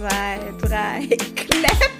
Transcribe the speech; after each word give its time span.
zwei, 0.00 0.40
drei, 0.62 1.08
Clap! 1.36 1.90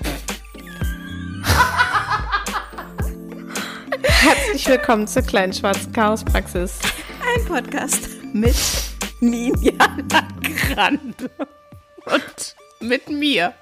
Herzlich 4.02 4.66
willkommen 4.68 5.06
zur 5.06 5.20
kleinen 5.20 5.52
schwarzen 5.52 5.92
Chaospraxis. 5.92 6.78
Ein 7.22 7.44
Podcast 7.44 8.08
mit 8.32 8.56
Ninja 9.20 9.72
Grande. 10.72 11.30
Und 12.06 12.56
mit 12.80 13.10
mir. 13.10 13.52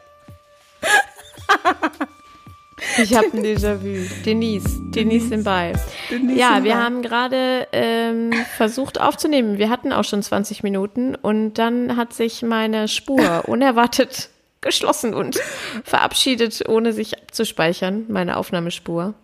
Ich 3.02 3.14
habe 3.16 3.28
ein 3.32 3.42
Déjà-vu. 3.44 4.22
Denise, 4.24 4.80
Denise. 4.94 5.30
Denise 6.10 6.38
Ja, 6.38 6.64
wir 6.64 6.76
haben 6.76 7.02
gerade 7.02 7.68
ähm, 7.72 8.32
versucht 8.56 9.00
aufzunehmen. 9.00 9.58
Wir 9.58 9.70
hatten 9.70 9.92
auch 9.92 10.04
schon 10.04 10.22
20 10.22 10.62
Minuten 10.62 11.14
und 11.14 11.54
dann 11.54 11.96
hat 11.96 12.12
sich 12.12 12.42
meine 12.42 12.88
Spur 12.88 13.44
unerwartet 13.46 14.30
geschlossen 14.60 15.14
und 15.14 15.38
verabschiedet, 15.84 16.68
ohne 16.68 16.92
sich 16.92 17.16
abzuspeichern, 17.18 18.06
meine 18.08 18.36
Aufnahmespur. 18.36 19.14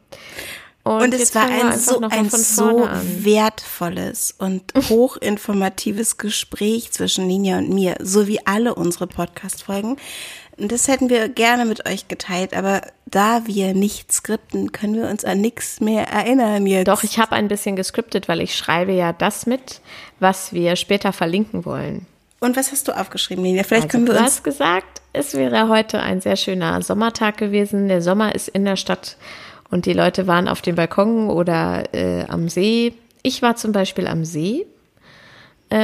Und 0.84 1.15
es 1.15 1.20
jetzt 1.20 1.34
war 1.34 1.47
ein 1.47 1.79
so, 1.79 2.01
ein 2.01 2.29
so 2.29 2.84
an. 2.84 3.25
wertvolles 3.25 4.34
und 4.37 4.75
hochinformatives 4.91 6.19
Gespräch 6.19 6.93
zwischen 6.93 7.27
Ninja 7.27 7.56
und 7.56 7.70
mir, 7.70 7.97
so 8.03 8.27
wie 8.27 8.47
alle 8.47 8.75
unsere 8.75 9.06
Podcast-Folgen. 9.06 9.97
Und 10.57 10.71
das 10.71 10.87
hätten 10.89 11.11
wir 11.11 11.29
gerne 11.29 11.65
mit 11.65 11.89
euch 11.89 12.07
geteilt, 12.07 12.57
aber 12.57 12.83
da 13.07 13.47
wir 13.47 13.75
nicht 13.75 14.12
skripten, 14.12 14.73
können 14.73 14.95
wir 14.95 15.09
uns 15.09 15.25
an 15.25 15.41
nichts 15.41 15.81
mehr 15.81 16.09
erinnern 16.09 16.67
jetzt. 16.67 16.89
Doch, 16.89 17.03
ich 17.03 17.19
habe 17.19 17.33
ein 17.33 17.49
bisschen 17.49 17.77
gescriptet, 17.77 18.29
weil 18.29 18.41
ich 18.41 18.55
schreibe 18.57 18.93
ja 18.93 19.12
das 19.12 19.47
mit, 19.47 19.81
was 20.20 20.53
wir 20.53 20.77
später 20.77 21.12
verlinken 21.12 21.65
wollen. 21.65 22.06
Und 22.41 22.56
was 22.56 22.73
hast 22.73 22.89
du 22.89 22.93
aufgeschrieben, 22.93 23.43
Ninja? 23.43 23.62
Vielleicht 23.62 23.84
Also, 23.84 23.93
können 23.93 24.06
wir 24.06 24.15
du 24.15 24.20
uns 24.20 24.28
hast 24.28 24.45
gesagt, 24.45 25.01
es 25.12 25.34
wäre 25.34 25.69
heute 25.69 26.01
ein 26.01 26.20
sehr 26.20 26.37
schöner 26.37 26.83
Sommertag 26.83 27.39
gewesen. 27.39 27.89
Der 27.89 28.03
Sommer 28.03 28.34
ist 28.34 28.48
in 28.48 28.65
der 28.65 28.77
Stadt 28.77 29.17
und 29.71 29.87
die 29.87 29.93
Leute 29.93 30.27
waren 30.27 30.47
auf 30.47 30.61
dem 30.61 30.77
Balkon 30.77 31.31
oder 31.31 31.84
äh, 31.95 32.25
am 32.28 32.48
See. 32.48 32.95
Ich 33.23 33.43
war 33.43 33.56
zum 33.56 33.73
Beispiel 33.73 34.06
am 34.06 34.25
See, 34.25 34.67
äh, 35.71 35.78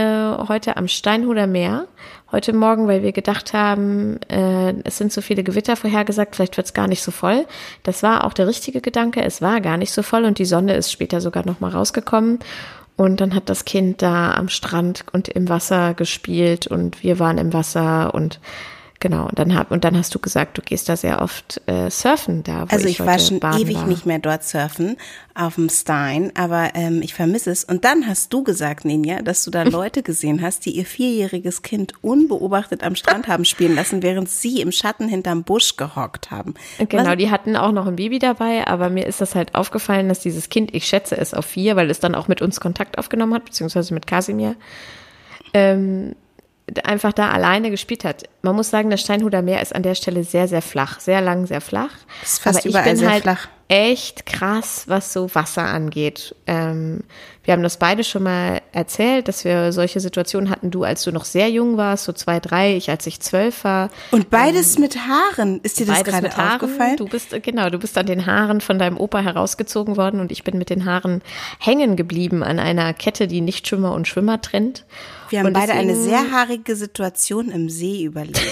heute 0.48 0.77
am 0.77 0.87
Steinhuder 0.87 1.47
Meer. 1.47 1.87
Heute 2.33 2.53
Morgen, 2.53 2.86
weil 2.86 3.03
wir 3.03 3.11
gedacht 3.11 3.55
haben, 3.55 4.20
äh, 4.28 4.73
es 4.84 4.98
sind 4.98 5.12
so 5.12 5.20
viele 5.20 5.42
Gewitter 5.42 5.75
vorhergesagt, 5.75 6.37
vielleicht 6.37 6.56
wird 6.56 6.67
es 6.69 6.75
gar 6.75 6.87
nicht 6.87 7.03
so 7.03 7.11
voll. 7.11 7.45
Das 7.83 8.05
war 8.05 8.22
auch 8.25 8.33
der 8.33 8.47
richtige 8.47 8.81
Gedanke. 8.81 9.20
Es 9.25 9.42
war 9.42 9.61
gar 9.61 9.77
nicht 9.77 9.91
so 9.91 10.05
voll 10.05 10.25
und 10.25 10.39
die 10.39 10.45
Sonne 10.45 10.75
ist 10.75 10.92
später 10.92 11.20
sogar 11.20 11.45
noch 11.45 11.59
mal 11.59 11.72
rausgekommen. 11.72 12.39
Und 12.97 13.20
dann 13.20 13.34
hat 13.34 13.48
das 13.48 13.64
Kind 13.64 14.00
da 14.00 14.34
am 14.34 14.48
Strand 14.48 15.05
und 15.12 15.28
im 15.28 15.48
Wasser 15.48 15.95
gespielt 15.95 16.69
und 16.69 17.03
wir 17.03 17.19
waren 17.19 17.39
im 17.39 17.53
Wasser 17.53 18.14
und 18.14 18.39
genau. 19.01 19.27
Und 19.27 19.39
dann 19.39 19.55
hab, 19.56 19.70
und 19.73 19.83
dann 19.84 19.97
hast 19.97 20.15
du 20.15 20.19
gesagt, 20.19 20.56
du 20.59 20.62
gehst 20.62 20.89
da 20.89 20.97
sehr 20.97 21.20
oft 21.23 21.61
äh, 21.67 21.91
surfen 21.91 22.43
da. 22.45 22.67
Also 22.69 22.87
ich, 22.87 23.01
ich 23.01 23.06
war 23.06 23.19
schon 23.19 23.41
baden 23.41 23.61
ewig 23.62 23.77
war. 23.77 23.87
nicht 23.87 24.06
mehr 24.06 24.19
dort 24.20 24.45
surfen 24.45 24.97
auf 25.34 25.55
dem 25.56 25.69
Stein, 25.70 26.33
aber 26.37 26.70
ähm, 26.75 27.01
ich 27.03 27.15
vermisse 27.15 27.51
es. 27.51 27.65
Und 27.65 27.84
dann 27.84 28.06
hast 28.06 28.33
du 28.33 28.45
gesagt, 28.45 28.84
Ninja, 28.84 29.23
dass 29.23 29.45
du 29.45 29.51
da 29.51 29.62
Leute 29.65 30.03
gesehen 30.03 30.43
hast, 30.43 30.67
die 30.67 30.71
ihr 30.73 30.84
vierjähriges 30.84 31.62
Kind 31.62 31.95
unbeobachtet 32.03 32.83
am 32.84 32.95
Strand 32.95 33.27
haben 33.27 33.45
spielen 33.45 33.75
lassen, 33.75 34.03
während 34.03 34.28
sie 34.28 34.61
im 34.61 34.71
Schatten 34.71 35.09
hinterm 35.09 35.43
Busch 35.45 35.77
gehockt 35.77 36.31
haben. 36.31 36.55
Genau, 36.78 37.11
Was- 37.11 37.17
die 37.17 37.31
hatten 37.31 37.56
auch 37.56 37.73
noch 37.73 37.87
ein 37.87 37.97
Baby 37.97 38.19
dabei, 38.19 38.67
aber 38.67 38.91
mir 38.91 39.06
ist 39.06 39.21
das 39.21 39.34
halt 39.34 39.55
aufgefallen, 39.55 40.09
dass 40.09 40.21
dieses 40.21 40.48
Kind, 40.51 40.75
ich 40.75 40.84
schätze 40.87 41.17
es 41.17 41.33
auf 41.34 41.47
vier, 41.47 41.75
weil 41.77 41.91
es 41.91 42.01
dann 42.01 42.15
auch 42.15 42.28
mit 42.28 42.43
uns 42.43 42.61
Kontakt 42.61 42.98
aufgenommen 42.98 43.33
hat, 43.34 43.47
beziehungsweise 43.47 43.95
mit 43.95 44.06
Kasimir, 44.06 44.56
ähm, 45.55 46.15
einfach 46.84 47.12
da 47.12 47.30
alleine 47.30 47.70
gespielt 47.70 48.04
hat. 48.04 48.25
Man 48.42 48.56
muss 48.56 48.70
sagen, 48.70 48.91
das 48.91 49.00
Steinhuder 49.00 49.42
Meer 49.42 49.62
ist 49.62 49.75
an 49.75 49.82
der 49.82 49.94
Stelle 49.94 50.25
sehr, 50.25 50.48
sehr 50.48 50.62
flach, 50.62 51.00
sehr 51.00 51.20
lang, 51.20 51.47
sehr 51.47 51.60
flach. 51.60 51.92
Das 52.20 52.32
ist 52.32 52.42
fast 52.42 52.58
aber 52.58 52.66
ich 52.66 52.70
überall 52.70 52.84
bin 52.88 52.97
sehr 52.97 53.10
halt 53.10 53.22
flach. 53.22 53.48
echt 53.69 54.26
krass, 54.26 54.84
was 54.86 55.12
so 55.12 55.34
Wasser 55.34 55.64
angeht. 55.64 56.34
Ähm, 56.47 57.00
wir 57.44 57.53
haben 57.54 57.62
das 57.62 57.78
beide 57.78 58.04
schon 58.04 58.22
mal 58.22 58.60
erzählt, 58.72 59.26
dass 59.26 59.44
wir 59.44 59.72
solche 59.72 59.98
Situationen 60.00 60.50
hatten, 60.50 60.70
du 60.70 60.84
als 60.84 61.03
du 61.03 61.10
noch 61.10 61.25
sehr 61.25 61.50
jung 61.50 61.76
warst, 61.76 62.04
so 62.04 62.12
zwei, 62.12 62.38
drei, 62.38 62.76
ich 62.76 62.91
als 62.91 63.06
ich 63.06 63.20
zwölf 63.20 63.64
war. 63.64 63.91
Und 64.10 64.30
beides 64.30 64.78
mit 64.78 64.97
Haaren. 64.97 65.60
Ist 65.62 65.80
dir 65.80 65.86
das 65.86 66.04
gerade 66.04 66.22
mit 66.22 66.36
Haaren. 66.36 66.60
aufgefallen? 66.60 66.97
Du 66.97 67.06
bist, 67.06 67.34
genau, 67.42 67.70
du 67.70 67.78
bist 67.78 67.98
an 67.98 68.06
den 68.06 68.26
Haaren 68.26 68.60
von 68.60 68.78
deinem 68.78 68.98
Opa 68.98 69.20
herausgezogen 69.20 69.97
worden 69.97 70.20
und 70.20 70.30
ich 70.30 70.44
bin 70.44 70.59
mit 70.59 70.70
den 70.70 70.84
Haaren 70.84 71.22
hängen 71.59 71.97
geblieben 71.97 72.42
an 72.42 72.59
einer 72.59 72.92
Kette, 72.94 73.26
die 73.26 73.41
Nichtschwimmer 73.41 73.92
und 73.92 74.06
Schwimmer 74.06 74.41
trennt. 74.41 74.84
Wir 75.30 75.41
haben 75.41 75.46
Und 75.46 75.52
beide 75.54 75.72
eine 75.72 75.96
sehr 75.96 76.30
haarige 76.30 76.76
Situation 76.76 77.50
im 77.50 77.68
See 77.70 78.04
überlebt. 78.04 78.41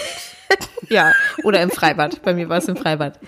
Ja, 0.91 1.13
oder 1.43 1.61
im 1.61 1.71
Freibad. 1.71 2.23
Bei 2.23 2.33
mir 2.33 2.49
war 2.49 2.59
es 2.59 2.69
im 2.69 2.77
Freibad. 2.77 3.19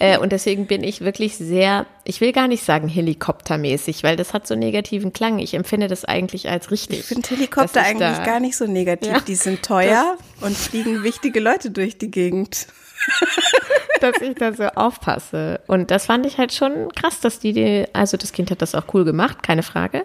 Äh, 0.00 0.18
und 0.18 0.32
deswegen 0.32 0.66
bin 0.66 0.82
ich 0.82 1.02
wirklich 1.02 1.36
sehr, 1.36 1.86
ich 2.04 2.20
will 2.20 2.32
gar 2.32 2.48
nicht 2.48 2.64
sagen 2.64 2.88
helikoptermäßig, 2.88 4.02
weil 4.02 4.16
das 4.16 4.34
hat 4.34 4.46
so 4.46 4.54
einen 4.54 4.64
negativen 4.64 5.12
Klang. 5.12 5.38
Ich 5.38 5.54
empfinde 5.54 5.86
das 5.86 6.04
eigentlich 6.04 6.48
als 6.48 6.72
richtig. 6.72 7.00
Ich 7.00 7.04
finde 7.04 7.28
Helikopter 7.28 7.82
eigentlich 7.82 8.24
gar 8.24 8.40
nicht 8.40 8.56
so 8.56 8.66
negativ. 8.66 9.12
Ja, 9.12 9.20
die 9.20 9.36
sind 9.36 9.62
teuer 9.62 10.16
und 10.40 10.56
fliegen 10.56 11.04
wichtige 11.04 11.38
Leute 11.38 11.70
durch 11.70 11.96
die 11.98 12.10
Gegend. 12.10 12.66
dass 14.00 14.20
ich 14.20 14.34
da 14.34 14.52
so 14.52 14.64
aufpasse. 14.64 15.60
Und 15.66 15.90
das 15.90 16.06
fand 16.06 16.26
ich 16.26 16.38
halt 16.38 16.52
schon 16.52 16.90
krass, 16.94 17.20
dass 17.20 17.38
die, 17.38 17.52
die 17.52 17.84
also 17.92 18.16
das 18.16 18.32
Kind 18.32 18.50
hat 18.50 18.62
das 18.62 18.74
auch 18.74 18.84
cool 18.92 19.04
gemacht, 19.04 19.42
keine 19.42 19.62
Frage. 19.62 20.04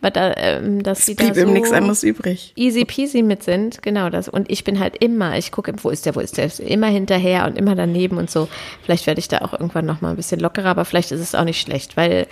Aber 0.00 0.10
da, 0.10 0.34
ähm, 0.36 0.82
dass 0.82 1.06
sie 1.06 1.14
da 1.14 1.24
Blieb 1.24 1.34
so 1.36 1.40
ihm 1.42 1.52
nichts 1.52 1.72
anderes 1.72 2.02
übrig. 2.02 2.52
easy 2.56 2.84
peasy 2.84 3.22
mit 3.22 3.42
sind, 3.42 3.82
genau 3.82 4.10
das. 4.10 4.28
Und 4.28 4.50
ich 4.50 4.64
bin 4.64 4.78
halt 4.78 4.96
immer, 4.96 5.38
ich 5.38 5.52
gucke, 5.52 5.72
wo 5.82 5.90
ist 5.90 6.06
der, 6.06 6.14
wo 6.14 6.20
ist 6.20 6.36
der, 6.36 6.50
immer 6.60 6.88
hinterher 6.88 7.46
und 7.46 7.56
immer 7.56 7.74
daneben 7.74 8.18
und 8.18 8.30
so. 8.30 8.48
Vielleicht 8.82 9.06
werde 9.06 9.20
ich 9.20 9.28
da 9.28 9.38
auch 9.38 9.52
irgendwann 9.52 9.86
noch 9.86 10.00
mal 10.00 10.10
ein 10.10 10.16
bisschen 10.16 10.40
lockerer, 10.40 10.68
aber 10.68 10.84
vielleicht 10.84 11.12
ist 11.12 11.20
es 11.20 11.34
auch 11.34 11.44
nicht 11.44 11.60
schlecht, 11.60 11.96
weil 11.96 12.26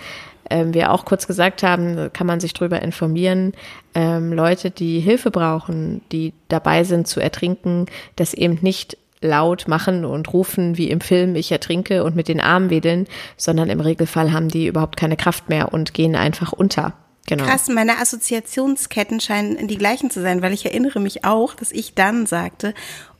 ähm, 0.49 0.73
wir 0.73 0.91
auch 0.91 1.05
kurz 1.05 1.27
gesagt 1.27 1.63
haben, 1.63 2.11
kann 2.13 2.27
man 2.27 2.39
sich 2.39 2.53
drüber 2.53 2.81
informieren, 2.81 3.53
ähm, 3.95 4.31
Leute, 4.31 4.71
die 4.71 4.99
Hilfe 4.99 5.31
brauchen, 5.31 6.01
die 6.11 6.33
dabei 6.47 6.83
sind 6.83 7.07
zu 7.07 7.19
ertrinken, 7.19 7.87
das 8.15 8.33
eben 8.33 8.59
nicht 8.61 8.97
laut 9.21 9.67
machen 9.67 10.05
und 10.05 10.31
rufen 10.33 10.77
wie 10.77 10.89
im 10.89 11.01
Film, 11.01 11.35
ich 11.35 11.51
ertrinke 11.51 12.03
und 12.03 12.15
mit 12.15 12.27
den 12.27 12.41
Armen 12.41 12.69
wedeln, 12.69 13.07
sondern 13.35 13.69
im 13.69 13.79
Regelfall 13.79 14.31
haben 14.31 14.49
die 14.49 14.67
überhaupt 14.67 14.97
keine 14.97 15.17
Kraft 15.17 15.49
mehr 15.49 15.73
und 15.73 15.93
gehen 15.93 16.15
einfach 16.15 16.53
unter. 16.53 16.93
Genau. 17.27 17.43
Krass, 17.43 17.67
meine 17.67 17.99
Assoziationsketten 17.99 19.19
scheinen 19.19 19.67
die 19.67 19.77
gleichen 19.77 20.09
zu 20.09 20.21
sein, 20.21 20.41
weil 20.41 20.53
ich 20.53 20.65
erinnere 20.65 21.01
mich 21.01 21.25
auch, 21.25 21.55
dass 21.55 21.73
ich 21.73 21.93
dann 21.93 22.25
sagte, 22.25 22.73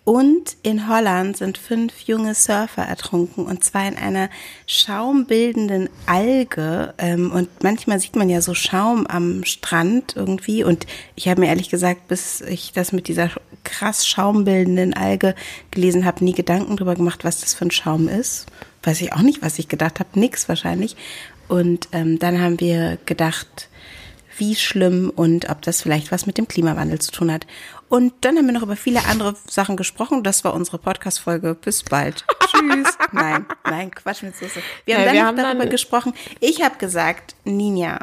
und 0.08 0.56
in 0.64 0.88
Holland 0.88 1.36
sind 1.36 1.58
fünf 1.58 2.00
junge 2.04 2.34
Surfer 2.34 2.84
ertrunken 2.84 3.46
und 3.46 3.66
zwar 3.66 3.90
in 3.90 3.98
einer 3.98 4.30
schaumbildenden 4.66 5.90
Alge. 6.06 6.94
Ähm, 6.98 7.30
und 7.34 7.50
manchmal 7.62 8.00
sieht 8.00 8.16
man 8.16 8.30
ja 8.30 8.40
so 8.40 8.54
Schaum 8.54 9.06
am 9.06 9.44
Strand 9.44 10.16
irgendwie. 10.16 10.64
Und 10.64 10.88
ich 11.18 11.28
habe 11.28 11.42
mir 11.42 11.48
ehrlich 11.48 11.70
gesagt, 11.70 12.08
bis 12.08 12.40
ich 12.40 12.72
das 12.72 12.94
mit 12.94 13.10
dieser 13.10 13.32
krass 13.66 14.08
schaumbildenden 14.08 14.94
Alge 14.94 15.36
gelesen 15.72 16.06
habe, 16.06 16.24
nie 16.24 16.32
Gedanken 16.32 16.78
drüber 16.78 16.96
gemacht, 16.96 17.26
was 17.26 17.42
das 17.42 17.54
für 17.54 17.66
ein 17.66 17.72
Schaum 17.72 18.08
ist. 18.08 18.46
Weiß 18.84 19.02
ich 19.02 19.12
auch 19.12 19.24
nicht, 19.24 19.42
was 19.42 19.60
ich 19.60 19.68
gedacht 19.68 20.00
habe. 20.00 20.18
Nix 20.18 20.48
wahrscheinlich. 20.48 20.96
Und 21.50 21.90
ähm, 21.92 22.18
dann 22.18 22.40
haben 22.40 22.62
wir 22.62 22.98
gedacht, 23.06 23.68
wie 24.38 24.56
schlimm 24.56 25.12
und 25.14 25.50
ob 25.50 25.62
das 25.64 25.82
vielleicht 25.82 26.12
was 26.12 26.26
mit 26.26 26.38
dem 26.38 26.48
Klimawandel 26.48 27.00
zu 27.00 27.12
tun 27.12 27.32
hat. 27.32 27.46
Und 27.90 28.14
dann 28.22 28.38
haben 28.38 28.46
wir 28.48 28.54
noch 28.54 28.64
über 28.64 28.76
viele 28.76 29.06
andere 29.06 29.36
Sachen 29.50 29.78
gesprochen. 29.78 30.24
Das 30.24 30.44
war 30.44 30.54
unsere 30.54 30.78
Podcast-Folge. 30.78 31.56
Bis 31.56 31.84
bald. 31.84 32.26
Tschüss. 32.52 32.98
Nein, 33.14 33.46
nein, 33.64 33.92
Quatsch 33.92 34.24
mit 34.24 34.36
Soße. 34.36 34.62
Wir 34.86 34.96
haben 34.96 35.02
Ja, 35.02 35.06
dann 35.06 35.14
wir 35.16 35.22
noch 35.22 35.28
haben 35.30 35.38
darüber 35.38 35.60
dann- 35.64 35.70
gesprochen. 35.70 36.14
Ich 36.42 36.62
habe 36.62 36.78
gesagt, 36.78 37.36
Ninja, 37.46 38.00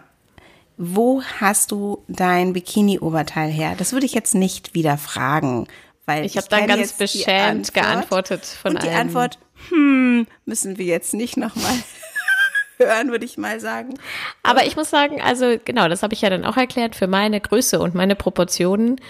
wo 0.78 1.22
hast 1.40 1.70
du 1.70 2.02
dein 2.08 2.52
Bikini-Oberteil 2.54 3.50
her? 3.50 3.74
Das 3.76 3.92
würde 3.92 4.06
ich 4.06 4.14
jetzt 4.14 4.34
nicht 4.34 4.74
wieder 4.74 4.96
fragen, 4.96 5.68
weil 6.06 6.24
Ich 6.24 6.36
habe 6.36 6.48
dann 6.48 6.66
ganz 6.66 6.94
beschämt 6.94 7.28
Antwort. 7.68 7.74
geantwortet 7.74 8.44
von 8.46 8.74
Und 8.74 8.82
die 8.82 8.88
einem- 8.88 9.00
Antwort, 9.08 9.38
hm, 9.68 10.26
müssen 10.46 10.78
wir 10.78 10.86
jetzt 10.86 11.12
nicht 11.14 11.36
nochmal 11.36 11.74
hören, 12.78 13.10
würde 13.10 13.24
ich 13.24 13.38
mal 13.38 13.60
sagen. 13.60 13.94
Aber 14.42 14.66
ich 14.66 14.76
muss 14.76 14.90
sagen, 14.90 15.20
also 15.20 15.56
genau, 15.64 15.88
das 15.88 16.02
habe 16.02 16.14
ich 16.14 16.22
ja 16.22 16.30
dann 16.30 16.44
auch 16.44 16.56
erklärt, 16.56 16.96
für 16.96 17.06
meine 17.06 17.40
Größe 17.40 17.78
und 17.78 17.94
meine 17.94 18.16
Proportionen 18.16 19.00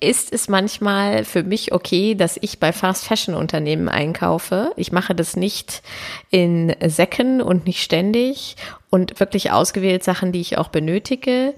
ist 0.00 0.32
es 0.32 0.48
manchmal 0.48 1.24
für 1.24 1.42
mich 1.42 1.72
okay, 1.72 2.14
dass 2.14 2.38
ich 2.40 2.58
bei 2.58 2.72
Fast 2.72 3.04
Fashion 3.04 3.34
Unternehmen 3.34 3.88
einkaufe. 3.88 4.72
Ich 4.76 4.92
mache 4.92 5.14
das 5.14 5.36
nicht 5.36 5.82
in 6.30 6.74
Säcken 6.86 7.42
und 7.42 7.66
nicht 7.66 7.82
ständig 7.82 8.56
und 8.88 9.20
wirklich 9.20 9.52
ausgewählt 9.52 10.02
Sachen, 10.02 10.32
die 10.32 10.40
ich 10.40 10.56
auch 10.56 10.68
benötige. 10.68 11.54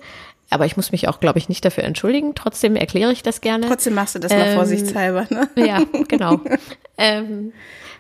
Aber 0.51 0.67
ich 0.67 0.77
muss 0.77 0.93
mich 0.93 1.09
auch, 1.09 1.21
glaube 1.21 1.39
ich, 1.39 1.49
nicht 1.49 1.65
dafür 1.65 1.85
entschuldigen. 1.85 2.35
Trotzdem 2.35 2.77
erkläre 2.77 3.13
ich 3.13 3.23
das 3.23 3.41
gerne. 3.41 3.67
Trotzdem 3.69 3.95
machst 3.95 4.17
du 4.17 4.19
das 4.19 4.33
mal 4.33 4.49
Ähm, 4.49 4.57
vorsichtshalber, 4.57 5.27
ne? 5.31 5.49
Ja, 5.57 5.81
genau. 6.09 6.41
ähm, 6.99 7.53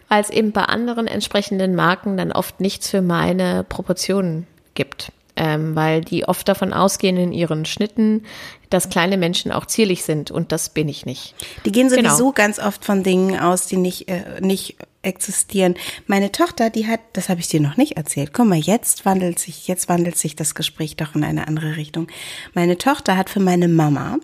weil 0.08 0.20
es 0.20 0.28
eben 0.28 0.52
bei 0.52 0.64
anderen 0.64 1.06
entsprechenden 1.06 1.74
Marken 1.74 2.16
dann 2.18 2.32
oft 2.32 2.60
nichts 2.60 2.90
für 2.90 3.00
meine 3.00 3.64
Proportionen 3.66 4.46
gibt. 4.74 5.12
ähm, 5.34 5.74
weil 5.74 6.02
die 6.02 6.26
oft 6.28 6.46
davon 6.46 6.74
ausgehen 6.74 7.16
in 7.16 7.32
ihren 7.32 7.64
Schnitten, 7.64 8.24
dass 8.72 8.88
kleine 8.88 9.16
Menschen 9.16 9.52
auch 9.52 9.66
zierlich 9.66 10.04
sind 10.04 10.30
und 10.30 10.52
das 10.52 10.70
bin 10.70 10.88
ich 10.88 11.06
nicht. 11.06 11.34
Die 11.64 11.72
gehen 11.72 11.90
sowieso 11.90 12.16
genau. 12.16 12.32
ganz 12.32 12.58
oft 12.58 12.84
von 12.84 13.02
Dingen 13.02 13.38
aus, 13.38 13.66
die 13.66 13.76
nicht, 13.76 14.08
äh, 14.08 14.40
nicht 14.40 14.76
existieren. 15.02 15.74
Meine 16.06 16.32
Tochter, 16.32 16.70
die 16.70 16.86
hat, 16.86 17.00
das 17.12 17.28
habe 17.28 17.40
ich 17.40 17.48
dir 17.48 17.60
noch 17.60 17.76
nicht 17.76 17.96
erzählt. 17.96 18.32
Guck 18.32 18.46
mal, 18.46 18.58
jetzt 18.58 19.04
wandelt 19.04 19.38
sich, 19.38 19.68
jetzt 19.68 19.88
wandelt 19.88 20.16
sich 20.16 20.36
das 20.36 20.54
Gespräch 20.54 20.96
doch 20.96 21.14
in 21.14 21.24
eine 21.24 21.48
andere 21.48 21.76
Richtung. 21.76 22.06
Meine 22.54 22.78
Tochter 22.78 23.16
hat 23.16 23.28
für 23.28 23.40
meine 23.40 23.68
Mama, 23.68 24.18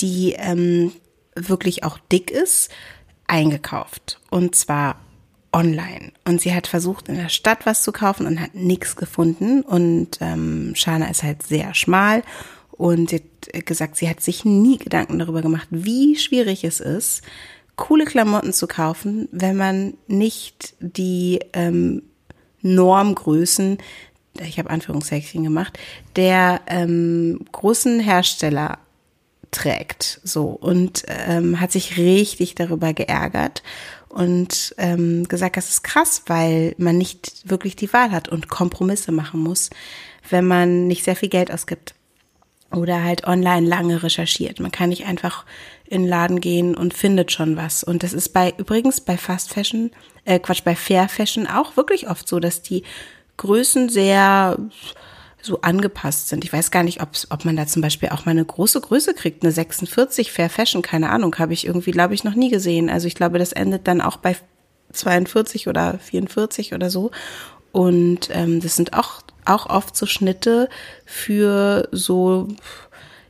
die 0.00 0.34
ähm, 0.38 0.92
wirklich 1.34 1.84
auch 1.84 1.98
dick 2.10 2.30
ist, 2.30 2.70
eingekauft. 3.26 4.20
Und 4.30 4.54
zwar 4.54 4.96
online. 5.52 6.12
Und 6.24 6.40
sie 6.40 6.54
hat 6.54 6.66
versucht, 6.66 7.08
in 7.08 7.16
der 7.16 7.28
Stadt 7.28 7.66
was 7.66 7.82
zu 7.82 7.92
kaufen 7.92 8.26
und 8.26 8.40
hat 8.40 8.54
nichts 8.54 8.96
gefunden. 8.96 9.62
Und 9.62 10.18
ähm, 10.20 10.72
Shana 10.74 11.10
ist 11.10 11.22
halt 11.22 11.42
sehr 11.42 11.74
schmal. 11.74 12.22
Und 12.70 13.10
sie 13.10 13.22
gesagt, 13.64 13.96
sie 13.96 14.08
hat 14.08 14.20
sich 14.20 14.44
nie 14.44 14.78
Gedanken 14.78 15.18
darüber 15.18 15.42
gemacht, 15.42 15.68
wie 15.70 16.16
schwierig 16.16 16.64
es 16.64 16.80
ist, 16.80 17.22
coole 17.76 18.04
Klamotten 18.04 18.52
zu 18.52 18.66
kaufen, 18.66 19.28
wenn 19.32 19.56
man 19.56 19.94
nicht 20.06 20.74
die 20.80 21.40
ähm, 21.52 22.02
Normgrößen, 22.62 23.78
ich 24.40 24.58
habe 24.58 24.70
Anführungszeichen 24.70 25.42
gemacht, 25.42 25.78
der 26.16 26.60
ähm, 26.66 27.40
großen 27.52 28.00
Hersteller 28.00 28.78
trägt. 29.50 30.20
So 30.24 30.46
und 30.46 31.04
ähm, 31.08 31.60
hat 31.60 31.72
sich 31.72 31.98
richtig 31.98 32.54
darüber 32.54 32.92
geärgert 32.94 33.62
und 34.08 34.74
ähm, 34.78 35.28
gesagt, 35.28 35.56
das 35.56 35.70
ist 35.70 35.82
krass, 35.82 36.22
weil 36.26 36.74
man 36.78 36.98
nicht 36.98 37.48
wirklich 37.48 37.76
die 37.76 37.92
Wahl 37.92 38.10
hat 38.10 38.28
und 38.28 38.48
Kompromisse 38.48 39.12
machen 39.12 39.40
muss, 39.40 39.70
wenn 40.30 40.46
man 40.46 40.86
nicht 40.86 41.04
sehr 41.04 41.16
viel 41.16 41.28
Geld 41.28 41.52
ausgibt 41.52 41.94
oder 42.74 43.02
halt 43.02 43.26
online 43.26 43.66
lange 43.66 44.02
recherchiert. 44.02 44.60
Man 44.60 44.72
kann 44.72 44.90
nicht 44.90 45.06
einfach 45.06 45.44
in 45.86 46.02
den 46.02 46.08
Laden 46.08 46.40
gehen 46.40 46.74
und 46.74 46.94
findet 46.94 47.32
schon 47.32 47.56
was. 47.56 47.84
Und 47.84 48.02
das 48.02 48.12
ist 48.12 48.30
bei 48.30 48.54
übrigens 48.56 49.00
bei 49.00 49.16
Fast 49.16 49.52
Fashion, 49.52 49.90
äh 50.24 50.38
Quatsch, 50.38 50.64
bei 50.64 50.74
Fair 50.74 51.08
Fashion 51.08 51.46
auch 51.46 51.76
wirklich 51.76 52.08
oft 52.08 52.28
so, 52.28 52.40
dass 52.40 52.62
die 52.62 52.82
Größen 53.36 53.88
sehr 53.88 54.58
so 55.42 55.60
angepasst 55.60 56.28
sind. 56.28 56.44
Ich 56.44 56.52
weiß 56.52 56.70
gar 56.70 56.84
nicht, 56.84 57.00
ob 57.02 57.44
man 57.44 57.56
da 57.56 57.66
zum 57.66 57.82
Beispiel 57.82 58.10
auch 58.10 58.24
mal 58.24 58.30
eine 58.30 58.44
große 58.44 58.80
Größe 58.80 59.12
kriegt, 59.12 59.42
eine 59.42 59.52
46 59.52 60.30
Fair 60.30 60.48
Fashion, 60.48 60.82
keine 60.82 61.10
Ahnung, 61.10 61.36
habe 61.38 61.52
ich 61.52 61.66
irgendwie, 61.66 61.90
glaube 61.90 62.14
ich, 62.14 62.24
noch 62.24 62.34
nie 62.34 62.50
gesehen. 62.50 62.88
Also 62.88 63.08
ich 63.08 63.16
glaube, 63.16 63.38
das 63.38 63.52
endet 63.52 63.88
dann 63.88 64.00
auch 64.00 64.16
bei 64.16 64.36
42 64.92 65.68
oder 65.68 65.98
44 65.98 66.74
oder 66.74 66.90
so. 66.90 67.10
Und 67.72 68.28
ähm, 68.32 68.60
das 68.60 68.76
sind 68.76 68.92
auch, 68.92 69.22
auch 69.44 69.68
oft 69.68 69.96
so 69.96 70.06
Schnitte 70.06 70.68
für 71.04 71.88
so, 71.90 72.46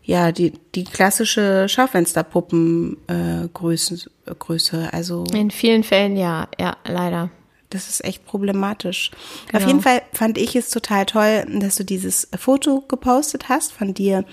ja, 0.02 0.32
die, 0.32 0.52
die 0.74 0.84
klassische 0.84 1.66
Schaufensterpuppengröße. 1.68 3.94
Äh, 3.94 3.98
Größe. 4.38 4.92
Also 4.92 5.24
In 5.32 5.50
vielen 5.50 5.82
Fällen 5.82 6.16
ja, 6.16 6.48
ja, 6.58 6.76
leider. 6.84 7.30
Das 7.70 7.88
ist 7.88 8.04
echt 8.04 8.26
problematisch. 8.26 9.10
Genau. 9.46 9.62
Auf 9.62 9.66
jeden 9.66 9.80
Fall 9.80 10.02
fand 10.12 10.38
ich 10.38 10.54
es 10.54 10.70
total 10.70 11.06
toll, 11.06 11.44
dass 11.48 11.76
du 11.76 11.84
dieses 11.84 12.28
Foto 12.38 12.84
gepostet 12.86 13.48
hast 13.48 13.72
von 13.72 13.94
dir 13.94 14.24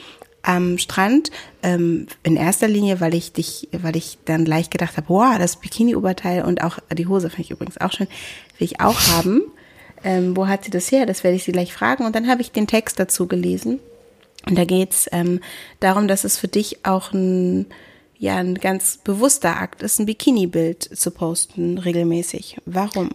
am 0.42 0.78
Strand. 0.78 1.32
Ähm, 1.64 2.08
in 2.24 2.36
erster 2.36 2.68
Linie, 2.68 3.00
weil 3.00 3.14
ich 3.14 3.34
dich, 3.34 3.70
weil 3.72 3.96
ich 3.96 4.18
dann 4.26 4.46
gleich 4.46 4.70
gedacht 4.70 4.98
habe, 4.98 5.10
wow, 5.10 5.38
das 5.38 5.58
Bikini-Oberteil 5.58 6.44
und 6.44 6.64
auch 6.64 6.80
die 6.94 7.08
Hose 7.08 7.30
fand 7.30 7.42
ich 7.42 7.52
übrigens 7.52 7.80
auch 7.80 7.92
schön, 7.92 8.08
will 8.58 8.66
ich 8.66 8.82
auch 8.82 9.00
haben. 9.16 9.42
Ähm, 10.04 10.36
wo 10.36 10.48
hat 10.48 10.64
sie 10.64 10.72
das 10.72 10.92
her? 10.92 11.06
Das 11.06 11.24
werde 11.24 11.36
ich 11.36 11.44
sie 11.44 11.52
gleich 11.52 11.74
fragen. 11.74 12.06
Und 12.06 12.16
dann 12.16 12.28
habe 12.28 12.42
ich 12.42 12.52
den 12.52 12.68
Text 12.68 13.00
dazu 13.00 13.28
gelesen. 13.28 13.80
Und 14.48 14.58
da 14.58 14.66
geht's 14.66 15.10
ähm, 15.12 15.42
darum, 15.80 16.08
dass 16.08 16.24
es 16.24 16.38
für 16.38 16.48
dich 16.48 16.86
auch 16.86 17.12
ein 17.12 17.68
ja 18.20 18.36
ein 18.36 18.56
ganz 18.56 18.98
bewusster 18.98 19.58
Akt 19.58 19.82
ist, 19.82 19.98
ein 20.00 20.06
Bikini-Bild 20.06 20.84
zu 20.84 21.10
posten 21.10 21.78
regelmäßig. 21.78 22.58
Warum? 22.66 23.10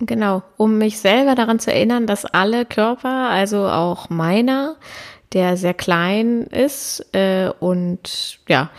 Genau, 0.00 0.42
um 0.58 0.76
mich 0.76 0.98
selber 0.98 1.34
daran 1.34 1.58
zu 1.58 1.72
erinnern, 1.72 2.06
dass 2.06 2.26
alle 2.26 2.66
Körper, 2.66 3.30
also 3.30 3.66
auch 3.66 4.10
meiner, 4.10 4.76
der 5.32 5.56
sehr 5.56 5.72
klein 5.72 6.42
ist 6.42 7.06
äh, 7.12 7.50
und 7.58 8.38
ja, 8.46 8.70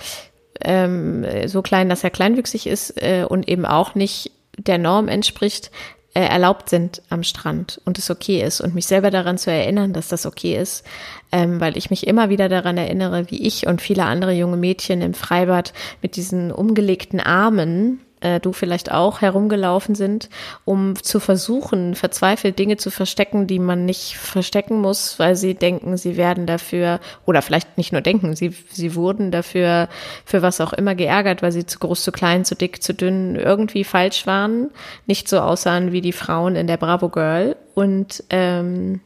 ähm, 0.62 1.26
so 1.48 1.62
klein, 1.62 1.90
dass 1.90 2.04
er 2.04 2.12
kleinwüchsig 2.12 2.68
ist 2.68 3.02
äh, 3.02 3.26
und 3.28 3.50
eben 3.50 3.66
auch 3.66 3.96
nicht 3.96 4.32
der 4.58 4.78
Norm 4.78 5.08
entspricht, 5.08 5.72
äh, 6.16 6.22
erlaubt 6.22 6.70
sind 6.70 7.02
am 7.10 7.24
Strand 7.24 7.82
und 7.84 8.00
es 8.00 8.10
okay 8.10 8.42
ist. 8.42 8.62
Und 8.62 8.74
mich 8.74 8.88
selber 8.88 9.12
daran 9.12 9.38
zu 9.38 9.52
erinnern, 9.52 9.92
dass 9.92 10.08
das 10.08 10.26
okay 10.26 10.58
ist, 10.58 10.86
ähm, 11.32 11.60
weil 11.60 11.78
ich 11.78 11.90
mich 11.90 12.08
immer 12.08 12.30
wieder 12.30 12.48
daran 12.48 12.78
erinnere, 12.78 13.30
wie 13.30 13.46
ich 13.46 13.68
und 13.68 13.82
viele 13.82 14.06
andere 14.06 14.32
junge 14.32 14.56
Mädchen 14.58 15.02
im 15.02 15.14
Freibad 15.14 15.74
mit 16.02 16.16
diesen 16.16 16.54
umgelegten 16.54 17.20
Armen 17.20 18.00
äh, 18.22 18.40
du 18.40 18.54
vielleicht 18.54 18.92
auch 18.92 19.22
herumgelaufen 19.22 19.96
sind, 19.96 20.30
um 20.64 20.96
zu 21.02 21.20
versuchen, 21.20 21.96
verzweifelt 21.96 22.58
Dinge 22.58 22.78
zu 22.78 22.90
verstecken, 22.90 23.48
die 23.48 23.60
man 23.60 23.86
nicht 23.86 24.18
verstecken 24.18 24.82
muss, 24.82 25.20
weil 25.20 25.36
sie 25.36 25.54
denken, 25.54 25.98
sie 25.98 26.18
werden 26.18 26.46
dafür, 26.46 27.00
oder 27.26 27.42
vielleicht 27.42 27.78
nicht 27.78 27.92
nur 27.92 28.02
denken, 28.02 28.36
sie, 28.36 28.54
sie 28.70 28.96
wurden 28.96 29.32
dafür, 29.32 29.90
für 30.26 30.42
was 30.42 30.62
auch 30.62 30.74
immer 30.74 30.96
geärgert, 30.96 31.42
weil 31.42 31.52
sie 31.52 31.66
zu 31.66 31.80
groß, 31.80 32.04
zu 32.04 32.12
klein, 32.12 32.46
zu 32.46 32.56
dick, 32.56 32.82
zu 32.82 32.94
dünn, 32.94 33.36
irgendwie 33.36 33.84
falsch 33.84 34.26
waren, 34.26 34.72
nicht 35.06 35.28
so 35.28 35.40
aussahen 35.40 35.92
wie 35.92 36.02
die 36.02 36.14
Frauen 36.14 36.56
in 36.56 36.68
der 36.68 36.78
Bravo 36.78 37.10
Girl. 37.10 37.56
Und 37.74 38.24
ähm, 38.30 39.02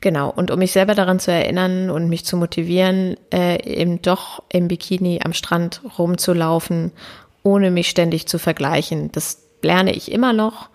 Genau, 0.00 0.30
und 0.30 0.52
um 0.52 0.60
mich 0.60 0.70
selber 0.70 0.94
daran 0.94 1.18
zu 1.18 1.32
erinnern 1.32 1.90
und 1.90 2.08
mich 2.08 2.24
zu 2.24 2.36
motivieren, 2.36 3.16
äh, 3.32 3.60
eben 3.64 4.00
doch 4.00 4.42
im 4.48 4.68
Bikini 4.68 5.20
am 5.24 5.32
Strand 5.32 5.82
rumzulaufen 5.98 6.92
ohne 7.48 7.70
mich 7.70 7.88
ständig 7.88 8.28
zu 8.28 8.38
vergleichen. 8.38 9.10
Das 9.12 9.42
lerne 9.62 9.94
ich 9.94 10.12
immer 10.12 10.34
noch. 10.34 10.68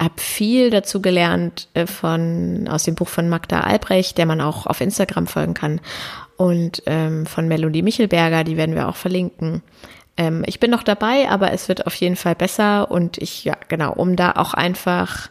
Habe 0.00 0.14
viel 0.16 0.70
dazu 0.70 1.02
gelernt 1.02 1.68
äh, 1.74 1.86
von 1.86 2.68
aus 2.70 2.84
dem 2.84 2.94
Buch 2.94 3.08
von 3.08 3.28
Magda 3.28 3.60
Albrecht, 3.60 4.16
der 4.16 4.24
man 4.24 4.40
auch 4.40 4.66
auf 4.66 4.80
Instagram 4.80 5.26
folgen 5.26 5.52
kann, 5.52 5.80
und 6.36 6.82
ähm, 6.86 7.26
von 7.26 7.48
Melodie 7.48 7.82
Michelberger, 7.82 8.44
die 8.44 8.56
werden 8.56 8.74
wir 8.74 8.88
auch 8.88 8.96
verlinken. 8.96 9.62
Ähm, 10.16 10.44
ich 10.46 10.60
bin 10.60 10.70
noch 10.70 10.82
dabei, 10.82 11.28
aber 11.28 11.52
es 11.52 11.68
wird 11.68 11.86
auf 11.86 11.94
jeden 11.96 12.16
Fall 12.16 12.34
besser 12.34 12.90
und 12.90 13.18
ich, 13.18 13.44
ja, 13.44 13.56
genau, 13.68 13.92
um 13.92 14.16
da 14.16 14.32
auch 14.32 14.54
einfach 14.54 15.28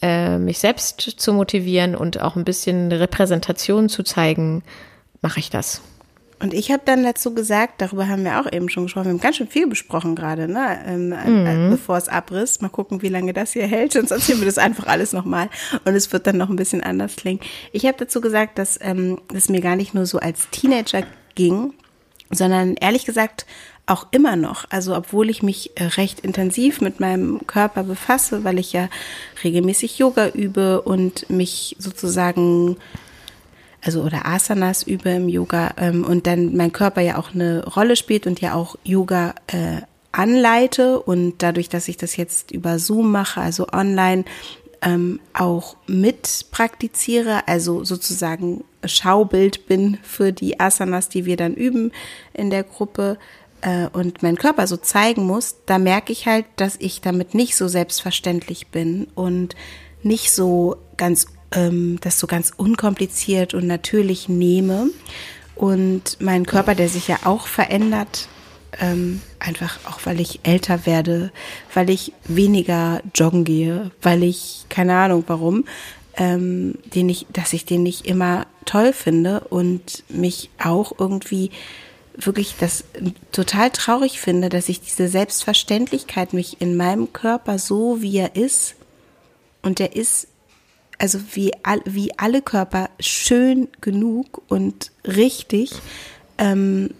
äh, 0.00 0.38
mich 0.38 0.60
selbst 0.60 1.00
zu 1.00 1.32
motivieren 1.32 1.94
und 1.96 2.20
auch 2.20 2.36
ein 2.36 2.44
bisschen 2.44 2.92
Repräsentation 2.92 3.88
zu 3.88 4.02
zeigen, 4.02 4.62
mache 5.20 5.40
ich 5.40 5.50
das. 5.50 5.82
Und 6.44 6.52
ich 6.52 6.70
habe 6.70 6.82
dann 6.84 7.04
dazu 7.04 7.32
gesagt, 7.32 7.80
darüber 7.80 8.06
haben 8.06 8.22
wir 8.22 8.38
auch 8.38 8.52
eben 8.52 8.68
schon 8.68 8.82
gesprochen, 8.82 9.06
wir 9.06 9.12
haben 9.12 9.20
ganz 9.20 9.36
schön 9.36 9.48
viel 9.48 9.66
besprochen 9.66 10.14
gerade, 10.14 10.46
ne? 10.46 10.78
Ähm, 10.86 11.08
mhm. 11.08 11.70
bevor 11.70 11.96
es 11.96 12.06
abriss. 12.06 12.60
Mal 12.60 12.68
gucken, 12.68 13.00
wie 13.00 13.08
lange 13.08 13.32
das 13.32 13.54
hier 13.54 13.66
hält, 13.66 13.92
sonst 13.94 14.10
erzählen 14.10 14.40
wir 14.40 14.44
das 14.44 14.58
einfach 14.58 14.86
alles 14.86 15.14
nochmal 15.14 15.48
und 15.86 15.94
es 15.94 16.12
wird 16.12 16.26
dann 16.26 16.36
noch 16.36 16.50
ein 16.50 16.56
bisschen 16.56 16.82
anders 16.82 17.16
klingen. 17.16 17.40
Ich 17.72 17.86
habe 17.86 17.96
dazu 17.96 18.20
gesagt, 18.20 18.58
dass 18.58 18.78
ähm, 18.82 19.22
es 19.32 19.48
mir 19.48 19.62
gar 19.62 19.74
nicht 19.74 19.94
nur 19.94 20.04
so 20.04 20.18
als 20.18 20.50
Teenager 20.50 21.04
ging, 21.34 21.72
sondern 22.30 22.74
ehrlich 22.74 23.06
gesagt 23.06 23.46
auch 23.86 24.08
immer 24.10 24.36
noch. 24.36 24.66
Also 24.68 24.94
obwohl 24.94 25.30
ich 25.30 25.42
mich 25.42 25.70
äh, 25.76 25.84
recht 25.84 26.20
intensiv 26.20 26.82
mit 26.82 27.00
meinem 27.00 27.46
Körper 27.46 27.84
befasse, 27.84 28.44
weil 28.44 28.58
ich 28.58 28.74
ja 28.74 28.90
regelmäßig 29.42 29.98
Yoga 29.98 30.28
übe 30.28 30.82
und 30.82 31.30
mich 31.30 31.74
sozusagen 31.78 32.76
also 33.84 34.02
oder 34.02 34.26
Asanas 34.26 34.82
übe 34.82 35.10
im 35.10 35.28
Yoga 35.28 35.74
ähm, 35.76 36.04
und 36.04 36.26
dann 36.26 36.56
mein 36.56 36.72
Körper 36.72 37.02
ja 37.02 37.18
auch 37.18 37.34
eine 37.34 37.64
Rolle 37.64 37.96
spielt 37.96 38.26
und 38.26 38.40
ja 38.40 38.54
auch 38.54 38.76
Yoga 38.82 39.34
äh, 39.48 39.82
anleite 40.12 41.00
und 41.00 41.34
dadurch, 41.38 41.68
dass 41.68 41.88
ich 41.88 41.96
das 41.96 42.16
jetzt 42.16 42.50
über 42.50 42.78
Zoom 42.78 43.10
mache, 43.10 43.40
also 43.40 43.68
online, 43.72 44.24
ähm, 44.80 45.20
auch 45.32 45.76
mit 45.86 46.46
praktiziere, 46.50 47.48
also 47.48 47.84
sozusagen 47.84 48.64
Schaubild 48.84 49.66
bin 49.66 49.98
für 50.02 50.32
die 50.32 50.60
Asanas, 50.60 51.08
die 51.08 51.24
wir 51.24 51.36
dann 51.36 51.54
üben 51.54 51.90
in 52.32 52.50
der 52.50 52.64
Gruppe 52.64 53.18
äh, 53.62 53.88
und 53.92 54.22
meinen 54.22 54.36
Körper 54.36 54.66
so 54.66 54.76
zeigen 54.76 55.26
muss, 55.26 55.56
da 55.66 55.78
merke 55.78 56.12
ich 56.12 56.26
halt, 56.26 56.44
dass 56.56 56.76
ich 56.78 57.00
damit 57.00 57.34
nicht 57.34 57.56
so 57.56 57.66
selbstverständlich 57.66 58.68
bin 58.68 59.08
und 59.14 59.56
nicht 60.02 60.32
so 60.32 60.76
ganz 60.96 61.28
ähm, 61.54 61.98
das 62.00 62.18
so 62.18 62.26
ganz 62.26 62.52
unkompliziert 62.56 63.54
und 63.54 63.66
natürlich 63.66 64.28
nehme. 64.28 64.90
Und 65.54 66.18
mein 66.20 66.46
Körper, 66.46 66.74
der 66.74 66.88
sich 66.88 67.08
ja 67.08 67.18
auch 67.24 67.46
verändert, 67.46 68.28
ähm, 68.80 69.20
einfach 69.38 69.78
auch 69.86 70.00
weil 70.04 70.20
ich 70.20 70.40
älter 70.42 70.86
werde, 70.86 71.30
weil 71.72 71.90
ich 71.90 72.12
weniger 72.24 73.00
joggen 73.14 73.44
gehe, 73.44 73.90
weil 74.02 74.22
ich, 74.22 74.66
keine 74.68 74.96
Ahnung 74.96 75.24
warum, 75.26 75.64
ähm, 76.16 76.78
den 76.94 77.08
ich, 77.08 77.26
dass 77.32 77.52
ich 77.52 77.64
den 77.64 77.82
nicht 77.82 78.06
immer 78.06 78.46
toll 78.64 78.92
finde 78.92 79.40
und 79.40 80.04
mich 80.08 80.50
auch 80.62 80.92
irgendwie 80.98 81.50
wirklich 82.16 82.54
das 82.58 82.84
total 83.32 83.70
traurig 83.70 84.20
finde, 84.20 84.48
dass 84.48 84.68
ich 84.68 84.80
diese 84.80 85.08
Selbstverständlichkeit 85.08 86.32
mich 86.32 86.60
in 86.60 86.76
meinem 86.76 87.12
Körper 87.12 87.58
so 87.58 88.00
wie 88.02 88.16
er 88.18 88.36
ist 88.36 88.76
und 89.62 89.80
der 89.80 89.96
ist 89.96 90.28
also 90.98 91.18
wie, 91.32 91.52
all, 91.62 91.80
wie 91.84 92.16
alle 92.18 92.42
Körper 92.42 92.90
schön 93.00 93.68
genug 93.80 94.42
und 94.48 94.92
richtig, 95.04 95.72
ähm, 96.38 96.90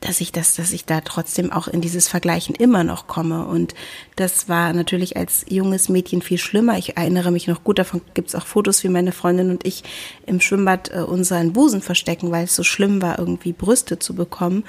dass 0.00 0.20
ich 0.20 0.32
das, 0.32 0.54
dass 0.54 0.72
ich 0.72 0.86
da 0.86 1.02
trotzdem 1.02 1.52
auch 1.52 1.68
in 1.68 1.82
dieses 1.82 2.08
Vergleichen 2.08 2.54
immer 2.54 2.84
noch 2.84 3.06
komme. 3.06 3.46
Und 3.46 3.74
das 4.16 4.48
war 4.48 4.72
natürlich 4.72 5.16
als 5.16 5.44
junges 5.48 5.88
Mädchen 5.88 6.22
viel 6.22 6.38
schlimmer. 6.38 6.78
Ich 6.78 6.96
erinnere 6.96 7.30
mich 7.30 7.46
noch 7.46 7.64
gut, 7.64 7.78
davon 7.78 8.00
gibt 8.14 8.28
es 8.28 8.34
auch 8.34 8.46
Fotos, 8.46 8.82
wie 8.82 8.88
meine 8.88 9.12
Freundin 9.12 9.50
und 9.50 9.66
ich 9.66 9.84
im 10.26 10.40
Schwimmbad 10.40 10.90
äh, 10.90 11.00
unseren 11.00 11.52
Busen 11.52 11.82
verstecken, 11.82 12.30
weil 12.30 12.44
es 12.44 12.56
so 12.56 12.64
schlimm 12.64 13.02
war, 13.02 13.18
irgendwie 13.18 13.52
Brüste 13.52 13.98
zu 13.98 14.14
bekommen. 14.14 14.64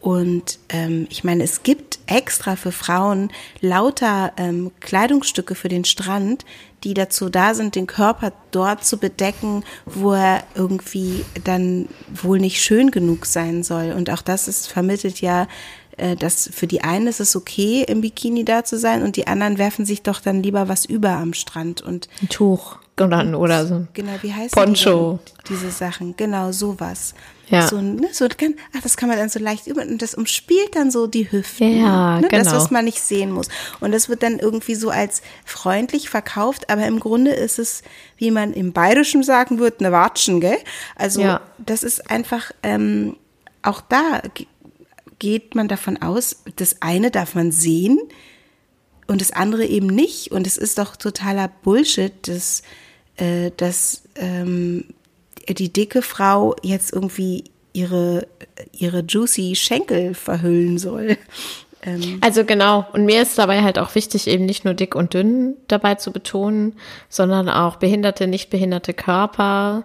Und 0.00 0.58
ähm, 0.68 1.06
ich 1.10 1.22
meine, 1.22 1.44
es 1.44 1.62
gibt 1.62 2.00
extra 2.06 2.56
für 2.56 2.72
Frauen 2.72 3.30
lauter 3.60 4.32
ähm, 4.36 4.72
Kleidungsstücke 4.80 5.54
für 5.54 5.68
den 5.68 5.84
Strand, 5.84 6.44
die 6.84 6.94
dazu 6.94 7.28
da 7.28 7.54
sind, 7.54 7.74
den 7.74 7.86
Körper 7.86 8.32
dort 8.50 8.84
zu 8.84 8.98
bedecken, 8.98 9.64
wo 9.86 10.12
er 10.12 10.44
irgendwie 10.54 11.24
dann 11.44 11.88
wohl 12.12 12.38
nicht 12.38 12.62
schön 12.62 12.90
genug 12.90 13.26
sein 13.26 13.62
soll. 13.62 13.92
Und 13.92 14.10
auch 14.10 14.22
das 14.22 14.48
ist 14.48 14.68
vermittelt 14.68 15.20
ja, 15.20 15.46
äh, 15.96 16.16
dass 16.16 16.50
für 16.52 16.66
die 16.66 16.82
einen 16.82 17.06
ist 17.06 17.20
es 17.20 17.36
okay, 17.36 17.84
im 17.86 18.00
Bikini 18.00 18.44
da 18.44 18.64
zu 18.64 18.78
sein 18.78 19.02
und 19.02 19.16
die 19.16 19.26
anderen 19.26 19.58
werfen 19.58 19.84
sich 19.84 20.02
doch 20.02 20.20
dann 20.20 20.42
lieber 20.42 20.68
was 20.68 20.84
über 20.84 21.10
am 21.10 21.34
Strand 21.34 21.82
und 21.82 22.08
ein 22.22 22.28
Tuch 22.28 22.78
oder 23.06 23.66
so. 23.66 23.86
Genau, 23.94 24.12
wie 24.22 24.32
heißt 24.32 24.54
Poncho. 24.54 25.18
Die 25.48 25.52
diese 25.54 25.70
Sachen, 25.70 26.16
genau 26.16 26.52
sowas. 26.52 27.14
Ja. 27.48 27.66
So, 27.68 27.80
ne, 27.80 28.08
so 28.12 28.26
kann, 28.28 28.54
ach, 28.76 28.80
das 28.82 28.96
kann 28.96 29.08
man 29.10 29.18
dann 29.18 29.28
so 29.28 29.38
leicht 29.38 29.66
über 29.66 29.82
und 29.82 30.00
das 30.00 30.14
umspielt 30.14 30.74
dann 30.74 30.90
so 30.90 31.06
die 31.06 31.30
Hüften. 31.30 31.80
Ja, 31.80 32.20
ne, 32.20 32.28
genau. 32.28 32.44
Das, 32.44 32.52
was 32.54 32.70
man 32.70 32.84
nicht 32.86 33.00
sehen 33.02 33.30
muss. 33.30 33.48
Und 33.80 33.92
das 33.92 34.08
wird 34.08 34.22
dann 34.22 34.38
irgendwie 34.38 34.74
so 34.74 34.88
als 34.90 35.20
freundlich 35.44 36.08
verkauft, 36.08 36.70
aber 36.70 36.86
im 36.86 36.98
Grunde 37.00 37.32
ist 37.32 37.58
es, 37.58 37.82
wie 38.16 38.30
man 38.30 38.52
im 38.54 38.72
Bayerischen 38.72 39.22
sagen 39.22 39.58
würde, 39.58 39.80
eine 39.80 39.92
Watschen, 39.92 40.40
gell? 40.40 40.56
Also 40.96 41.20
Ja. 41.20 41.40
das 41.58 41.82
ist 41.82 42.10
einfach, 42.10 42.52
ähm, 42.62 43.16
auch 43.62 43.80
da 43.82 44.22
ge- 44.34 44.46
geht 45.18 45.54
man 45.54 45.68
davon 45.68 46.00
aus, 46.00 46.36
das 46.56 46.76
eine 46.80 47.10
darf 47.10 47.34
man 47.34 47.52
sehen 47.52 47.98
und 49.08 49.20
das 49.20 49.30
andere 49.32 49.66
eben 49.66 49.86
nicht. 49.88 50.32
Und 50.32 50.46
es 50.46 50.56
ist 50.56 50.78
doch 50.78 50.96
totaler 50.96 51.48
Bullshit, 51.48 52.12
dass, 52.26 52.62
äh, 53.16 53.50
dass 53.56 54.02
ähm, 54.16 54.84
die 55.48 55.72
dicke 55.72 56.02
Frau 56.02 56.56
jetzt 56.62 56.92
irgendwie 56.92 57.44
ihre, 57.72 58.26
ihre 58.72 59.00
juicy 59.00 59.54
Schenkel 59.56 60.14
verhüllen 60.14 60.78
soll. 60.78 61.16
Ähm, 61.84 62.18
Also 62.20 62.44
genau. 62.44 62.86
Und 62.92 63.06
mir 63.06 63.22
ist 63.22 63.36
dabei 63.38 63.62
halt 63.62 63.76
auch 63.76 63.96
wichtig, 63.96 64.28
eben 64.28 64.46
nicht 64.46 64.64
nur 64.64 64.72
dick 64.72 64.94
und 64.94 65.14
dünn 65.14 65.56
dabei 65.66 65.96
zu 65.96 66.12
betonen, 66.12 66.76
sondern 67.08 67.48
auch 67.48 67.74
behinderte, 67.74 68.28
nicht 68.28 68.50
behinderte 68.50 68.94
Körper 68.94 69.82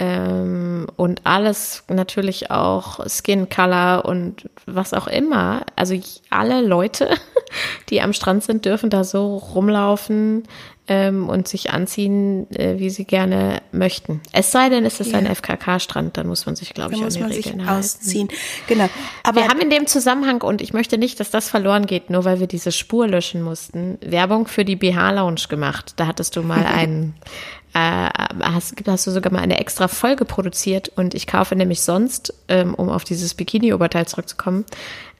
ähm, 0.00 0.86
und 0.96 1.22
alles 1.24 1.84
natürlich 1.88 2.50
auch 2.50 3.00
Skin 3.08 3.48
Color 3.48 4.04
und 4.04 4.48
was 4.66 4.94
auch 4.94 5.06
immer. 5.06 5.62
Also 5.76 5.98
alle 6.30 6.60
Leute, 6.60 7.10
die 7.90 8.00
am 8.00 8.12
Strand 8.12 8.44
sind, 8.44 8.64
dürfen 8.64 8.90
da 8.90 9.04
so 9.04 9.36
rumlaufen 9.36 10.44
ähm, 10.88 11.28
und 11.28 11.46
sich 11.46 11.70
anziehen, 11.70 12.50
äh, 12.54 12.78
wie 12.78 12.88
sie 12.88 13.04
gerne 13.04 13.60
möchten. 13.72 14.20
Es 14.32 14.50
sei 14.50 14.70
denn, 14.70 14.86
es 14.86 15.00
ist 15.00 15.14
ein 15.14 15.26
Ja. 15.26 15.32
FKK-Strand, 15.34 16.16
dann 16.16 16.26
muss 16.26 16.46
man 16.46 16.56
sich, 16.56 16.72
glaube 16.72 16.94
ich, 16.94 17.02
an 17.02 17.10
die 17.10 17.22
Regeln 17.22 17.66
halten. 17.66 17.80
ausziehen. 17.80 18.28
Genau. 18.66 18.88
Aber 19.22 19.42
Wir 19.42 19.48
haben 19.48 19.60
in 19.60 19.68
dem 19.70 19.86
Zusammenhang, 19.86 20.40
und 20.40 20.62
ich 20.62 20.72
möchte 20.72 20.96
nicht, 20.96 21.20
dass 21.20 21.30
das 21.30 21.48
verloren 21.50 21.86
geht, 21.86 22.08
nur 22.08 22.24
weil 22.24 22.40
wir 22.40 22.46
diese 22.46 22.72
Spur 22.72 23.06
löschen 23.06 23.42
mussten, 23.42 23.98
Werbung 24.00 24.48
für 24.48 24.64
die 24.64 24.76
BH-Lounge 24.76 25.42
gemacht. 25.48 25.92
Da 25.96 26.06
hattest 26.06 26.36
du 26.36 26.42
mal 26.42 26.64
einen, 26.64 27.14
äh, 27.74 28.08
hast, 28.40 28.74
hast 28.86 29.06
du 29.06 29.10
sogar 29.10 29.30
mal 29.30 29.40
eine 29.40 29.58
extra 29.60 29.88
Folge 29.88 30.24
produziert 30.24 30.90
und 30.96 31.14
ich 31.14 31.26
kaufe 31.26 31.54
nämlich 31.54 31.82
sonst, 31.82 32.32
ähm, 32.48 32.74
um 32.74 32.88
auf 32.88 33.04
dieses 33.04 33.34
Bikini-Oberteil 33.34 34.06
zurückzukommen, 34.06 34.64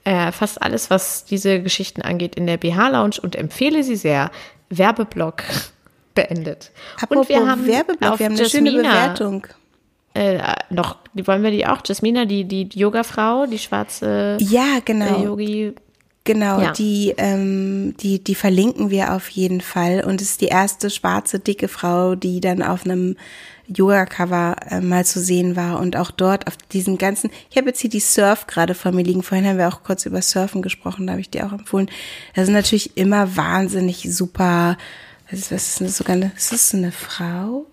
äh, 0.04 0.32
fast 0.32 0.62
alles, 0.62 0.88
was 0.88 1.26
diese 1.26 1.60
Geschichten 1.60 2.00
angeht, 2.00 2.36
in 2.36 2.46
der 2.46 2.56
BH-Lounge 2.56 3.16
und 3.20 3.36
empfehle 3.36 3.82
sie 3.82 3.96
sehr. 3.96 4.30
Werbeblock 4.70 5.42
beendet. 6.14 6.70
apropos 7.00 7.22
und 7.22 7.28
wir 7.28 7.46
haben 7.46 7.66
Werbeblock, 7.66 8.18
wir 8.18 8.26
haben 8.26 8.36
eine 8.36 8.48
schöne 8.48 8.72
Bewertung. 8.72 9.46
äh, 10.14 10.38
noch, 10.70 10.96
wollen 11.14 11.42
wir 11.42 11.50
die 11.50 11.66
auch? 11.66 11.80
Jasmina, 11.84 12.24
die, 12.24 12.44
die 12.44 12.68
Yoga-Frau, 12.72 13.46
die 13.46 13.58
schwarze 13.58 14.36
Ja, 14.40 14.78
genau. 14.84 15.20
äh, 15.20 15.24
Yogi. 15.24 15.74
Genau, 16.24 16.60
Ja. 16.60 16.72
die, 16.72 17.14
ähm, 17.16 17.94
die, 18.00 18.22
die 18.22 18.34
verlinken 18.34 18.90
wir 18.90 19.14
auf 19.14 19.28
jeden 19.30 19.60
Fall. 19.62 20.04
Und 20.04 20.20
es 20.20 20.30
ist 20.32 20.40
die 20.42 20.46
erste 20.48 20.90
schwarze, 20.90 21.38
dicke 21.40 21.68
Frau, 21.68 22.16
die 22.16 22.40
dann 22.40 22.62
auf 22.62 22.84
einem 22.84 23.16
Yoga-Cover 23.68 24.56
äh, 24.68 24.80
mal 24.80 25.04
zu 25.04 25.20
sehen 25.20 25.56
war. 25.56 25.78
Und 25.80 25.96
auch 25.96 26.10
dort 26.10 26.46
auf 26.46 26.56
diesen 26.56 26.98
ganzen, 26.98 27.30
ich 27.50 27.56
habe 27.56 27.68
jetzt 27.68 27.80
hier 27.80 27.90
die 27.90 28.00
Surf 28.00 28.46
gerade 28.46 28.74
vor 28.74 28.92
mir 28.92 29.02
liegen. 29.02 29.22
Vorhin 29.22 29.46
haben 29.46 29.58
wir 29.58 29.68
auch 29.68 29.82
kurz 29.82 30.06
über 30.06 30.22
Surfen 30.22 30.62
gesprochen, 30.62 31.06
da 31.06 31.12
habe 31.12 31.20
ich 31.20 31.30
dir 31.30 31.46
auch 31.46 31.52
empfohlen. 31.52 31.90
Das 32.34 32.46
sind 32.46 32.54
natürlich 32.54 32.96
immer 32.96 33.36
wahnsinnig 33.36 34.14
super, 34.14 34.76
was 35.30 35.40
ist, 35.40 35.52
was 35.52 35.68
ist 35.68 35.80
das 35.80 35.96
sogar 35.98 36.16
eine, 36.16 36.32
ist 36.36 36.52
das 36.52 36.74
eine 36.74 36.92
Frau? 36.92 37.66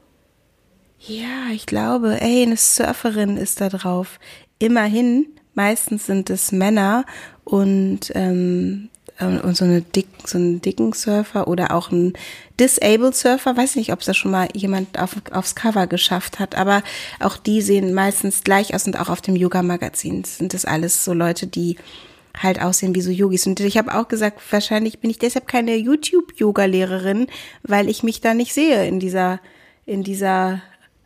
Ja, 1.00 1.52
ich 1.54 1.66
glaube, 1.66 2.20
ey, 2.20 2.44
eine 2.44 2.58
Surferin 2.58 3.38
ist 3.38 3.62
da 3.62 3.70
drauf. 3.70 4.20
Immerhin, 4.60 5.28
meistens 5.54 6.06
sind 6.06 6.30
es 6.30 6.52
Männer 6.52 7.06
und, 7.44 8.12
ähm, 8.16 8.90
äh, 9.20 9.26
und 9.26 9.56
so 9.56 9.66
eine 9.66 9.82
dick, 9.82 10.08
so 10.26 10.38
einen 10.38 10.62
dicken 10.62 10.94
Surfer 10.94 11.48
oder 11.48 11.74
auch 11.76 11.92
ein 11.92 12.14
Disabled 12.60 13.16
Surfer. 13.16 13.56
Weiß 13.58 13.76
nicht, 13.76 13.92
ob 13.92 14.00
es 14.00 14.06
da 14.06 14.14
schon 14.14 14.32
mal 14.32 14.48
jemand 14.54 15.00
auf, 15.00 15.16
aufs 15.32 15.56
Cover 15.56 15.88
geschafft 15.88 16.40
hat, 16.40 16.56
aber 16.56 16.84
auch 17.20 17.38
die 17.38 17.62
sehen 17.62 17.94
meistens 17.94 18.44
gleich 18.44 18.74
aus 18.74 18.86
und 18.86 19.00
auch 19.00 19.10
auf 19.10 19.22
dem 19.22 19.36
Yoga-Magazin 19.36 20.24
sind 20.24 20.54
das 20.54 20.66
alles 20.66 21.04
so 21.04 21.14
Leute, 21.14 21.48
die 21.48 21.78
halt 22.42 22.62
aussehen 22.62 22.96
wie 22.96 23.02
so 23.02 23.12
Yogis. 23.12 23.48
Und 23.48 23.60
ich 23.60 23.78
habe 23.78 23.96
auch 23.96 24.08
gesagt, 24.08 24.42
wahrscheinlich 24.52 25.00
bin 25.00 25.10
ich 25.10 25.20
deshalb 25.20 25.48
keine 25.48 25.76
YouTube-Yoga-Lehrerin, 25.76 27.28
weil 27.64 27.90
ich 27.90 28.04
mich 28.04 28.22
da 28.22 28.34
nicht 28.34 28.54
sehe 28.54 28.86
in 28.88 29.00
dieser, 29.00 29.40
in 29.86 30.04
dieser 30.04 30.62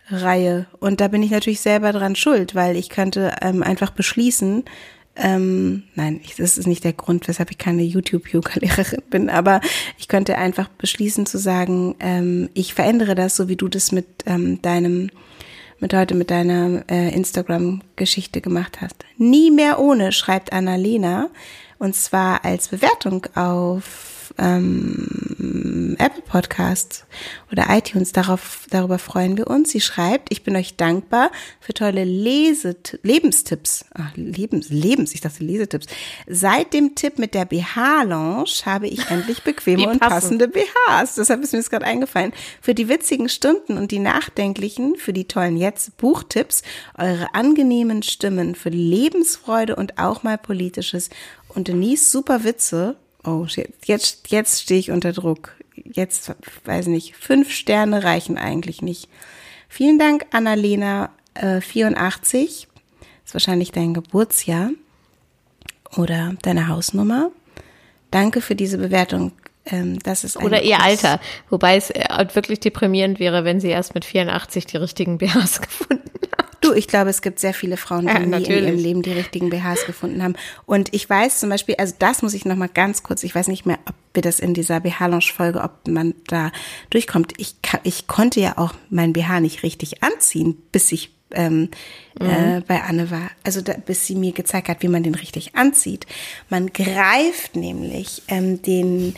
Reihe. 0.10 0.66
Und 0.80 1.02
da 1.02 1.08
bin 1.08 1.22
ich 1.22 1.32
natürlich 1.32 1.62
selber 1.62 1.92
dran 1.92 2.16
schuld, 2.16 2.56
weil 2.56 2.76
ich 2.76 2.90
könnte 2.90 3.36
ähm, 3.42 3.62
einfach 3.64 3.92
beschließen, 3.92 4.66
ähm, 5.20 5.84
nein, 5.96 6.22
ich, 6.24 6.36
das 6.36 6.58
ist 6.58 6.68
nicht 6.68 6.84
der 6.84 6.94
Grund, 6.94 7.28
weshalb 7.28 7.52
ich 7.52 7.58
keine 7.58 7.84
YouTube-Yoga-Lehrerin 7.84 9.02
bin, 9.10 9.30
aber 9.30 9.60
ich 9.98 10.08
könnte 10.08 10.38
einfach 10.38 10.70
beschließen 10.70 11.26
zu 11.26 11.38
sagen, 11.38 11.96
ähm, 12.00 12.50
ich 12.54 12.74
verändere 12.74 13.16
das, 13.16 13.36
so 13.36 13.50
wie 13.50 13.58
du 13.58 13.68
das 13.68 13.92
mit 13.92 14.08
ähm, 14.26 14.62
deinem, 14.62 15.10
mit 15.80 15.94
heute 15.94 16.16
mit 16.16 16.32
deiner 16.32 16.84
äh, 16.90 17.14
Instagram-Geschichte 17.14 18.40
gemacht 18.40 18.80
hast. 18.82 18.96
Nie 19.18 19.52
mehr 19.52 19.80
ohne, 19.80 20.12
schreibt 20.14 20.54
Annalena, 20.54 21.30
und 21.80 21.96
zwar 21.96 22.46
als 22.46 22.70
Bewertung 22.70 23.26
auf 23.36 24.34
ähm, 24.38 25.29
Apple 26.00 26.22
Podcasts 26.22 27.06
oder 27.52 27.66
iTunes. 27.70 28.12
Darauf, 28.12 28.66
darüber 28.70 29.00
freuen 29.00 29.38
wir 29.38 29.48
uns. 29.48 29.72
Sie 29.72 29.82
schreibt, 29.82 30.32
ich 30.32 30.44
bin 30.44 30.56
euch 30.56 30.76
dankbar 30.76 31.32
für 31.60 31.74
tolle 31.74 32.04
Leset 32.04 33.00
Lebenstipps. 33.04 33.86
Ach, 33.94 34.16
Lebens, 34.16 34.70
Lebens, 34.70 35.14
ich 35.14 35.22
dachte 35.22 35.44
Lesetipps. 35.44 35.88
Seit 36.28 36.74
dem 36.74 36.96
Tipp 36.96 37.20
mit 37.20 37.34
der 37.34 37.46
BH-Lounge 37.46 38.50
habe 38.66 38.88
ich 38.88 39.10
endlich 39.12 39.44
bequeme 39.44 39.84
und 39.90 40.00
passend. 40.00 40.40
passende 40.40 40.48
BHs. 40.48 41.16
Deshalb 41.16 41.44
ist 41.44 41.54
mir 41.54 41.60
das 41.60 41.70
gerade 41.70 41.86
eingefallen. 41.86 42.34
Für 42.62 42.74
die 42.74 42.90
witzigen 42.90 43.30
Stunden 43.30 43.78
und 43.78 43.92
die 43.92 44.00
nachdenklichen, 44.00 44.96
für 44.96 45.14
die 45.14 45.28
tollen 45.28 45.58
jetzt 45.58 45.98
Buchtipps, 45.98 46.64
eure 46.98 47.34
angenehmen 47.36 48.04
Stimmen 48.04 48.56
für 48.56 48.70
Lebensfreude 48.70 49.76
und 49.76 49.98
auch 49.98 50.24
mal 50.24 50.38
politisches. 50.38 51.10
Und 51.50 51.68
Denise 51.68 52.12
super 52.12 52.44
Witze. 52.44 52.96
Oh, 53.26 53.46
jetzt, 53.86 54.30
jetzt 54.32 54.62
stehe 54.62 54.80
ich 54.80 54.92
unter 54.92 55.12
Druck. 55.12 55.59
Jetzt, 55.86 56.34
weiß 56.66 56.88
nicht, 56.88 57.16
fünf 57.16 57.52
Sterne 57.52 58.04
reichen 58.04 58.38
eigentlich 58.38 58.82
nicht. 58.82 59.10
Vielen 59.68 60.00
Dank, 60.00 60.26
Annalena, 60.32 61.12
äh, 61.36 61.62
84. 61.62 62.68
Ist 63.26 63.34
wahrscheinlich 63.34 63.72
dein 63.72 63.94
Geburtsjahr 63.94 64.72
oder 65.96 66.36
deine 66.42 66.68
Hausnummer. 66.68 67.32
Danke 68.12 68.42
für 68.42 68.56
diese 68.56 68.78
Bewertung. 68.78 69.34
Ähm, 69.66 70.00
das 70.00 70.24
ist 70.24 70.38
Oder 70.38 70.64
ihr. 70.64 70.82
Alter. 70.82 71.20
Wobei 71.50 71.76
es 71.76 71.92
äh, 71.92 72.26
wirklich 72.34 72.60
deprimierend 72.60 73.20
wäre, 73.20 73.44
wenn 73.44 73.60
sie 73.60 73.70
erst 73.70 73.94
mit 73.94 74.06
84 74.06 74.66
die 74.66 74.78
richtigen 74.78 75.18
BHs 75.18 75.62
gefunden. 75.62 76.09
Du, 76.62 76.74
ich 76.74 76.88
glaube, 76.88 77.10
es 77.10 77.22
gibt 77.22 77.40
sehr 77.40 77.54
viele 77.54 77.78
Frauen, 77.78 78.08
die 78.08 78.14
Ja, 78.14 78.20
nie 78.20 78.44
in 78.44 78.64
ihrem 78.66 78.78
Leben 78.78 79.02
die 79.02 79.14
richtigen 79.14 79.50
BHs 79.50 79.86
gefunden 79.86 80.22
haben. 80.24 80.36
Und 80.66 80.94
ich 80.94 81.10
weiß 81.10 81.40
zum 81.40 81.50
Beispiel, 81.50 81.76
also 81.78 81.94
das 82.00 82.22
muss 82.22 82.34
ich 82.34 82.46
noch 82.46 82.56
mal 82.56 82.70
ganz 82.70 83.04
kurz, 83.04 83.24
ich 83.24 83.34
weiß 83.34 83.48
nicht 83.48 83.66
mehr, 83.66 83.80
ob 83.86 83.96
wir 84.14 84.22
das 84.22 84.40
in 84.40 84.54
dieser 84.54 84.80
BH-Lounge-Folge, 84.80 85.62
ob 85.62 85.88
man 85.88 86.16
da 86.28 86.52
durchkommt. 86.90 87.34
Ich, 87.38 87.56
ich 87.84 88.08
konnte 88.08 88.40
ja 88.40 88.58
auch 88.58 88.74
mein 88.90 89.14
BH 89.14 89.40
nicht 89.40 89.64
richtig 89.64 90.04
anziehen, 90.04 90.62
bis 90.72 90.92
ich 90.92 91.12
ähm, 91.32 91.70
äh, 92.20 92.62
bei 92.62 92.82
Anne 92.82 93.12
war. 93.12 93.30
Also 93.44 93.62
da, 93.62 93.74
bis 93.74 94.06
sie 94.08 94.16
mir 94.16 94.32
gezeigt 94.32 94.70
hat, 94.70 94.82
wie 94.82 94.88
man 94.88 95.04
den 95.04 95.16
richtig 95.16 95.56
anzieht. 95.56 96.06
Man 96.50 96.74
greift 96.74 97.56
nämlich 97.56 98.24
ähm, 98.28 98.62
den 98.62 99.16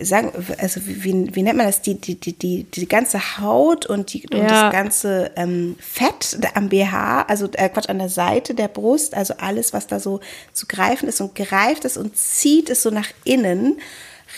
sagen, 0.00 0.32
also 0.58 0.80
wie, 0.86 1.34
wie 1.34 1.42
nennt 1.42 1.56
man 1.56 1.66
das, 1.66 1.82
die, 1.82 1.94
die, 2.00 2.14
die, 2.20 2.32
die, 2.32 2.64
die 2.64 2.88
ganze 2.88 3.38
Haut 3.38 3.86
und, 3.86 4.12
die, 4.12 4.26
und 4.28 4.38
Ja. 4.38 4.64
das 4.64 4.72
ganze 4.72 5.30
ähm, 5.36 5.76
Fett 5.78 6.38
am 6.54 6.68
BH, 6.68 7.22
also 7.22 7.48
äh, 7.52 7.68
Quatsch, 7.68 7.88
an 7.88 7.98
der 7.98 8.08
Seite 8.08 8.54
der 8.54 8.68
Brust, 8.68 9.14
also 9.14 9.34
alles, 9.38 9.72
was 9.72 9.86
da 9.86 10.00
so 10.00 10.20
zu 10.52 10.66
greifen 10.66 11.08
ist 11.08 11.20
und 11.20 11.34
greift 11.34 11.84
ist 11.84 11.96
und 11.96 12.16
zieht 12.16 12.70
es 12.70 12.82
so 12.82 12.90
nach 12.90 13.08
innen, 13.24 13.78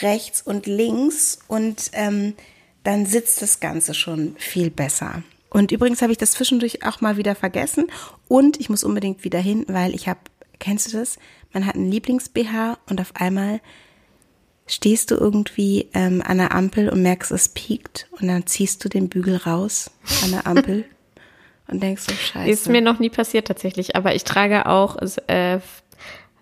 rechts 0.02 0.42
und 0.42 0.66
links 0.66 1.38
und 1.48 1.90
ähm, 1.92 2.34
dann 2.84 3.06
sitzt 3.06 3.42
das 3.42 3.60
Ganze 3.60 3.94
schon 3.94 4.36
viel 4.38 4.70
besser. 4.70 5.22
Und 5.50 5.72
übrigens 5.72 6.02
habe 6.02 6.12
ich 6.12 6.18
das 6.18 6.32
zwischendurch 6.32 6.84
auch 6.84 7.00
mal 7.00 7.16
wieder 7.16 7.34
vergessen 7.34 7.86
und 8.28 8.60
ich 8.60 8.68
muss 8.68 8.84
unbedingt 8.84 9.24
wieder 9.24 9.38
hin, 9.40 9.64
weil 9.68 9.94
ich 9.94 10.08
habe, 10.08 10.20
kennst 10.58 10.92
du 10.92 10.98
das? 10.98 11.18
Man 11.52 11.64
hat 11.66 11.74
einen 11.74 11.90
Lieblings-BH 11.90 12.78
und 12.88 13.00
auf 13.00 13.12
einmal 13.14 13.60
stehst 14.68 15.10
du 15.10 15.16
irgendwie 15.16 15.88
ähm, 15.94 16.22
an 16.24 16.38
der 16.38 16.54
Ampel 16.54 16.88
und 16.88 17.02
merkst, 17.02 17.32
es 17.32 17.48
piekt 17.48 18.06
und 18.20 18.28
dann 18.28 18.46
ziehst 18.46 18.84
du 18.84 18.88
den 18.88 19.08
Bügel 19.08 19.36
raus 19.36 19.90
an 20.22 20.30
der 20.30 20.46
Ampel 20.46 20.84
und 21.68 21.82
denkst 21.82 22.04
so, 22.04 22.12
scheiße. 22.12 22.50
Ist 22.50 22.68
mir 22.68 22.80
noch 22.80 22.98
nie 22.98 23.10
passiert 23.10 23.48
tatsächlich, 23.48 23.96
aber 23.96 24.14
ich 24.14 24.24
trage 24.24 24.66
auch 24.66 24.96
äh, 25.26 25.58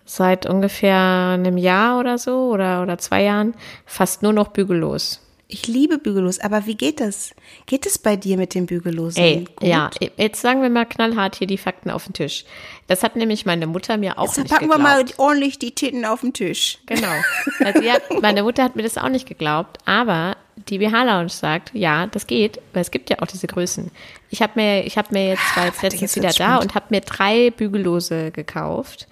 seit 0.04 0.46
ungefähr 0.46 1.34
einem 1.34 1.56
Jahr 1.56 1.98
oder 1.98 2.18
so 2.18 2.50
oder, 2.50 2.82
oder 2.82 2.98
zwei 2.98 3.22
Jahren 3.22 3.54
fast 3.84 4.22
nur 4.22 4.32
noch 4.32 4.48
bügellos. 4.48 5.20
Ich 5.48 5.68
liebe 5.68 5.98
bügellos, 5.98 6.40
aber 6.40 6.66
wie 6.66 6.74
geht 6.74 6.98
das? 7.00 7.30
Geht 7.66 7.86
es 7.86 7.98
bei 7.98 8.16
dir 8.16 8.36
mit 8.36 8.54
dem 8.54 8.66
Bügellosen? 8.66 9.22
Ey, 9.22 9.44
gut? 9.56 9.68
ja, 9.68 9.90
jetzt 10.16 10.40
sagen 10.40 10.60
wir 10.60 10.70
mal 10.70 10.86
knallhart 10.86 11.36
hier 11.36 11.46
die 11.46 11.58
Fakten 11.58 11.90
auf 11.90 12.04
den 12.04 12.14
Tisch. 12.14 12.44
Das 12.88 13.04
hat 13.04 13.14
nämlich 13.14 13.46
meine 13.46 13.68
Mutter 13.68 13.96
mir 13.96 14.18
auch 14.18 14.26
Jetzt 14.26 14.38
nicht 14.38 14.50
packen 14.50 14.68
geglaubt. 14.68 14.80
wir 14.80 14.82
mal 14.82 15.04
ordentlich 15.18 15.58
die 15.60 15.72
Titten 15.72 16.04
auf 16.04 16.22
den 16.22 16.32
Tisch. 16.32 16.78
Genau. 16.86 17.12
Also 17.64 17.80
hat, 17.82 18.02
meine 18.20 18.42
Mutter 18.42 18.64
hat 18.64 18.74
mir 18.74 18.82
das 18.82 18.98
auch 18.98 19.08
nicht 19.08 19.28
geglaubt, 19.28 19.78
aber 19.84 20.36
die 20.68 20.78
BH-Lounge 20.78 21.28
sagt, 21.28 21.70
ja, 21.74 22.06
das 22.08 22.26
geht, 22.26 22.60
weil 22.72 22.82
es 22.82 22.90
gibt 22.90 23.10
ja 23.10 23.18
auch 23.20 23.26
diese 23.26 23.46
Größen. 23.46 23.90
Ich 24.30 24.42
habe 24.42 24.52
mir, 24.56 24.84
ich 24.84 24.98
habe 24.98 25.08
mir 25.12 25.28
jetzt, 25.28 25.56
war 25.56 25.66
jetzt 25.66 25.82
letztens 25.82 26.16
wieder 26.16 26.30
da 26.30 26.56
und 26.56 26.74
habe 26.74 26.86
mir 26.90 27.02
drei 27.02 27.50
Bügellose 27.50 28.32
gekauft. 28.32 29.06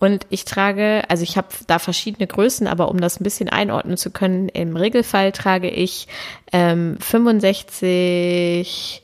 Und 0.00 0.26
ich 0.30 0.46
trage, 0.46 1.04
also 1.08 1.22
ich 1.22 1.36
habe 1.36 1.48
da 1.66 1.78
verschiedene 1.78 2.26
Größen, 2.26 2.66
aber 2.66 2.88
um 2.88 3.00
das 3.00 3.20
ein 3.20 3.24
bisschen 3.24 3.50
einordnen 3.50 3.98
zu 3.98 4.10
können, 4.10 4.48
im 4.48 4.74
Regelfall 4.74 5.30
trage 5.30 5.68
ich 5.68 6.08
ähm, 6.52 6.96
65 6.98 9.02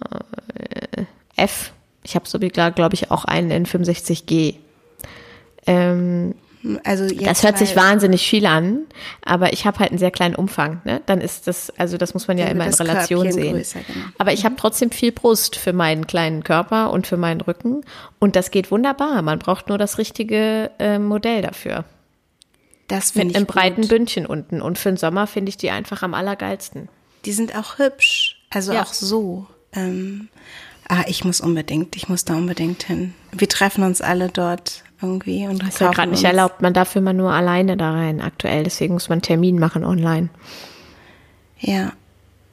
äh, 0.00 1.04
F. 1.36 1.72
Ich 2.02 2.14
habe 2.14 2.26
sogar, 2.26 2.70
glaube 2.70 2.94
ich, 2.94 3.10
auch 3.10 3.26
einen 3.26 3.50
in 3.50 3.66
65G. 3.66 4.54
Ähm, 5.66 6.34
Also 6.84 7.06
das 7.14 7.44
hört 7.44 7.56
sich 7.56 7.76
wahnsinnig 7.76 8.28
viel 8.28 8.44
an, 8.44 8.80
aber 9.24 9.52
ich 9.52 9.64
habe 9.64 9.78
halt 9.78 9.90
einen 9.90 9.98
sehr 9.98 10.10
kleinen 10.10 10.34
Umfang. 10.34 10.80
Ne? 10.84 11.00
Dann 11.06 11.20
ist 11.20 11.46
das, 11.46 11.70
also 11.78 11.96
das 11.98 12.14
muss 12.14 12.26
man 12.26 12.36
ja 12.36 12.46
immer 12.46 12.66
in 12.66 12.74
Relation 12.74 13.22
Körbchen 13.22 13.42
sehen. 13.42 13.56
größer, 13.56 13.80
genau. 13.86 14.06
Aber 14.18 14.32
ich 14.32 14.44
habe 14.44 14.56
trotzdem 14.56 14.90
viel 14.90 15.12
Brust 15.12 15.54
für 15.56 15.72
meinen 15.72 16.06
kleinen 16.08 16.42
Körper 16.42 16.90
und 16.90 17.06
für 17.06 17.16
meinen 17.16 17.40
Rücken 17.40 17.82
und 18.18 18.34
das 18.34 18.50
geht 18.50 18.70
wunderbar. 18.72 19.22
Man 19.22 19.38
braucht 19.38 19.68
nur 19.68 19.78
das 19.78 19.98
richtige 19.98 20.70
äh, 20.80 20.98
Modell 20.98 21.42
dafür. 21.42 21.84
Das 22.88 23.10
finde 23.12 23.26
Mit 23.26 23.30
ich 23.32 23.36
einem 23.36 23.46
gut. 23.46 23.54
breiten 23.54 23.88
Bündchen 23.88 24.26
unten. 24.26 24.60
Und 24.62 24.78
für 24.78 24.90
den 24.90 24.96
Sommer 24.96 25.26
finde 25.26 25.50
ich 25.50 25.58
die 25.58 25.70
einfach 25.70 26.02
am 26.02 26.14
allergeilsten. 26.14 26.88
Die 27.24 27.32
sind 27.32 27.54
auch 27.56 27.78
hübsch. 27.78 28.40
Also 28.50 28.72
Ja. 28.72 28.82
auch 28.82 28.94
so. 28.94 29.46
Ähm, 29.74 30.28
ah, 30.88 31.04
ich 31.06 31.22
muss 31.24 31.40
unbedingt, 31.42 31.94
ich 31.96 32.08
muss 32.08 32.24
da 32.24 32.34
unbedingt 32.34 32.82
hin. 32.84 33.14
Wir 33.30 33.48
treffen 33.48 33.84
uns 33.84 34.00
alle 34.00 34.28
dort 34.28 34.84
irgendwie 35.00 35.46
und 35.46 35.62
Ist 35.62 35.80
ja 35.80 35.90
gerade 35.90 36.10
nicht 36.10 36.20
uns. 36.20 36.24
erlaubt. 36.28 36.60
Man 36.62 36.72
darf 36.74 36.94
immer 36.96 37.12
nur 37.12 37.32
alleine 37.32 37.76
da 37.76 37.92
rein 37.92 38.20
aktuell. 38.20 38.64
Deswegen 38.64 38.94
muss 38.94 39.08
man 39.08 39.16
einen 39.16 39.22
Termin 39.22 39.58
machen 39.58 39.84
online. 39.84 40.28
Ja, 41.60 41.92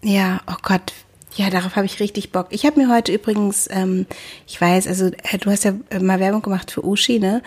ja, 0.04 0.42
oh 0.48 0.56
Gott. 0.62 0.94
Ja, 1.36 1.50
darauf 1.50 1.76
habe 1.76 1.86
ich 1.86 2.00
richtig 2.00 2.32
Bock. 2.32 2.48
Ich 2.52 2.66
habe 2.66 2.80
mir 2.80 2.90
heute 2.94 3.12
übrigens, 3.12 3.68
ähm, 3.70 4.06
ich 4.48 4.60
weiß, 4.62 4.88
also 4.88 5.08
äh, 5.08 5.38
du 5.38 5.52
hast 5.52 5.66
ja 5.66 5.74
äh, 5.90 6.00
mal 6.00 6.20
Werbung 6.22 6.42
gemacht 6.42 6.72
für 6.72 6.86
Uschi, 6.86 7.20
ne? 7.20 7.42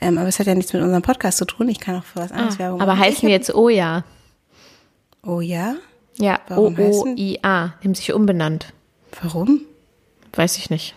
Ähm, 0.00 0.16
aber 0.16 0.28
es 0.28 0.38
hat 0.38 0.46
ja 0.46 0.54
nichts 0.54 0.72
mit 0.72 0.80
unserem 0.80 1.02
Podcast 1.02 1.38
zu 1.38 1.44
tun. 1.44 1.68
Ich 1.68 1.80
kann 1.80 1.96
auch 1.96 2.04
für 2.04 2.20
was 2.20 2.30
anderes 2.30 2.60
Werbung 2.60 2.80
Ah, 2.80 2.84
Aber 2.84 2.92
machen. 2.94 3.04
heißen 3.04 3.16
Ich 3.28 3.34
hab- 3.34 3.40
jetzt 3.40 3.54
Oja. 3.54 4.04
Oh 5.24 5.40
ja? 5.40 5.74
Ja, 6.18 6.38
heißen- 6.48 6.56
O-O-I-A. 6.56 7.74
Haben 7.82 7.94
sich 7.96 8.12
umbenannt. 8.12 8.72
Warum? 9.22 9.62
Weiß 10.34 10.56
ich 10.58 10.70
nicht. 10.70 10.94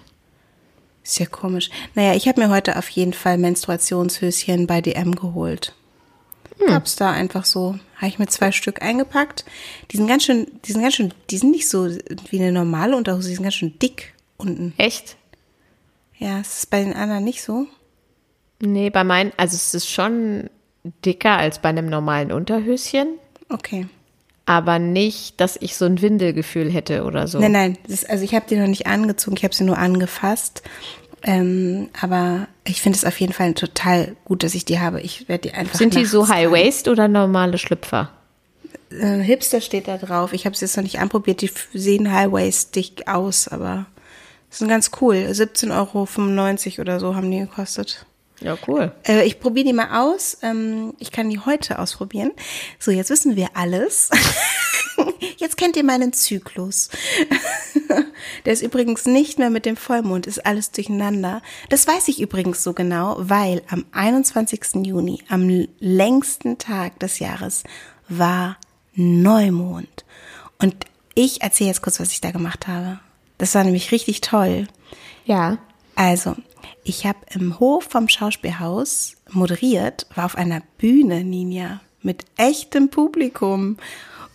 Ist 1.06 1.20
ja 1.20 1.28
komisch. 1.28 1.70
Naja, 1.94 2.16
ich 2.16 2.28
habe 2.28 2.42
mir 2.42 2.50
heute 2.50 2.78
auf 2.78 2.90
jeden 2.90 3.14
Fall 3.14 3.38
Menstruationshöschen 3.38 4.66
bei 4.66 4.82
DM 4.82 5.16
geholt. 5.16 5.76
Hm. 6.58 6.68
Gab's 6.68 6.96
da 6.96 7.12
einfach 7.12 7.46
so. 7.46 7.78
Habe 7.98 8.08
ich 8.08 8.18
mir 8.18 8.26
zwei 8.26 8.52
Stück 8.52 8.82
eingepackt. 8.82 9.46
Die 9.92 9.98
sind 9.98 10.08
ganz 10.08 10.24
schön, 10.24 10.48
die 10.66 10.72
sind 10.72 10.82
ganz 10.82 10.96
schön, 10.96 11.14
die 11.30 11.38
sind 11.38 11.52
nicht 11.52 11.70
so 11.70 11.88
wie 11.88 12.40
eine 12.40 12.52
normale 12.52 12.98
Unterhose, 12.98 13.30
die 13.30 13.36
sind 13.36 13.44
ganz 13.44 13.54
schön 13.54 13.78
dick 13.78 14.16
unten. 14.38 14.74
Echt? 14.78 15.16
Ja, 16.18 16.40
ist 16.40 16.58
es 16.58 16.66
bei 16.66 16.84
den 16.84 16.94
anderen 16.94 17.24
nicht 17.24 17.44
so? 17.44 17.68
Nee, 18.60 18.90
bei 18.90 19.04
meinen, 19.04 19.32
also 19.38 19.56
es 19.56 19.76
ist 19.76 19.90
schon 19.90 20.50
dicker 21.06 21.38
als 21.38 21.60
bei 21.60 21.70
einem 21.70 21.88
normalen 21.88 22.32
Unterhöschen, 22.32 23.20
Okay. 23.50 23.88
Aber 24.46 24.80
nicht, 24.80 25.42
dass 25.42 25.58
ich 25.60 25.76
so 25.76 25.86
ein 25.86 26.02
Windelgefühl 26.02 26.72
hätte 26.72 27.04
oder 27.04 27.28
so. 27.28 27.40
Nein, 27.40 27.52
nein, 27.52 27.78
ist, 27.88 28.10
also 28.10 28.24
ich 28.24 28.36
habe 28.36 28.46
die 28.48 28.56
noch 28.56 28.68
nicht 28.68 28.88
angezogen, 28.88 29.38
ich 29.38 29.44
habe 29.44 29.56
sie 29.56 29.64
nur 29.64 29.78
angefasst. 29.78 30.62
Ähm, 31.24 31.90
aber 32.00 32.48
ich 32.66 32.82
finde 32.82 32.98
es 32.98 33.06
auf 33.06 33.20
jeden 33.20 33.34
Fall 33.34 33.56
total 33.56 34.16
gut, 34.26 34.44
dass 34.44 34.54
ich 34.54 34.64
die 34.64 34.80
habe. 34.80 35.02
Ich 35.02 35.28
werde 35.28 35.50
die 35.50 35.56
einfach. 35.56 35.76
Sind 35.76 35.96
die 35.96 36.06
so 36.06 36.28
High. 36.30 36.52
Waist 36.52 36.88
oder 36.88 37.08
normale 37.08 37.58
Schlüpfer? 37.58 38.12
Äh, 38.92 39.20
Hipster 39.22 39.60
steht 39.60 39.88
da 39.88 39.98
drauf. 39.98 40.34
Ich 40.34 40.46
habe 40.46 40.56
sie 40.56 40.66
jetzt 40.66 40.78
noch 40.78 40.84
nicht 40.84 41.00
anprobiert. 41.00 41.42
Die 41.42 41.50
sehen 41.74 42.12
High-Waist-dick 42.12 43.08
aus, 43.08 43.48
aber 43.48 43.88
sind 44.52 44.68
ganz 44.68 44.92
cool. 45.02 45.16
17,95 45.16 45.72
Euro 45.72 46.82
oder 46.82 47.00
so 47.00 47.16
haben 47.16 47.32
die 47.32 47.40
gekostet. 47.40 48.06
Ja, 48.42 48.58
cool. 48.68 48.92
Äh, 49.08 49.26
ich 49.26 49.40
probiere 49.40 49.68
die 49.68 49.74
mal 49.74 50.04
aus. 50.04 50.38
Ähm, 50.42 50.94
ich 51.00 51.12
kann 51.12 51.30
die 51.30 51.40
heute 51.40 51.80
ausprobieren. 51.80 52.32
So, 52.80 52.92
jetzt 52.92 53.10
wissen 53.10 53.36
wir 53.36 53.50
alles. 53.54 54.10
jetzt 55.38 55.58
kennt 55.58 55.78
ihr 55.78 55.84
meinen 55.84 56.14
Zyklus. 56.14 56.90
Der 58.46 58.54
ist 58.54 58.62
übrigens 58.62 59.06
nicht 59.06 59.40
mehr 59.40 59.50
mit 59.50 59.66
dem 59.66 59.78
Vollmond, 59.78 60.28
ist 60.28 60.46
alles 60.46 60.72
durcheinander. 60.72 61.42
Das 61.70 61.88
weiß 61.88 62.08
ich 62.10 62.22
übrigens 62.22 62.64
so 62.64 62.74
genau, 62.74 63.16
weil 63.18 63.62
am 63.70 63.86
21. 63.92 64.86
Juni, 64.86 65.24
am 65.30 65.68
längsten 65.80 66.58
Tag 66.58 67.00
des 67.00 67.20
Jahres, 67.20 67.64
war 68.10 68.58
Neumond. 68.94 70.06
Und 70.60 70.76
ich 71.16 71.42
erzähle 71.42 71.70
jetzt 71.70 71.82
kurz, 71.82 72.00
was 72.00 72.12
ich 72.12 72.22
da 72.22 72.32
gemacht 72.32 72.68
habe. 72.68 73.00
Das 73.38 73.56
war 73.56 73.64
nämlich 73.64 73.92
richtig 73.92 74.22
toll. 74.22 74.68
Ja. 75.26 75.58
Also, 75.96 76.36
ich 76.84 77.06
habe 77.06 77.20
im 77.34 77.60
Hof 77.60 77.86
vom 77.86 78.08
Schauspielhaus 78.10 79.16
moderiert, 79.32 80.08
war 80.16 80.26
auf 80.26 80.36
einer 80.36 80.62
Bühne, 80.78 81.24
Ninja, 81.24 81.82
mit 82.02 82.26
echtem 82.38 82.90
Publikum. 82.90 83.78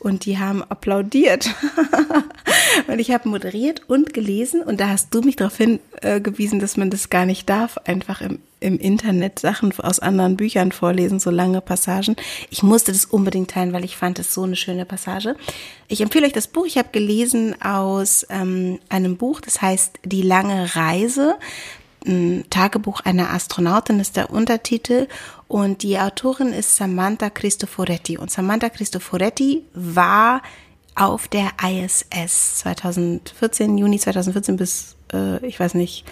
Und 0.01 0.25
die 0.25 0.39
haben 0.39 0.63
applaudiert. 0.65 1.51
und 2.89 2.99
ich 2.99 3.11
habe 3.11 3.29
moderiert 3.29 3.83
und 3.87 4.15
gelesen. 4.15 4.63
Und 4.63 4.81
da 4.81 4.89
hast 4.89 5.15
du 5.15 5.21
mich 5.21 5.37
darauf 5.37 5.59
hingewiesen, 5.59 6.59
dass 6.59 6.79
man 6.79 6.89
das 6.89 7.11
gar 7.11 7.27
nicht 7.27 7.51
darf, 7.51 7.77
einfach 7.85 8.23
im, 8.23 8.39
im 8.61 8.79
Internet 8.79 9.39
Sachen 9.39 9.79
aus 9.79 10.01
anderen 10.01 10.39
Büchern 10.39 10.73
vorlesen, 10.73 11.21
so 11.21 11.29
lange 11.29 11.61
Passagen. 11.61 12.17
Ich 12.49 12.63
musste 12.63 12.93
das 12.93 13.05
unbedingt 13.05 13.51
teilen, 13.51 13.75
weil 13.75 13.85
ich 13.85 13.99
fand 13.99 14.19
es 14.19 14.33
so 14.33 14.43
eine 14.43 14.57
schöne 14.57 14.87
Passage. 14.87 15.37
Ich 15.87 16.01
empfehle 16.01 16.27
euch 16.27 16.33
das 16.33 16.49
Buch. 16.49 16.65
Ich 16.65 16.79
habe 16.79 16.89
gelesen 16.93 17.61
aus 17.61 18.27
ähm, 18.31 18.79
einem 18.89 19.19
Buch, 19.19 19.43
das 19.43 19.61
heißt 19.61 19.99
Die 20.07 20.23
lange 20.23 20.77
Reise. 20.77 21.37
Tagebuch 22.51 23.01
einer 23.01 23.31
Astronautin 23.31 24.01
ist 24.01 24.17
der 24.17 24.31
Untertitel. 24.31 25.07
Und 25.49 25.83
die 25.83 25.99
Autorin 25.99 26.53
ist 26.53 26.77
Samantha 26.77 27.31
Cristoforetti. 27.31 28.19
Und 28.19 28.31
Samantha 28.31 28.69
Cristoforetti 28.69 29.65
war 29.75 30.43
auf 30.95 31.29
der 31.29 31.51
ISS 31.63 32.59
2014, 32.59 33.79
Juni 33.79 33.99
2014 33.99 34.57
bis, 34.57 34.97
äh, 35.13 35.45
ich 35.47 35.59
weiß 35.59 35.75
nicht, 35.75 36.05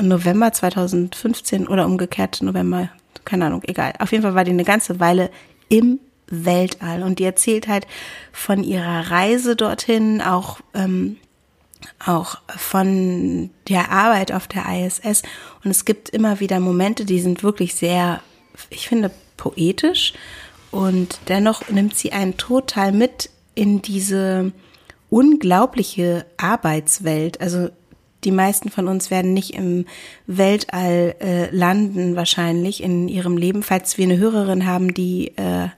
November 0.00 0.52
2015 0.52 1.66
oder 1.66 1.86
umgekehrt 1.86 2.42
November, 2.42 2.90
keine 3.24 3.46
Ahnung, 3.46 3.62
egal. 3.66 3.94
Auf 3.98 4.12
jeden 4.12 4.22
Fall 4.22 4.34
war 4.34 4.44
die 4.44 4.50
eine 4.50 4.64
ganze 4.64 5.00
Weile 5.00 5.30
im 5.68 5.98
Weltall. 6.28 7.02
Und 7.02 7.18
die 7.18 7.24
erzählt 7.24 7.68
halt 7.68 7.86
von 8.32 8.62
ihrer 8.62 9.10
Reise 9.10 9.56
dorthin, 9.56 10.20
auch 10.22 10.60
ähm, 10.74 11.16
auch 12.04 12.38
von 12.48 13.50
der 13.68 13.90
Arbeit 13.90 14.32
auf 14.32 14.46
der 14.46 14.64
ISS. 14.68 15.22
Und 15.64 15.70
es 15.70 15.84
gibt 15.84 16.08
immer 16.10 16.40
wieder 16.40 16.60
Momente, 16.60 17.04
die 17.04 17.20
sind 17.20 17.42
wirklich 17.42 17.74
sehr, 17.74 18.20
ich 18.70 18.88
finde, 18.88 19.10
poetisch. 19.36 20.14
Und 20.70 21.18
dennoch 21.28 21.68
nimmt 21.68 21.96
sie 21.96 22.12
einen 22.12 22.36
total 22.36 22.92
mit 22.92 23.30
in 23.54 23.82
diese 23.82 24.52
unglaubliche 25.08 26.26
Arbeitswelt. 26.36 27.40
Also 27.40 27.70
die 28.24 28.30
meisten 28.30 28.70
von 28.70 28.86
uns 28.86 29.10
werden 29.10 29.32
nicht 29.32 29.54
im 29.54 29.86
Weltall 30.26 31.16
äh, 31.20 31.54
landen, 31.54 32.16
wahrscheinlich 32.16 32.82
in 32.82 33.08
ihrem 33.08 33.36
Leben. 33.36 33.62
Falls 33.62 33.98
wir 33.98 34.04
eine 34.04 34.18
Hörerin 34.18 34.66
haben, 34.66 34.94
die 34.94 35.28
äh, 35.36 35.68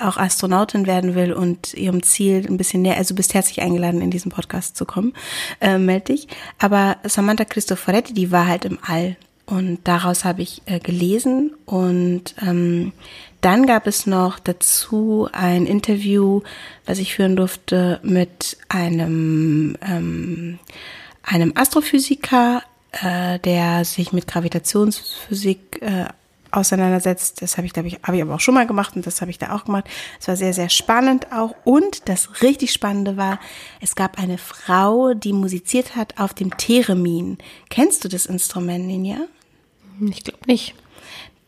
auch 0.00 0.16
Astronautin 0.16 0.86
werden 0.86 1.14
will 1.14 1.32
und 1.32 1.74
ihrem 1.74 2.02
Ziel 2.02 2.46
ein 2.46 2.56
bisschen 2.56 2.82
näher, 2.82 2.96
also 2.96 3.14
bist 3.14 3.34
herzlich 3.34 3.62
eingeladen, 3.62 4.00
in 4.00 4.10
diesen 4.10 4.30
Podcast 4.30 4.76
zu 4.76 4.84
kommen, 4.84 5.12
äh, 5.60 5.78
melde 5.78 6.12
dich. 6.12 6.28
Aber 6.58 6.96
Samantha 7.04 7.44
Cristoforetti, 7.44 8.14
die 8.14 8.30
war 8.30 8.46
halt 8.46 8.64
im 8.64 8.78
All 8.82 9.16
und 9.46 9.80
daraus 9.84 10.24
habe 10.24 10.42
ich 10.42 10.62
äh, 10.66 10.78
gelesen 10.78 11.54
und 11.66 12.36
ähm, 12.40 12.92
dann 13.40 13.66
gab 13.66 13.86
es 13.86 14.06
noch 14.06 14.38
dazu 14.38 15.28
ein 15.32 15.66
Interview, 15.66 16.42
was 16.86 16.98
ich 16.98 17.14
führen 17.14 17.36
durfte 17.36 17.98
mit 18.02 18.58
einem, 18.68 19.76
ähm, 19.80 20.58
einem 21.22 21.52
Astrophysiker, 21.56 22.62
äh, 22.92 23.38
der 23.40 23.84
sich 23.84 24.12
mit 24.12 24.26
Gravitationsphysik 24.26 25.82
äh, 25.82 26.04
auseinandersetzt. 26.52 27.42
Das 27.42 27.56
habe 27.56 27.66
ich, 27.66 27.72
glaube 27.72 27.88
ich, 27.88 27.98
habe 28.02 28.16
ich 28.16 28.22
aber 28.22 28.34
auch 28.34 28.40
schon 28.40 28.54
mal 28.54 28.66
gemacht 28.66 28.96
und 28.96 29.06
das 29.06 29.20
habe 29.20 29.30
ich 29.30 29.38
da 29.38 29.54
auch 29.54 29.64
gemacht. 29.64 29.84
Es 30.20 30.28
war 30.28 30.36
sehr, 30.36 30.52
sehr 30.52 30.68
spannend 30.68 31.32
auch. 31.32 31.54
Und 31.64 32.08
das 32.08 32.42
richtig 32.42 32.72
Spannende 32.72 33.16
war, 33.16 33.40
es 33.80 33.94
gab 33.94 34.18
eine 34.18 34.38
Frau, 34.38 35.14
die 35.14 35.32
musiziert 35.32 35.96
hat 35.96 36.18
auf 36.18 36.34
dem 36.34 36.56
Theremin. 36.56 37.38
Kennst 37.68 38.04
du 38.04 38.08
das 38.08 38.26
Instrument, 38.26 38.86
Ninja? 38.86 39.18
Ich 40.00 40.24
glaube 40.24 40.46
nicht. 40.46 40.74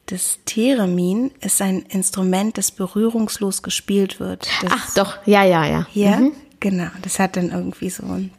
Das 0.07 0.41
Theremin 0.45 1.31
ist 1.41 1.63
ein 1.63 1.83
Instrument, 1.83 2.59
das 2.59 2.71
berührungslos 2.71 3.63
gespielt 3.63 4.21
wird. 4.21 4.47
Das 4.63 4.73
Ach 4.75 4.95
doch, 4.95 5.27
ja, 5.27 5.45
ja, 5.45 5.65
ja. 5.65 5.87
Hier, 5.91 6.17
mhm. 6.17 6.33
genau. 6.61 6.89
Das 7.03 7.19
hat 7.19 7.37
dann 7.37 7.51
irgendwie 7.51 7.89
so 7.89 8.05
ein 8.05 8.31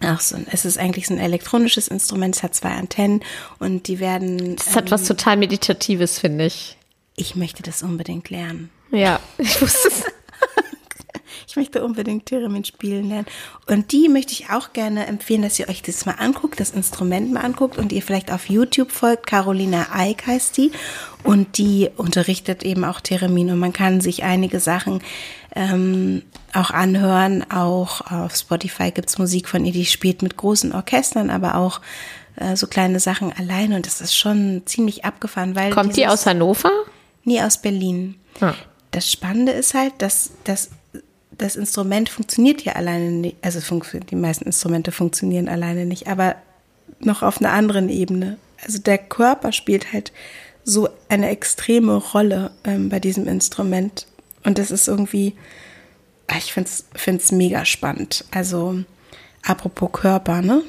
Ach 0.00 0.20
so, 0.20 0.36
es 0.50 0.64
ist 0.64 0.78
eigentlich 0.78 1.06
so 1.06 1.14
ein 1.14 1.20
elektronisches 1.20 1.88
Instrument, 1.88 2.36
es 2.36 2.42
hat 2.42 2.54
zwei 2.54 2.70
Antennen 2.70 3.22
und 3.58 3.88
die 3.88 3.98
werden. 3.98 4.56
Das 4.56 4.76
hat 4.76 4.86
ähm, 4.86 4.90
was 4.92 5.04
total 5.04 5.36
Meditatives, 5.36 6.18
finde 6.18 6.46
ich. 6.46 6.76
Ich 7.16 7.34
möchte 7.34 7.62
das 7.62 7.82
unbedingt 7.82 8.30
lernen. 8.30 8.70
Ja, 8.92 9.18
ich 9.38 9.60
wusste 9.60 9.88
es. 9.88 10.04
Ich 11.48 11.56
möchte 11.56 11.82
unbedingt 11.82 12.26
Theremin 12.26 12.64
spielen 12.64 13.08
lernen. 13.08 13.26
Und 13.66 13.92
die 13.92 14.10
möchte 14.10 14.32
ich 14.32 14.50
auch 14.50 14.74
gerne 14.74 15.06
empfehlen, 15.06 15.40
dass 15.40 15.58
ihr 15.58 15.68
euch 15.70 15.80
das 15.80 16.04
mal 16.04 16.16
anguckt, 16.18 16.60
das 16.60 16.70
Instrument 16.70 17.32
mal 17.32 17.40
anguckt 17.40 17.78
und 17.78 17.90
ihr 17.90 18.02
vielleicht 18.02 18.30
auf 18.30 18.50
YouTube 18.50 18.92
folgt. 18.92 19.26
Carolina 19.26 19.88
Eick 19.92 20.26
heißt 20.26 20.58
die. 20.58 20.72
Und 21.24 21.56
die 21.56 21.88
unterrichtet 21.96 22.64
eben 22.64 22.84
auch 22.84 23.00
Theremin. 23.00 23.50
Und 23.50 23.60
man 23.60 23.72
kann 23.72 24.02
sich 24.02 24.24
einige 24.24 24.60
Sachen 24.60 25.00
ähm, 25.56 26.22
auch 26.58 26.70
anhören. 26.70 27.50
Auch 27.50 28.10
auf 28.10 28.36
Spotify 28.36 28.90
gibt's 28.90 29.18
Musik 29.18 29.48
von 29.48 29.64
ihr, 29.64 29.72
die 29.72 29.86
spielt 29.86 30.22
mit 30.22 30.36
großen 30.36 30.72
Orchestern, 30.72 31.30
aber 31.30 31.56
auch 31.56 31.80
äh, 32.36 32.56
so 32.56 32.66
kleine 32.66 33.00
Sachen 33.00 33.32
alleine. 33.32 33.76
Und 33.76 33.86
das 33.86 34.00
ist 34.00 34.16
schon 34.16 34.62
ziemlich 34.66 35.04
abgefahren, 35.04 35.54
weil. 35.54 35.70
Kommt 35.70 35.96
die 35.96 36.06
aus 36.06 36.26
Hannover? 36.26 36.70
Nee, 37.24 37.42
aus 37.42 37.58
Berlin. 37.58 38.16
Ah. 38.40 38.54
Das 38.90 39.10
Spannende 39.10 39.52
ist 39.52 39.74
halt, 39.74 39.92
dass, 39.98 40.30
dass 40.44 40.70
das 41.38 41.56
Instrument 41.56 42.08
funktioniert 42.08 42.62
ja 42.62 42.72
alleine 42.72 43.10
nicht, 43.10 43.36
also 43.42 43.60
die 44.10 44.16
meisten 44.16 44.44
Instrumente 44.44 44.92
funktionieren 44.92 45.48
alleine 45.48 45.86
nicht, 45.86 46.08
aber 46.08 46.36
noch 47.00 47.22
auf 47.22 47.38
einer 47.38 47.52
anderen 47.52 47.88
Ebene. 47.88 48.38
Also 48.64 48.78
der 48.78 48.98
Körper 48.98 49.52
spielt 49.52 49.92
halt 49.92 50.12
so 50.64 50.88
eine 51.08 51.28
extreme 51.28 51.94
Rolle 51.94 52.50
ähm, 52.64 52.88
bei 52.88 52.98
diesem 52.98 53.28
Instrument. 53.28 54.06
Und 54.44 54.58
das 54.58 54.70
ist 54.70 54.88
irgendwie, 54.88 55.34
ich 56.36 56.52
finde 56.52 57.22
es 57.22 57.32
mega 57.32 57.64
spannend. 57.64 58.24
Also 58.30 58.82
apropos 59.42 59.90
Körper, 59.92 60.42
ne? 60.42 60.62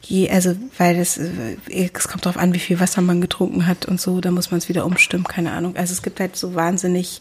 Je, 0.00 0.28
also, 0.30 0.56
weil 0.78 0.96
das, 0.96 1.16
äh, 1.18 1.56
es 1.68 2.08
kommt 2.08 2.26
darauf 2.26 2.36
an, 2.36 2.54
wie 2.54 2.58
viel 2.58 2.80
Wasser 2.80 3.02
man 3.02 3.20
getrunken 3.20 3.66
hat 3.66 3.86
und 3.86 4.00
so, 4.00 4.20
da 4.20 4.30
muss 4.30 4.50
man 4.50 4.58
es 4.58 4.68
wieder 4.68 4.84
umstimmen, 4.84 5.24
keine 5.24 5.52
Ahnung. 5.52 5.76
Also 5.76 5.92
es 5.92 6.02
gibt 6.02 6.18
halt 6.18 6.36
so 6.36 6.54
wahnsinnig 6.54 7.20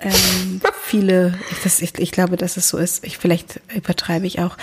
ähm, 0.00 0.60
viele, 0.82 1.38
ich, 1.50 1.62
das, 1.62 1.80
ich, 1.80 1.98
ich 1.98 2.12
glaube, 2.12 2.36
dass 2.36 2.56
es 2.56 2.68
so 2.68 2.76
ist. 2.76 3.04
Ich, 3.04 3.18
vielleicht 3.18 3.60
übertreibe 3.74 4.26
ich 4.26 4.40
auch, 4.40 4.56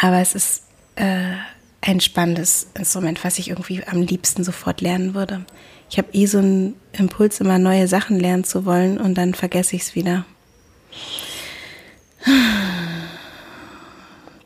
aber 0.00 0.20
es 0.20 0.34
ist 0.34 0.62
äh, 0.96 1.34
ein 1.82 2.00
spannendes 2.00 2.68
Instrument, 2.74 3.22
was 3.24 3.38
ich 3.38 3.50
irgendwie 3.50 3.84
am 3.84 4.02
liebsten 4.02 4.42
sofort 4.42 4.80
lernen 4.80 5.14
würde. 5.14 5.44
Ich 5.90 5.98
habe 5.98 6.08
eh 6.12 6.26
so 6.26 6.38
einen 6.38 6.74
Impuls, 6.92 7.40
immer 7.40 7.58
neue 7.58 7.86
Sachen 7.86 8.18
lernen 8.18 8.44
zu 8.44 8.64
wollen 8.64 8.98
und 8.98 9.14
dann 9.14 9.34
vergesse 9.34 9.76
ich 9.76 9.82
es 9.82 9.94
wieder. 9.94 10.24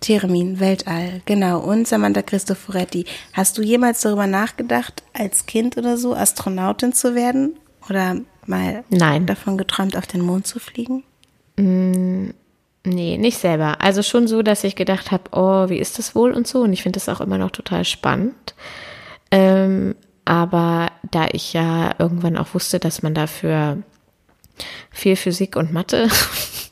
Theremin, 0.00 0.58
Weltall, 0.60 1.22
genau. 1.26 1.60
Und 1.60 1.86
Samantha 1.86 2.22
Cristoforetti. 2.22 3.04
Hast 3.32 3.58
du 3.58 3.62
jemals 3.62 4.00
darüber 4.00 4.26
nachgedacht, 4.26 5.02
als 5.12 5.46
Kind 5.46 5.76
oder 5.76 5.96
so 5.96 6.14
Astronautin 6.14 6.92
zu 6.92 7.14
werden? 7.14 7.56
Oder 7.90 8.16
mal 8.46 8.84
Nein. 8.90 9.26
davon 9.26 9.58
geträumt, 9.58 9.96
auf 9.96 10.06
den 10.06 10.22
Mond 10.22 10.46
zu 10.46 10.60
fliegen? 10.60 11.04
Mm, 11.56 12.30
nee, 12.84 13.18
nicht 13.18 13.38
selber. 13.38 13.80
Also 13.80 14.02
schon 14.02 14.28
so, 14.28 14.42
dass 14.42 14.64
ich 14.64 14.76
gedacht 14.76 15.10
habe, 15.10 15.24
oh, 15.32 15.68
wie 15.68 15.78
ist 15.78 15.98
das 15.98 16.14
wohl 16.14 16.32
und 16.32 16.46
so. 16.46 16.62
Und 16.62 16.72
ich 16.72 16.82
finde 16.82 16.98
das 16.98 17.08
auch 17.08 17.20
immer 17.20 17.38
noch 17.38 17.50
total 17.50 17.84
spannend. 17.84 18.54
Ähm, 19.30 19.94
aber 20.24 20.90
da 21.10 21.26
ich 21.32 21.52
ja 21.52 21.94
irgendwann 21.98 22.36
auch 22.36 22.54
wusste, 22.54 22.78
dass 22.78 23.02
man 23.02 23.14
dafür 23.14 23.78
viel 24.90 25.16
Physik 25.16 25.56
und 25.56 25.72
Mathe 25.72 26.08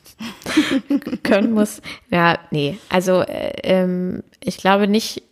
können 1.23 1.53
muss. 1.53 1.83
Ja, 2.11 2.39
nee. 2.51 2.79
Also 2.89 3.21
äh, 3.21 3.53
ähm, 3.63 4.23
ich 4.43 4.59
glaube 4.59 4.89
nicht, 4.89 5.23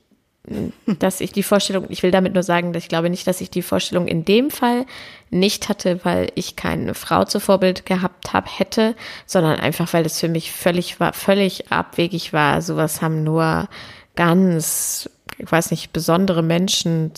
dass 0.87 1.21
ich 1.21 1.33
die 1.33 1.43
Vorstellung, 1.43 1.87
ich 1.89 2.03
will 2.03 2.11
damit 2.11 2.35
nur 2.35 2.43
sagen, 2.43 2.73
dass 2.73 2.83
ich 2.83 2.89
glaube 2.91 3.09
nicht, 3.09 3.27
dass 3.27 3.41
ich 3.41 3.51
die 3.51 3.63
Vorstellung 3.63 4.07
in 4.07 4.27
dem 4.27 4.51
Fall 4.51 4.85
nicht 5.31 5.69
hatte, 5.71 6.05
weil 6.05 6.31
ich 6.35 6.55
keine 6.55 6.95
Frau 6.95 7.25
zur 7.25 7.41
Vorbild 7.41 7.87
gehabt 7.87 8.35
habe, 8.35 8.49
hätte, 8.51 8.95
sondern 9.25 9.59
einfach, 9.59 9.93
weil 9.95 10.03
das 10.03 10.21
für 10.21 10.29
mich 10.29 10.53
völlig 10.53 11.01
war, 11.01 11.15
völlig 11.15 11.73
abwegig 11.73 12.35
war. 12.35 12.61
Sowas 12.61 13.01
haben 13.01 13.25
nur 13.25 13.69
ganz, 14.17 15.09
ich 15.39 15.51
weiß 15.51 15.71
nicht, 15.71 15.95
besondere 15.95 16.43
Menschen 16.43 17.13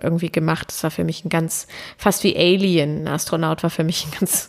irgendwie 0.00 0.32
gemacht. 0.32 0.68
Das 0.68 0.82
war 0.82 0.90
für 0.90 1.04
mich 1.04 1.24
ein 1.24 1.28
ganz, 1.28 1.68
fast 1.96 2.24
wie 2.24 2.36
Alien. 2.36 3.04
Ein 3.04 3.08
Astronaut 3.08 3.62
war 3.62 3.70
für 3.70 3.84
mich 3.84 4.04
ein 4.06 4.18
ganz 4.18 4.48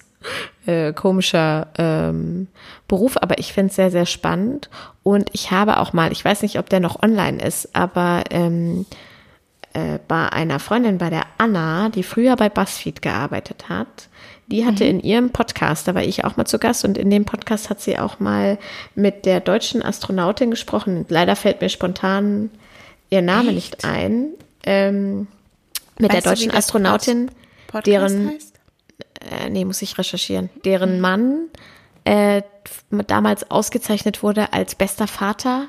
äh, 0.66 0.94
komischer 0.94 1.68
ähm, 1.78 2.48
Beruf, 2.88 3.18
aber 3.18 3.40
ich 3.40 3.54
finde 3.54 3.70
es 3.70 3.76
sehr, 3.76 3.92
sehr 3.92 4.06
spannend. 4.06 4.70
Und 5.04 5.30
ich 5.34 5.52
habe 5.52 5.80
auch 5.80 5.94
mal, 5.94 6.12
ich 6.12 6.24
weiß 6.24 6.42
nicht, 6.42 6.60
ob 6.60 6.70
der 6.70 6.80
noch 6.80 7.02
online 7.02 7.44
ist, 7.44 7.76
aber 7.76 8.24
ähm, 8.30 8.86
äh, 9.74 10.00
bei 10.08 10.30
einer 10.30 10.60
Freundin, 10.60 10.98
bei 10.98 11.10
der 11.10 11.24
Anna, 11.38 11.90
die 11.90 12.04
früher 12.04 12.36
bei 12.36 12.50
BuzzFeed 12.50 13.02
gearbeitet 13.02 13.70
hat, 13.70 14.10
die 14.48 14.66
hatte 14.66 14.84
mhm. 14.84 14.90
in 14.92 15.00
ihrem 15.00 15.30
Podcast, 15.32 15.88
da 15.88 15.96
war 15.96 16.04
ich 16.04 16.26
auch 16.26 16.38
mal 16.38 16.46
zu 16.46 16.60
Gast 16.60 16.86
und 16.86 16.98
in 16.98 17.10
dem 17.10 17.26
Podcast 17.26 17.70
hat 17.70 17.82
sie 17.82 17.98
auch 17.98 18.20
mal 18.20 18.60
mit 18.94 19.26
der 19.26 19.40
deutschen 19.40 19.82
Astronautin 19.82 20.52
gesprochen. 20.52 21.06
Leider 21.10 21.36
fällt 21.36 21.62
mir 21.62 21.70
spontan 21.70 22.52
ihr 23.10 23.22
Name 23.22 23.50
Echt? 23.50 23.56
nicht 23.56 23.86
ein. 23.86 24.28
Ähm, 24.66 25.28
mit 25.98 26.12
weißt 26.12 26.26
der 26.26 26.32
deutschen 26.34 26.52
du, 26.52 26.58
Astronautin, 26.58 27.32
deren 27.86 28.30
heißt? 28.30 28.53
Äh, 29.32 29.50
nee, 29.50 29.66
muss 29.66 29.82
ich 29.82 29.98
recherchieren, 29.98 30.50
deren 30.66 31.02
Mann 31.02 31.50
äh, 32.06 32.42
damals 33.08 33.50
ausgezeichnet 33.50 34.24
wurde 34.24 34.54
als 34.54 34.76
bester 34.76 35.08
Vater 35.08 35.68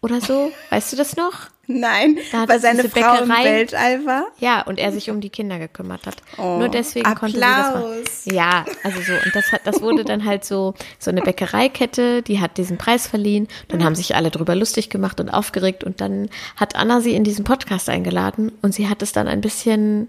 oder 0.00 0.20
so. 0.20 0.52
Weißt 0.70 0.92
du 0.92 0.96
das 0.96 1.16
noch? 1.16 1.48
Nein, 1.72 2.18
weil 2.48 2.58
seine 2.58 2.82
Frau 2.88 2.88
Bäckerei, 2.88 3.22
im 3.22 3.28
Weltall 3.44 4.04
war. 4.04 4.24
Ja, 4.40 4.62
und 4.62 4.80
er 4.80 4.90
sich 4.90 5.08
um 5.08 5.20
die 5.20 5.30
Kinder 5.30 5.60
gekümmert 5.60 6.04
hat. 6.04 6.16
Oh, 6.36 6.58
Nur 6.58 6.68
deswegen 6.68 7.06
Applaus. 7.06 7.32
konnte 7.32 7.36
sie 7.36 7.40
das 7.40 7.74
machen. 7.74 8.34
Ja, 8.36 8.64
also 8.82 9.00
so. 9.02 9.12
Und 9.12 9.36
das 9.36 9.52
hat, 9.52 9.60
das 9.64 9.80
wurde 9.80 10.04
dann 10.04 10.24
halt 10.24 10.44
so, 10.44 10.74
so 10.98 11.12
eine 11.12 11.22
Bäckereikette, 11.22 12.22
die 12.22 12.40
hat 12.40 12.58
diesen 12.58 12.76
Preis 12.76 13.06
verliehen. 13.06 13.46
Dann 13.68 13.84
haben 13.84 13.94
sich 13.94 14.16
alle 14.16 14.32
drüber 14.32 14.56
lustig 14.56 14.90
gemacht 14.90 15.20
und 15.20 15.28
aufgeregt. 15.28 15.84
Und 15.84 16.00
dann 16.00 16.28
hat 16.56 16.74
Anna 16.74 17.00
sie 17.00 17.14
in 17.14 17.22
diesen 17.22 17.44
Podcast 17.44 17.88
eingeladen 17.88 18.50
und 18.62 18.74
sie 18.74 18.88
hat 18.88 19.00
es 19.02 19.12
dann 19.12 19.28
ein 19.28 19.40
bisschen 19.40 20.08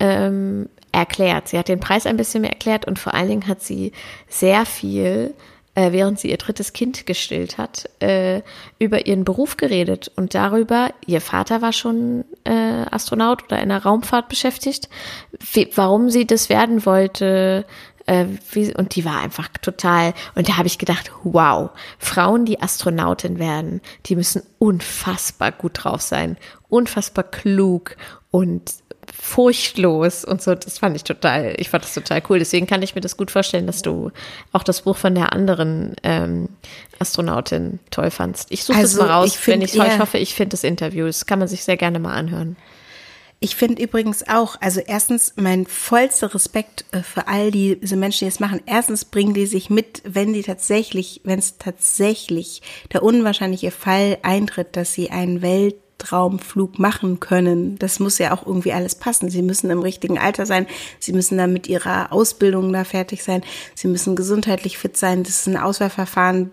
ähm, 0.00 0.68
erklärt. 0.92 1.48
Sie 1.48 1.58
hat 1.58 1.68
den 1.68 1.80
Preis 1.80 2.06
ein 2.06 2.16
bisschen 2.16 2.40
mehr 2.42 2.52
erklärt 2.52 2.86
und 2.86 2.98
vor 2.98 3.14
allen 3.14 3.28
Dingen 3.28 3.48
hat 3.48 3.62
sie 3.62 3.92
sehr 4.28 4.64
viel, 4.64 5.34
äh, 5.74 5.92
während 5.92 6.18
sie 6.18 6.30
ihr 6.30 6.38
drittes 6.38 6.72
Kind 6.72 7.06
gestillt 7.06 7.58
hat, 7.58 7.88
äh, 8.00 8.40
über 8.78 9.06
ihren 9.06 9.24
Beruf 9.24 9.56
geredet 9.56 10.10
und 10.16 10.34
darüber, 10.34 10.90
ihr 11.06 11.20
Vater 11.20 11.60
war 11.60 11.72
schon 11.72 12.24
äh, 12.44 12.84
Astronaut 12.90 13.44
oder 13.44 13.60
in 13.60 13.68
der 13.68 13.82
Raumfahrt 13.82 14.28
beschäftigt, 14.28 14.88
wie, 15.52 15.70
warum 15.74 16.08
sie 16.08 16.26
das 16.26 16.48
werden 16.48 16.86
wollte, 16.86 17.66
äh, 18.06 18.24
und 18.76 18.94
die 18.94 19.04
war 19.04 19.20
einfach 19.20 19.48
total, 19.60 20.14
und 20.34 20.48
da 20.48 20.56
habe 20.56 20.68
ich 20.68 20.78
gedacht, 20.78 21.10
wow, 21.24 21.70
Frauen, 21.98 22.44
die 22.46 22.62
Astronautin 22.62 23.38
werden, 23.38 23.80
die 24.06 24.16
müssen 24.16 24.42
unfassbar 24.58 25.52
gut 25.52 25.84
drauf 25.84 26.00
sein, 26.00 26.38
unfassbar 26.68 27.24
klug 27.24 27.96
und 28.30 28.72
furchtlos 29.12 30.24
und 30.24 30.42
so. 30.42 30.54
Das 30.54 30.78
fand 30.78 30.96
ich 30.96 31.04
total, 31.04 31.54
ich 31.58 31.70
fand 31.70 31.84
das 31.84 31.94
total 31.94 32.22
cool. 32.28 32.38
Deswegen 32.38 32.66
kann 32.66 32.82
ich 32.82 32.94
mir 32.94 33.00
das 33.00 33.16
gut 33.16 33.30
vorstellen, 33.30 33.66
dass 33.66 33.82
du 33.82 34.10
auch 34.52 34.62
das 34.62 34.82
Buch 34.82 34.96
von 34.96 35.14
der 35.14 35.32
anderen 35.32 35.96
ähm, 36.02 36.48
Astronautin 36.98 37.78
toll 37.90 38.10
fandst. 38.10 38.50
Ich 38.50 38.64
suche 38.64 38.78
also, 38.78 38.98
das 38.98 39.06
mal 39.06 39.14
raus, 39.14 39.36
ich 39.38 39.46
wenn 39.46 39.62
ich, 39.62 39.74
ich 39.74 39.98
hoffe, 39.98 40.18
ich 40.18 40.34
finde 40.34 40.50
das 40.50 40.64
Interview. 40.64 41.06
Das 41.06 41.26
kann 41.26 41.38
man 41.38 41.48
sich 41.48 41.64
sehr 41.64 41.76
gerne 41.76 41.98
mal 41.98 42.14
anhören. 42.14 42.56
Ich 43.38 43.54
finde 43.54 43.82
übrigens 43.82 44.26
auch, 44.26 44.56
also 44.60 44.80
erstens 44.80 45.34
mein 45.36 45.66
vollster 45.66 46.34
Respekt 46.34 46.86
äh, 46.92 47.02
für 47.02 47.28
all 47.28 47.50
diese 47.50 47.96
Menschen, 47.96 48.24
die 48.24 48.28
es 48.28 48.40
machen. 48.40 48.62
Erstens 48.64 49.04
bringen 49.04 49.34
die 49.34 49.46
sich 49.46 49.68
mit, 49.68 50.00
wenn 50.04 50.32
die 50.32 50.42
tatsächlich, 50.42 51.20
wenn 51.24 51.38
es 51.38 51.58
tatsächlich 51.58 52.62
der 52.92 53.02
unwahrscheinliche 53.02 53.70
Fall 53.70 54.18
eintritt, 54.22 54.74
dass 54.74 54.94
sie 54.94 55.10
einen 55.10 55.42
Weltraumflug 55.98 56.78
machen 56.78 57.20
können. 57.20 57.78
Das 57.78 58.00
muss 58.00 58.18
ja 58.18 58.32
auch 58.32 58.46
irgendwie 58.46 58.72
alles 58.72 58.94
passen. 58.94 59.30
Sie 59.30 59.42
müssen 59.42 59.70
im 59.70 59.80
richtigen 59.80 60.18
Alter 60.18 60.46
sein. 60.46 60.66
Sie 60.98 61.12
müssen 61.12 61.38
dann 61.38 61.52
mit 61.52 61.66
ihrer 61.66 62.12
Ausbildung 62.12 62.72
da 62.72 62.84
fertig 62.84 63.22
sein. 63.22 63.42
Sie 63.74 63.88
müssen 63.88 64.16
gesundheitlich 64.16 64.78
fit 64.78 64.96
sein. 64.96 65.22
Das 65.22 65.40
ist 65.40 65.46
ein 65.46 65.56
Auswahlverfahren 65.56 66.50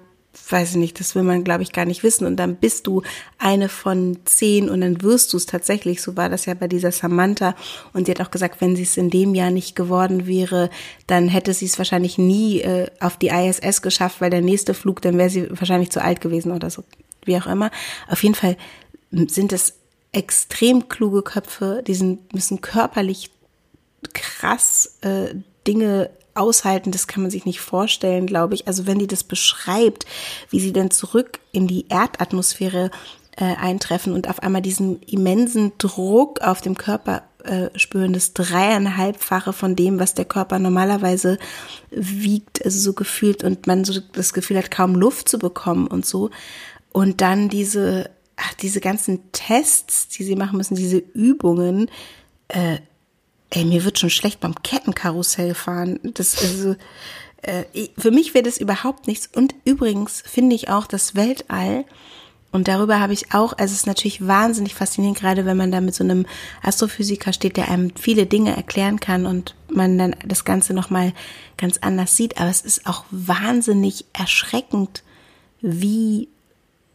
weiß 0.50 0.72
ich 0.72 0.78
nicht, 0.78 1.00
das 1.00 1.14
will 1.14 1.22
man, 1.22 1.44
glaube 1.44 1.62
ich, 1.62 1.74
gar 1.74 1.86
nicht 1.86 2.02
wissen. 2.02 2.26
Und 2.26 2.38
dann 2.38 2.56
bist 2.56 2.88
du 2.88 3.04
eine 3.38 3.70
von 3.70 4.18
zehn 4.26 4.68
und 4.68 4.82
dann 4.82 5.04
wirst 5.04 5.32
du 5.32 5.38
es 5.38 5.46
tatsächlich. 5.46 6.02
So 6.02 6.18
war 6.18 6.28
das 6.28 6.48
ja 6.48 6.56
bei 6.56 6.68
dieser 6.68 6.92
Samantha. 6.92 7.54
Und 7.94 8.08
sie 8.08 8.12
hat 8.14 8.20
auch 8.20 8.32
gesagt, 8.32 8.60
wenn 8.60 8.76
sie 8.76 8.82
es 8.82 8.98
in 8.98 9.12
dem 9.12 9.36
Jahr 9.36 9.52
nicht 9.52 9.76
geworden 9.76 10.26
wäre, 10.26 10.72
dann 11.06 11.28
hätte 11.28 11.54
sie 11.54 11.68
es 11.68 11.78
wahrscheinlich 11.78 12.18
nie 12.18 12.62
äh, 12.62 12.88
auf 13.00 13.18
die 13.18 13.28
ISS 13.28 13.84
geschafft, 13.84 14.22
weil 14.22 14.32
der 14.32 14.42
nächste 14.42 14.74
Flug, 14.74 15.04
dann 15.04 15.20
wäre 15.20 15.30
sie 15.30 15.48
wahrscheinlich 15.52 15.92
zu 15.92 16.02
alt 16.02 16.20
gewesen 16.20 16.52
oder 16.52 16.72
so. 16.72 16.84
Wie 17.26 17.38
auch 17.38 17.46
immer. 17.46 17.70
Auf 18.08 18.24
jeden 18.24 18.36
Fall 18.36 18.58
sind 19.14 19.54
es 19.54 19.76
extrem 20.12 20.90
kluge 20.90 21.22
Köpfe, 21.22 21.84
die 21.86 21.96
sind, 21.96 22.34
müssen 22.34 22.62
körperlich 22.62 23.32
krass 24.14 24.98
äh, 25.02 25.36
Dinge 25.68 26.10
aushalten, 26.36 26.92
das 26.92 27.08
kann 27.08 27.22
man 27.22 27.32
sich 27.32 27.46
nicht 27.46 27.62
vorstellen, 27.62 28.28
glaube 28.28 28.56
ich. 28.56 28.68
Also 28.68 28.88
wenn 28.88 29.00
die 29.00 29.08
das 29.08 29.24
beschreibt, 29.24 30.06
wie 30.50 30.60
sie 30.60 30.74
dann 30.74 30.92
zurück 30.92 31.40
in 31.52 31.68
die 31.68 31.86
Erdatmosphäre 31.90 32.92
äh, 33.38 33.56
eintreffen 33.56 34.14
und 34.14 34.30
auf 34.30 34.42
einmal 34.42 34.62
diesen 34.62 35.02
immensen 35.04 35.74
Druck 35.78 36.42
auf 36.42 36.62
dem 36.62 36.78
Körper 36.78 37.24
äh, 37.44 37.70
spüren, 37.78 38.14
das 38.14 38.34
dreieinhalbfache 38.34 39.54
von 39.54 39.76
dem, 39.76 40.00
was 40.00 40.14
der 40.14 40.26
Körper 40.26 40.60
normalerweise 40.60 41.38
wiegt, 41.92 42.64
also 42.64 42.80
so 42.80 42.94
gefühlt 42.94 43.44
und 43.44 43.68
man 43.68 43.86
so 43.86 44.00
das 44.14 44.34
Gefühl 44.34 44.58
hat, 44.58 44.72
kaum 44.72 44.96
Luft 44.96 45.30
zu 45.30 45.40
bekommen 45.40 45.88
und 45.88 46.06
so. 46.06 46.30
Und 46.92 47.22
dann 47.22 47.50
diese, 47.50 48.10
ach, 48.36 48.54
diese 48.56 48.80
ganzen 48.80 49.32
Tests, 49.32 50.08
die 50.10 50.24
sie 50.24 50.36
machen 50.36 50.58
müssen, 50.58 50.76
diese 50.76 50.98
Übungen, 50.98 51.90
äh, 52.48 52.78
ey, 53.50 53.66
mir 53.66 53.84
wird 53.86 54.00
schon 54.00 54.10
schlecht 54.10 54.40
beim 54.40 54.56
Kettenkarussell 54.64 55.54
fahren. 55.54 56.00
Das 56.04 56.42
also, 56.42 56.76
äh, 57.42 57.64
für 57.98 58.12
mich 58.12 58.34
wäre 58.34 58.44
das 58.44 58.58
überhaupt 58.58 59.08
nichts. 59.08 59.30
Und 59.34 59.56
übrigens 59.66 60.24
finde 60.26 60.56
ich 60.56 60.70
auch 60.70 60.88
das 60.88 61.16
Weltall, 61.16 61.86
und 62.54 62.68
darüber 62.68 63.00
habe 63.00 63.14
ich 63.14 63.34
auch, 63.34 63.54
also 63.58 63.72
es 63.72 63.80
ist 63.80 63.88
natürlich 63.88 64.28
wahnsinnig 64.28 64.76
faszinierend, 64.76 65.20
gerade 65.20 65.44
wenn 65.44 65.58
man 65.58 65.72
da 65.72 65.82
mit 65.82 65.96
so 65.96 66.04
einem 66.04 66.28
Astrophysiker 66.62 67.34
steht, 67.34 67.58
der 67.58 67.70
einem 67.70 67.92
viele 67.96 68.28
Dinge 68.28 68.56
erklären 68.56 69.00
kann 69.00 69.26
und 69.26 69.56
man 69.72 69.98
dann 69.98 70.16
das 70.24 70.46
Ganze 70.46 70.76
nochmal 70.76 71.14
ganz 71.58 71.80
anders 71.80 72.16
sieht. 72.16 72.38
Aber 72.40 72.52
es 72.52 72.62
ist 72.62 72.86
auch 72.86 73.06
wahnsinnig 73.10 74.06
erschreckend, 74.14 75.02
wie 75.62 76.30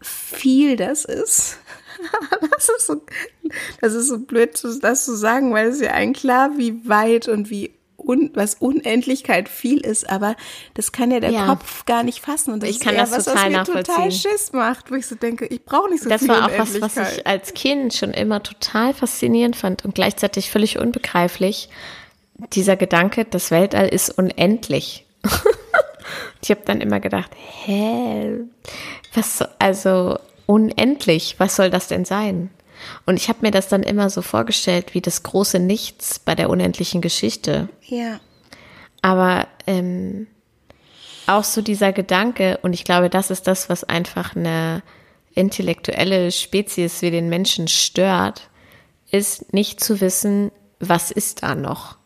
viel 0.00 0.76
das 0.76 1.04
ist. 1.04 1.58
das, 2.52 2.68
ist 2.68 2.86
so, 2.86 3.02
das 3.80 3.94
ist 3.94 4.08
so 4.08 4.18
blöd, 4.18 4.58
das 4.82 5.04
zu 5.04 5.16
sagen, 5.16 5.52
weil 5.52 5.68
es 5.68 5.76
ist 5.76 5.82
ja 5.82 5.92
ein 5.92 6.12
klar, 6.12 6.56
wie 6.56 6.88
weit 6.88 7.28
und 7.28 7.50
wie 7.50 7.72
un, 7.98 8.30
was 8.34 8.54
Unendlichkeit 8.54 9.48
viel 9.48 9.80
ist, 9.80 10.08
aber 10.08 10.36
das 10.74 10.92
kann 10.92 11.10
ja 11.10 11.20
der 11.20 11.30
ja. 11.30 11.46
Kopf 11.46 11.84
gar 11.84 12.02
nicht 12.02 12.20
fassen. 12.20 12.52
Und 12.52 12.62
das 12.62 12.70
ich 12.70 12.80
kann 12.80 12.96
das 12.96 13.10
was, 13.10 13.24
total 13.24 13.52
was 13.52 13.68
mir 13.68 13.82
total 13.82 14.12
Schiss 14.12 14.52
macht, 14.52 14.90
wo 14.90 14.94
ich 14.94 15.06
so 15.06 15.14
denke, 15.14 15.46
ich 15.46 15.64
brauche 15.64 15.90
nicht 15.90 16.02
so 16.02 16.08
das 16.08 16.20
viel 16.20 16.28
Das 16.28 16.38
war 16.38 16.46
auch 16.46 16.58
was, 16.58 16.80
was 16.80 16.96
ich 16.96 17.26
als 17.26 17.54
Kind 17.54 17.94
schon 17.94 18.12
immer 18.12 18.42
total 18.42 18.94
faszinierend 18.94 19.56
fand 19.56 19.84
und 19.84 19.94
gleichzeitig 19.94 20.50
völlig 20.50 20.78
unbegreiflich. 20.78 21.68
Dieser 22.52 22.76
Gedanke, 22.76 23.24
das 23.24 23.50
Weltall 23.50 23.88
ist 23.88 24.16
unendlich. 24.16 25.04
ich 26.42 26.50
habe 26.50 26.60
dann 26.64 26.80
immer 26.80 27.00
gedacht, 27.00 27.32
hä, 27.64 28.44
was, 29.14 29.42
also 29.58 30.18
unendlich. 30.46 31.36
Was 31.38 31.56
soll 31.56 31.70
das 31.70 31.88
denn 31.88 32.04
sein? 32.04 32.50
Und 33.06 33.16
ich 33.16 33.28
habe 33.28 33.40
mir 33.42 33.50
das 33.50 33.68
dann 33.68 33.82
immer 33.82 34.10
so 34.10 34.22
vorgestellt 34.22 34.94
wie 34.94 35.00
das 35.00 35.22
große 35.22 35.58
Nichts 35.58 36.18
bei 36.18 36.34
der 36.34 36.50
unendlichen 36.50 37.00
Geschichte. 37.00 37.68
Ja. 37.82 38.20
Aber 39.02 39.46
ähm, 39.66 40.26
auch 41.26 41.44
so 41.44 41.60
dieser 41.60 41.92
Gedanke, 41.92 42.58
und 42.62 42.72
ich 42.72 42.84
glaube, 42.84 43.10
das 43.10 43.30
ist 43.30 43.46
das, 43.46 43.68
was 43.68 43.84
einfach 43.84 44.34
eine 44.36 44.82
intellektuelle 45.34 46.32
Spezies 46.32 47.02
wie 47.02 47.10
den 47.10 47.28
Menschen 47.28 47.68
stört, 47.68 48.48
ist 49.10 49.52
nicht 49.52 49.80
zu 49.80 50.00
wissen, 50.00 50.50
was 50.80 51.10
ist 51.10 51.42
da 51.42 51.54
noch. 51.54 51.96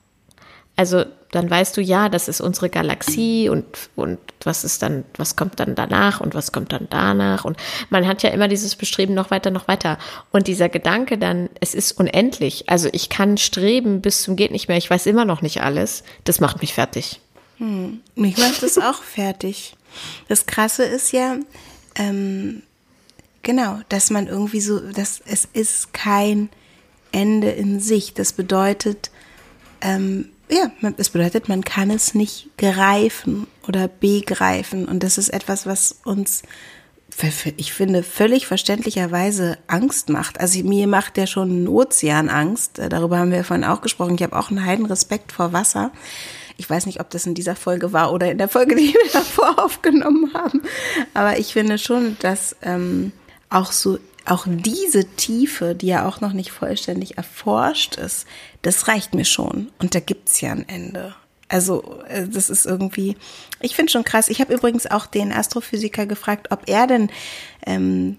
Also 0.77 1.05
dann 1.33 1.51
weißt 1.51 1.77
du 1.79 1.81
ja, 1.81 2.11
das 2.11 2.29
ist 2.29 2.43
unsere 2.43 2.69
Galaxie 2.69 3.49
und, 3.49 3.65
und 3.97 4.19
was 4.45 4.65
ist 4.65 4.83
dann, 4.83 5.05
was 5.17 5.35
kommt 5.35 5.59
dann 5.61 5.75
danach 5.75 6.21
und 6.21 6.35
was 6.35 6.53
kommt 6.53 6.73
dann 6.73 6.89
danach. 6.91 7.47
Und 7.47 7.57
man 7.89 8.07
hat 8.07 8.23
ja 8.23 8.29
immer 8.31 8.49
dieses 8.49 8.77
Bestreben 8.77 9.15
noch 9.15 9.31
weiter, 9.31 9.51
noch 9.51 9.67
weiter. 9.67 9.99
Und 10.31 10.47
dieser 10.47 10.69
Gedanke 10.69 11.17
dann, 11.17 11.49
es 11.61 11.75
ist 11.75 11.93
unendlich. 11.93 12.69
Also 12.69 12.91
ich 12.93 13.09
kann 13.09 13.39
streben 13.39 14.03
bis 14.03 14.23
zum 14.23 14.37
geht 14.37 14.51
nicht 14.51 14.69
mehr. 14.69 14.77
Ich 14.77 14.91
weiß 14.91 15.07
immer 15.07 15.25
noch 15.25 15.41
nicht 15.41 15.63
alles. 15.63 16.05
Das 16.25 16.39
macht 16.39 16.61
mich 16.61 16.75
fertig. 16.75 17.19
Hm. 17.57 18.01
Mich 18.15 18.37
macht 18.37 18.63
das 18.63 18.77
auch 18.77 19.03
fertig. 19.03 19.75
Das 20.29 20.45
Krasse 20.45 20.85
ist 20.85 21.13
ja, 21.13 21.37
ähm, 21.95 22.63
genau, 23.43 23.81
dass 23.89 24.11
man 24.11 24.27
irgendwie 24.27 24.61
so, 24.61 24.81
dass 24.81 25.23
es 25.25 25.49
ist 25.55 25.95
kein 25.95 26.51
Ende 27.11 27.49
in 27.49 27.81
sich. 27.81 28.13
Das 28.13 28.35
bedeutet, 28.35 29.11
ähm, 29.81 30.29
ja, 30.53 30.71
es 30.99 31.11
bedeutet, 31.11 31.49
man 31.49 31.65
kann 31.65 31.91
es 31.91 32.15
nicht 32.15 32.51
greifen 32.59 33.47
oder 33.67 33.89
begreifen. 33.89 34.87
Und 34.87 35.03
das 35.03 35.19
ist 35.19 35.31
etwas, 35.31 35.67
was 35.67 36.01
uns, 36.05 36.43
ich 37.57 37.73
finde, 37.73 38.03
völlig 38.03 38.47
verständlicherweise 38.47 39.59
Angst 39.67 40.11
macht. 40.11 40.41
Also 40.41 40.63
mir 40.63 40.87
macht 40.87 41.17
ja 41.17 41.27
schon 41.27 41.65
ein 41.65 41.69
Ozean 41.69 42.29
Angst. 42.29 42.81
Darüber 42.89 43.19
haben 43.19 43.33
wir 43.33 43.45
vorhin 43.45 43.65
auch 43.65 43.81
gesprochen. 43.81 44.15
Ich 44.15 44.23
habe 44.23 44.37
auch 44.37 44.51
einen 44.51 44.65
heiden 44.65 44.87
Respekt 44.87 45.33
vor 45.33 45.53
Wasser. 45.53 45.91
Ich 46.59 46.69
weiß 46.69 46.87
nicht, 46.87 47.01
ob 47.01 47.09
das 47.11 47.27
in 47.27 47.35
dieser 47.35 47.57
Folge 47.57 47.93
war 47.93 48.13
oder 48.13 48.31
in 48.31 48.39
der 48.39 48.49
Folge, 48.49 48.77
die 48.77 48.93
wir 48.93 49.01
davor 49.13 49.59
aufgenommen 49.59 50.33
haben. 50.35 50.63
Aber 51.15 51.39
ich 51.39 51.53
finde 51.55 51.79
schon, 51.79 52.17
dass 52.21 52.57
ähm, 52.63 53.13
auch 53.49 53.73
so 53.73 53.99
auch 54.27 54.47
diese 54.47 55.05
Tiefe, 55.05 55.75
die 55.75 55.89
ja 55.89 56.07
auch 56.07 56.21
noch 56.21 56.33
nicht 56.33 56.51
vollständig 56.51 57.17
erforscht 57.17 57.97
ist, 57.97 58.27
das 58.63 58.89
reicht 58.89 59.15
mir 59.15 59.25
schon. 59.25 59.71
Und 59.79 59.95
da 59.95 60.01
gibt's 60.01 60.41
ja 60.41 60.53
ein 60.53 60.69
Ende. 60.69 61.15
Also 61.49 62.01
äh, 62.09 62.27
das 62.29 62.49
ist 62.49 62.65
irgendwie, 62.65 63.17
ich 63.61 63.77
finde 63.77 63.93
schon 63.93 64.05
krass. 64.05 64.29
Ich 64.29 64.41
habe 64.41 64.55
übrigens 64.55 64.91
auch 64.91 65.07
den 65.07 65.33
Astrophysiker 65.33 66.07
gefragt, 66.07 66.49
ob 66.51 66.69
er 66.69 66.87
denn 66.87 67.11
ähm, 67.67 68.17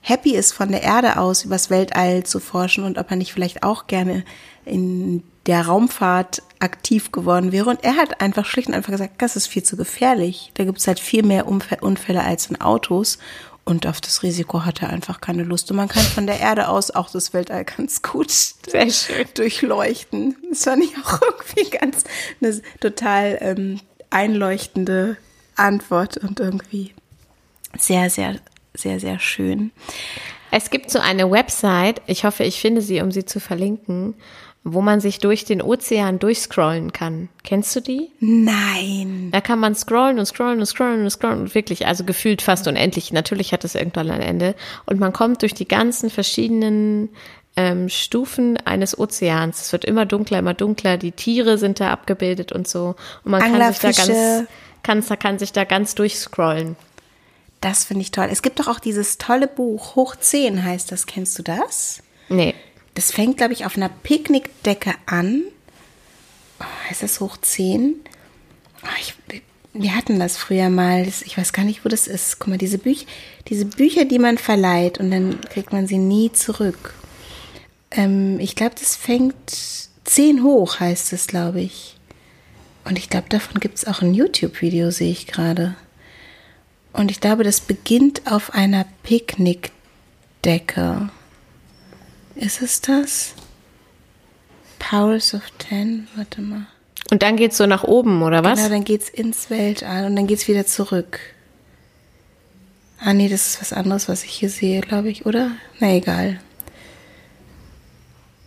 happy 0.00 0.34
ist, 0.34 0.52
von 0.52 0.70
der 0.70 0.82
Erde 0.82 1.18
aus 1.18 1.44
übers 1.44 1.68
Weltall 1.68 2.24
zu 2.24 2.40
forschen 2.40 2.84
und 2.84 2.96
ob 2.96 3.10
er 3.10 3.16
nicht 3.16 3.32
vielleicht 3.32 3.62
auch 3.62 3.86
gerne 3.86 4.24
in 4.64 5.22
der 5.46 5.66
Raumfahrt 5.66 6.42
aktiv 6.58 7.12
geworden 7.12 7.52
wäre. 7.52 7.68
Und 7.68 7.82
er 7.82 7.96
hat 7.96 8.20
einfach 8.20 8.46
schlicht 8.46 8.68
und 8.68 8.74
einfach 8.74 8.92
gesagt, 8.92 9.20
das 9.20 9.36
ist 9.36 9.46
viel 9.46 9.62
zu 9.62 9.76
gefährlich. 9.76 10.50
Da 10.54 10.64
gibt's 10.64 10.86
halt 10.86 11.00
viel 11.00 11.22
mehr 11.22 11.46
Unfälle 11.46 12.22
als 12.22 12.46
in 12.46 12.60
Autos. 12.60 13.18
Und 13.64 13.86
auf 13.86 14.00
das 14.00 14.22
Risiko 14.22 14.64
hat 14.64 14.82
er 14.82 14.90
einfach 14.90 15.20
keine 15.20 15.44
Lust. 15.44 15.70
Und 15.70 15.76
man 15.76 15.88
kann 15.88 16.02
von 16.02 16.26
der 16.26 16.40
Erde 16.40 16.68
aus 16.68 16.90
auch 16.90 17.10
das 17.10 17.32
Weltall 17.32 17.64
ganz 17.64 18.02
gut 18.02 18.30
Sehr 18.30 18.90
schön. 18.90 19.26
durchleuchten. 19.34 20.36
Das 20.48 20.64
fand 20.64 20.84
ich 20.84 20.96
auch 20.98 21.20
irgendwie 21.56 21.70
ganz 21.70 22.04
eine 22.40 22.60
total 22.80 23.38
ähm, 23.40 23.80
einleuchtende 24.10 25.16
Antwort 25.56 26.16
und 26.16 26.40
irgendwie 26.40 26.94
sehr, 27.78 28.10
sehr, 28.10 28.36
sehr, 28.74 28.98
sehr 28.98 29.18
schön. 29.18 29.70
Es 30.50 30.70
gibt 30.70 30.90
so 30.90 30.98
eine 30.98 31.30
Website, 31.30 32.02
ich 32.06 32.24
hoffe, 32.24 32.42
ich 32.42 32.60
finde 32.60 32.82
sie, 32.82 33.00
um 33.00 33.12
sie 33.12 33.24
zu 33.24 33.38
verlinken 33.38 34.14
wo 34.62 34.82
man 34.82 35.00
sich 35.00 35.18
durch 35.18 35.44
den 35.44 35.62
Ozean 35.62 36.18
durchscrollen 36.18 36.92
kann. 36.92 37.30
Kennst 37.44 37.74
du 37.74 37.80
die? 37.80 38.10
Nein. 38.20 39.30
Da 39.32 39.40
kann 39.40 39.58
man 39.58 39.74
scrollen 39.74 40.18
und 40.18 40.26
scrollen 40.26 40.60
und 40.60 40.66
scrollen 40.66 41.02
und 41.02 41.10
scrollen 41.10 41.40
und 41.40 41.54
wirklich, 41.54 41.86
also 41.86 42.04
gefühlt 42.04 42.42
fast 42.42 42.68
unendlich. 42.68 43.12
Natürlich 43.12 43.52
hat 43.52 43.64
es 43.64 43.74
irgendwann 43.74 44.10
ein 44.10 44.20
Ende. 44.20 44.54
Und 44.84 45.00
man 45.00 45.14
kommt 45.14 45.40
durch 45.40 45.54
die 45.54 45.66
ganzen 45.66 46.10
verschiedenen 46.10 47.08
ähm, 47.56 47.88
Stufen 47.88 48.58
eines 48.58 48.98
Ozeans. 48.98 49.62
Es 49.62 49.72
wird 49.72 49.86
immer 49.86 50.04
dunkler, 50.04 50.40
immer 50.40 50.54
dunkler. 50.54 50.98
Die 50.98 51.12
Tiere 51.12 51.56
sind 51.56 51.80
da 51.80 51.90
abgebildet 51.90 52.52
und 52.52 52.68
so. 52.68 52.96
Und 53.24 53.30
man 53.30 53.40
kann 53.40 53.72
sich 53.72 53.80
da 53.80 53.92
ganz, 53.92 54.48
kann, 54.82 55.18
kann 55.18 55.38
sich 55.38 55.52
da 55.52 55.64
ganz 55.64 55.94
durchscrollen. 55.94 56.76
Das 57.62 57.84
finde 57.84 58.02
ich 58.02 58.10
toll. 58.10 58.28
Es 58.30 58.42
gibt 58.42 58.60
doch 58.60 58.68
auch 58.68 58.80
dieses 58.80 59.16
tolle 59.16 59.46
Buch, 59.46 59.96
Hoch 59.96 60.16
10 60.16 60.64
heißt 60.64 60.92
das. 60.92 61.06
Kennst 61.06 61.38
du 61.38 61.42
das? 61.42 62.02
Nee. 62.28 62.54
Das 63.00 63.12
fängt, 63.12 63.38
glaube 63.38 63.54
ich, 63.54 63.64
auf 63.64 63.78
einer 63.78 63.88
Picknickdecke 63.88 64.92
an. 65.06 65.44
Oh, 66.60 66.64
heißt 66.90 67.02
das 67.02 67.20
hoch 67.20 67.38
10? 67.38 67.94
Oh, 68.82 68.86
ich, 69.00 69.14
wir 69.72 69.96
hatten 69.96 70.20
das 70.20 70.36
früher 70.36 70.68
mal. 70.68 71.08
ich 71.08 71.38
weiß 71.38 71.54
gar 71.54 71.64
nicht, 71.64 71.82
wo 71.82 71.88
das 71.88 72.06
ist. 72.06 72.38
Guck 72.38 72.48
mal, 72.48 72.58
diese, 72.58 72.76
Büch, 72.76 73.06
diese 73.48 73.64
Bücher, 73.64 74.04
die 74.04 74.18
man 74.18 74.36
verleiht 74.36 75.00
und 75.00 75.10
dann 75.10 75.40
kriegt 75.40 75.72
man 75.72 75.86
sie 75.86 75.96
nie 75.96 76.30
zurück. 76.32 76.92
Ähm, 77.90 78.38
ich 78.38 78.54
glaube, 78.54 78.74
das 78.78 78.96
fängt 78.96 79.34
10 80.04 80.42
hoch, 80.42 80.78
heißt 80.78 81.14
es, 81.14 81.26
glaube 81.26 81.62
ich. 81.62 81.96
Und 82.84 82.98
ich 82.98 83.08
glaube, 83.08 83.30
davon 83.30 83.60
gibt 83.60 83.78
es 83.78 83.86
auch 83.86 84.02
ein 84.02 84.12
YouTube-Video, 84.12 84.90
sehe 84.90 85.12
ich 85.12 85.26
gerade. 85.26 85.74
Und 86.92 87.10
ich 87.10 87.22
glaube, 87.22 87.44
das 87.44 87.62
beginnt 87.62 88.30
auf 88.30 88.52
einer 88.52 88.84
Picknickdecke. 89.04 91.08
Ist 92.40 92.62
es 92.62 92.80
das? 92.80 93.34
Powers 94.78 95.34
of 95.34 95.42
Ten, 95.58 96.08
warte 96.16 96.40
mal. 96.40 96.66
Und 97.10 97.22
dann 97.22 97.36
geht's 97.36 97.58
so 97.58 97.66
nach 97.66 97.84
oben, 97.84 98.22
oder 98.22 98.42
was? 98.42 98.58
Genau, 98.58 98.70
dann 98.70 98.84
geht's 98.84 99.10
ins 99.10 99.50
Weltall 99.50 100.06
und 100.06 100.16
dann 100.16 100.26
geht's 100.26 100.48
wieder 100.48 100.64
zurück. 100.64 101.20
Ah, 102.98 103.12
nee, 103.12 103.28
das 103.28 103.46
ist 103.46 103.60
was 103.60 103.72
anderes, 103.74 104.08
was 104.08 104.24
ich 104.24 104.30
hier 104.30 104.48
sehe, 104.48 104.80
glaube 104.80 105.10
ich, 105.10 105.26
oder? 105.26 105.50
Na, 105.80 105.92
egal. 105.92 106.40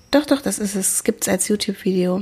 Doch, 0.10 0.26
doch, 0.26 0.42
das 0.42 0.58
ist 0.58 0.76
es. 0.76 0.96
Es 0.96 1.04
gibt 1.04 1.24
es 1.24 1.30
als 1.30 1.48
YouTube-Video. 1.48 2.16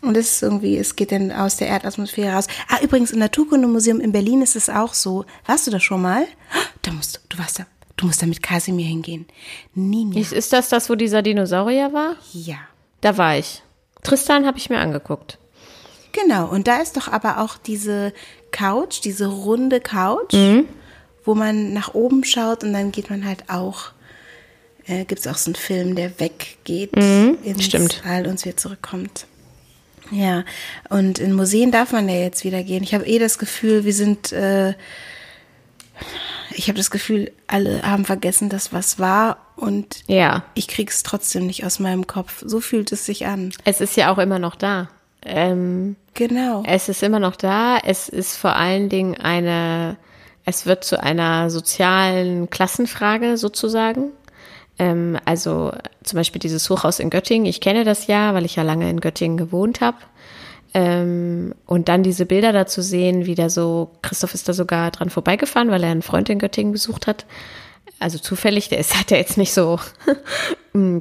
Und 0.00 0.16
es 0.16 0.36
ist 0.36 0.42
irgendwie, 0.42 0.78
es 0.78 0.96
geht 0.96 1.12
dann 1.12 1.30
aus 1.30 1.56
der 1.56 1.68
Erdatmosphäre 1.68 2.36
raus. 2.36 2.46
Ah, 2.68 2.78
übrigens, 2.82 3.10
im 3.10 3.18
Naturkundemuseum 3.18 4.00
in 4.00 4.12
Berlin 4.12 4.40
ist 4.40 4.56
es 4.56 4.70
auch 4.70 4.94
so. 4.94 5.26
Warst 5.44 5.66
du 5.66 5.70
da 5.70 5.80
schon 5.80 6.00
mal? 6.00 6.26
Da 6.80 6.92
musst 6.92 7.16
du, 7.16 7.20
du 7.28 7.38
warst 7.38 7.58
da. 7.58 7.66
Du 7.98 8.06
musst 8.06 8.22
da 8.22 8.26
mit 8.26 8.42
Kasimir 8.42 8.86
hingehen. 8.86 9.26
Ninja. 9.74 10.20
Ist, 10.20 10.32
ist 10.32 10.52
das 10.54 10.70
das, 10.70 10.88
wo 10.88 10.94
dieser 10.94 11.20
Dinosaurier 11.20 11.92
war? 11.92 12.14
Ja. 12.32 12.56
Da 13.02 13.18
war 13.18 13.36
ich. 13.36 13.62
Tristan 14.02 14.46
habe 14.46 14.56
ich 14.56 14.70
mir 14.70 14.78
angeguckt. 14.78 15.36
Genau. 16.12 16.46
Und 16.48 16.66
da 16.68 16.78
ist 16.80 16.96
doch 16.96 17.08
aber 17.08 17.38
auch 17.40 17.58
diese 17.58 18.14
Couch, 18.50 19.00
diese 19.04 19.26
runde 19.26 19.80
Couch, 19.80 20.32
Mhm. 20.32 20.64
wo 21.24 21.34
man 21.34 21.74
nach 21.74 21.92
oben 21.92 22.24
schaut 22.24 22.64
und 22.64 22.72
dann 22.72 22.90
geht 22.92 23.10
man 23.10 23.26
halt 23.26 23.50
auch. 23.50 23.90
Äh, 24.86 25.04
Gibt 25.04 25.20
es 25.20 25.26
auch 25.26 25.36
so 25.36 25.48
einen 25.50 25.54
Film, 25.56 25.94
der 25.96 26.18
weggeht 26.18 26.94
ins 26.96 27.44
Mhm. 27.58 27.60
stimmt. 27.60 28.02
All 28.06 28.26
und 28.26 28.42
wieder 28.44 28.56
zurückkommt. 28.56 29.26
Ja, 30.10 30.44
und 30.88 31.18
in 31.18 31.34
Museen 31.34 31.70
darf 31.70 31.92
man 31.92 32.08
ja 32.08 32.14
jetzt 32.14 32.42
wieder 32.44 32.62
gehen. 32.62 32.82
Ich 32.82 32.94
habe 32.94 33.04
eh 33.06 33.18
das 33.18 33.38
Gefühl, 33.38 33.84
wir 33.84 33.92
sind, 33.92 34.32
äh, 34.32 34.72
ich 36.52 36.68
habe 36.68 36.76
das 36.78 36.90
Gefühl, 36.90 37.32
alle 37.46 37.82
haben 37.82 38.04
vergessen, 38.04 38.48
dass 38.48 38.72
was 38.72 38.98
war 38.98 39.38
und 39.56 40.02
Ja. 40.06 40.44
ich 40.54 40.68
krieg's 40.68 41.02
trotzdem 41.02 41.46
nicht 41.46 41.64
aus 41.64 41.78
meinem 41.78 42.06
Kopf. 42.06 42.42
So 42.46 42.60
fühlt 42.60 42.92
es 42.92 43.04
sich 43.06 43.26
an. 43.26 43.52
Es 43.64 43.80
ist 43.80 43.96
ja 43.96 44.12
auch 44.12 44.18
immer 44.18 44.38
noch 44.38 44.54
da. 44.56 44.88
Ähm, 45.22 45.96
Genau. 46.14 46.64
Es 46.66 46.88
ist 46.88 47.02
immer 47.04 47.20
noch 47.20 47.36
da. 47.36 47.78
Es 47.84 48.08
ist 48.08 48.36
vor 48.36 48.56
allen 48.56 48.88
Dingen 48.88 49.16
eine, 49.16 49.96
es 50.44 50.66
wird 50.66 50.82
zu 50.82 51.00
einer 51.00 51.48
sozialen 51.48 52.50
Klassenfrage 52.50 53.36
sozusagen. 53.36 54.10
Ähm, 54.80 55.16
also 55.24 55.72
zum 56.02 56.16
Beispiel 56.16 56.40
dieses 56.40 56.68
Hochhaus 56.70 56.98
in 56.98 57.10
Göttingen. 57.10 57.46
Ich 57.46 57.60
kenne 57.60 57.84
das 57.84 58.08
ja, 58.08 58.34
weil 58.34 58.44
ich 58.44 58.56
ja 58.56 58.64
lange 58.64 58.90
in 58.90 59.00
Göttingen 59.00 59.36
gewohnt 59.36 59.80
habe. 59.80 59.96
Ähm, 60.74 61.54
und 61.66 61.88
dann 61.88 62.02
diese 62.02 62.26
Bilder 62.26 62.52
dazu 62.52 62.82
sehen, 62.82 63.26
wie 63.26 63.34
da 63.34 63.48
so, 63.48 63.90
Christoph 64.02 64.34
ist 64.34 64.48
da 64.48 64.52
sogar 64.52 64.90
dran 64.90 65.10
vorbeigefahren, 65.10 65.70
weil 65.70 65.82
er 65.82 65.90
einen 65.90 66.02
Freund 66.02 66.28
in 66.28 66.38
Göttingen 66.38 66.72
besucht 66.72 67.06
hat. 67.06 67.26
Also 68.00 68.18
zufällig, 68.18 68.68
der 68.68 68.78
ist, 68.78 68.98
hat 68.98 69.10
ja 69.10 69.16
jetzt 69.16 69.38
nicht 69.38 69.52
so 69.52 69.80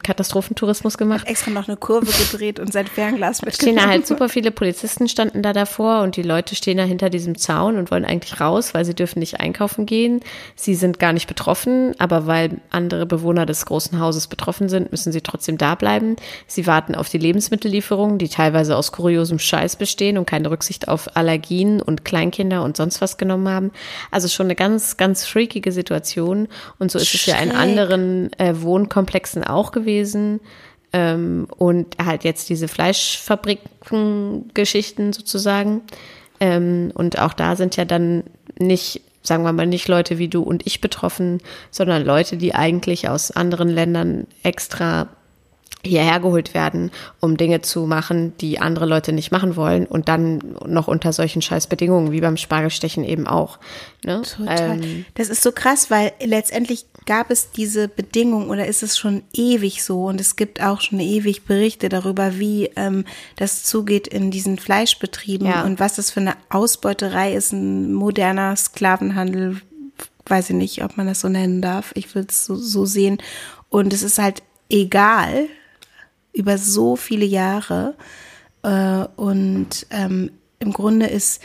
Katastrophentourismus 0.03 0.97
gemacht. 0.97 1.27
Extra 1.27 1.51
noch 1.51 1.67
eine 1.67 1.77
Kurve 1.77 2.11
gedreht 2.11 2.59
und 2.59 2.73
sein 2.73 2.87
Fernglas 2.87 3.37
stehen 3.37 3.47
mitgenommen. 3.47 3.77
da 3.77 3.87
halt 3.87 4.07
super 4.07 4.29
viele 4.29 4.51
Polizisten 4.51 5.07
standen 5.07 5.41
da 5.41 5.53
davor 5.53 6.01
und 6.01 6.15
die 6.15 6.21
Leute 6.21 6.55
stehen 6.55 6.77
da 6.77 6.83
hinter 6.83 7.09
diesem 7.09 7.37
Zaun 7.37 7.77
und 7.77 7.91
wollen 7.91 8.05
eigentlich 8.05 8.39
raus, 8.39 8.73
weil 8.73 8.85
sie 8.85 8.93
dürfen 8.93 9.19
nicht 9.19 9.39
einkaufen 9.39 9.85
gehen. 9.85 10.21
Sie 10.55 10.75
sind 10.75 10.99
gar 10.99 11.13
nicht 11.13 11.27
betroffen, 11.27 11.95
aber 11.99 12.27
weil 12.27 12.61
andere 12.69 13.05
Bewohner 13.05 13.45
des 13.45 13.65
großen 13.65 13.99
Hauses 13.99 14.27
betroffen 14.27 14.69
sind, 14.69 14.91
müssen 14.91 15.11
sie 15.11 15.21
trotzdem 15.21 15.57
da 15.57 15.75
bleiben. 15.75 16.15
Sie 16.47 16.67
warten 16.67 16.95
auf 16.95 17.09
die 17.09 17.17
Lebensmittellieferungen, 17.17 18.17
die 18.17 18.29
teilweise 18.29 18.75
aus 18.75 18.91
kuriosem 18.91 19.39
Scheiß 19.39 19.75
bestehen 19.75 20.17
und 20.17 20.25
keine 20.25 20.49
Rücksicht 20.49 20.87
auf 20.87 21.15
Allergien 21.15 21.81
und 21.81 22.05
Kleinkinder 22.05 22.63
und 22.63 22.77
sonst 22.77 23.01
was 23.01 23.17
genommen 23.17 23.49
haben. 23.49 23.71
Also 24.11 24.27
schon 24.27 24.47
eine 24.47 24.55
ganz, 24.55 24.97
ganz 24.97 25.25
freakige 25.25 25.71
Situation. 25.71 26.47
Und 26.79 26.91
so 26.91 26.99
ist 26.99 27.13
es 27.13 27.25
ja 27.25 27.37
in 27.37 27.51
anderen 27.51 28.31
äh, 28.37 28.61
Wohnkomplexen 28.61 29.43
auch 29.43 29.66
gewesen. 29.71 30.39
Ähm, 30.93 31.47
und 31.57 31.97
halt 32.03 32.23
jetzt 32.23 32.49
diese 32.49 32.67
Fleischfabriken-Geschichten 32.67 35.13
sozusagen. 35.13 35.81
Ähm, 36.39 36.91
und 36.93 37.19
auch 37.19 37.33
da 37.33 37.55
sind 37.55 37.75
ja 37.75 37.85
dann 37.85 38.23
nicht, 38.57 39.01
sagen 39.21 39.43
wir 39.43 39.51
mal, 39.51 39.67
nicht 39.67 39.87
Leute 39.87 40.17
wie 40.17 40.29
du 40.29 40.41
und 40.43 40.65
ich 40.65 40.81
betroffen, 40.81 41.41
sondern 41.71 42.05
Leute, 42.05 42.37
die 42.37 42.55
eigentlich 42.55 43.09
aus 43.09 43.31
anderen 43.31 43.69
Ländern 43.69 44.27
extra 44.43 45.09
hierher 45.83 46.19
geholt 46.19 46.53
werden, 46.53 46.91
um 47.19 47.37
Dinge 47.37 47.61
zu 47.61 47.85
machen, 47.85 48.33
die 48.39 48.59
andere 48.59 48.85
Leute 48.85 49.13
nicht 49.13 49.31
machen 49.31 49.55
wollen 49.55 49.85
und 49.85 50.09
dann 50.09 50.39
noch 50.65 50.87
unter 50.87 51.13
solchen 51.13 51.41
Scheißbedingungen 51.41 52.11
wie 52.11 52.21
beim 52.21 52.37
Spargelstechen 52.37 53.03
eben 53.03 53.27
auch. 53.27 53.59
Ne? 54.03 54.21
Total. 54.21 54.83
Ähm, 54.83 55.05
das 55.15 55.29
ist 55.29 55.43
so 55.43 55.51
krass, 55.51 55.89
weil 55.89 56.11
letztendlich 56.23 56.85
gab 57.07 57.31
es 57.31 57.49
diese 57.49 57.87
Bedingung 57.87 58.51
oder 58.51 58.67
ist 58.67 58.83
es 58.83 58.97
schon 58.97 59.23
ewig 59.33 59.83
so 59.83 60.05
und 60.05 60.21
es 60.21 60.35
gibt 60.35 60.61
auch 60.61 60.81
schon 60.81 60.99
ewig 60.99 61.45
Berichte 61.45 61.89
darüber, 61.89 62.37
wie 62.37 62.69
ähm, 62.75 63.05
das 63.37 63.63
zugeht 63.63 64.07
in 64.07 64.29
diesen 64.29 64.59
Fleischbetrieben 64.59 65.47
Ja. 65.47 65.63
und 65.63 65.79
was 65.79 65.95
das 65.95 66.11
für 66.11 66.19
eine 66.19 66.35
Ausbeuterei 66.49 67.33
ist, 67.33 67.51
ein 67.53 67.93
moderner 67.93 68.55
Sklavenhandel, 68.55 69.61
weiß 70.27 70.51
ich 70.51 70.55
nicht, 70.55 70.83
ob 70.83 70.97
man 70.97 71.07
das 71.07 71.21
so 71.21 71.29
nennen 71.29 71.61
darf. 71.61 71.91
Ich 71.95 72.13
will 72.13 72.25
es 72.29 72.45
so, 72.45 72.55
so 72.55 72.85
sehen. 72.85 73.17
Und 73.69 73.93
es 73.93 74.03
ist 74.03 74.19
halt 74.19 74.43
egal 74.69 75.47
über 76.33 76.57
so 76.57 76.95
viele 76.97 77.25
Jahre. 77.25 77.95
Äh, 78.63 79.05
und 79.15 79.87
ähm, 79.89 80.31
im 80.59 80.73
Grunde 80.73 81.07
ist 81.07 81.41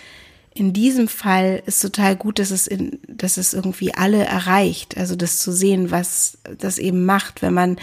in 0.54 0.72
diesem 0.72 1.08
Fall 1.08 1.62
ist 1.66 1.80
total 1.80 2.16
gut, 2.16 2.38
dass 2.38 2.50
es 2.50 2.66
in, 2.66 2.98
dass 3.08 3.36
es 3.36 3.54
irgendwie 3.54 3.94
alle 3.94 4.24
erreicht. 4.24 4.96
Also 4.98 5.16
das 5.16 5.38
zu 5.38 5.52
sehen, 5.52 5.90
was 5.90 6.38
das 6.58 6.78
eben 6.78 7.04
macht, 7.04 7.42
wenn 7.42 7.54
man 7.54 7.76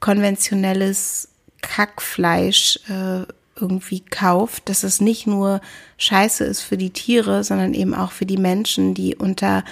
konventionelles 0.00 1.28
Kackfleisch 1.60 2.78
äh, 2.88 3.24
irgendwie 3.56 4.00
kauft, 4.00 4.68
dass 4.68 4.82
es 4.82 5.00
nicht 5.00 5.26
nur 5.26 5.60
Scheiße 5.96 6.44
ist 6.44 6.60
für 6.60 6.76
die 6.76 6.90
Tiere, 6.90 7.44
sondern 7.44 7.74
eben 7.74 7.94
auch 7.94 8.12
für 8.12 8.26
die 8.26 8.36
Menschen, 8.36 8.94
die 8.94 9.14
unter 9.16 9.64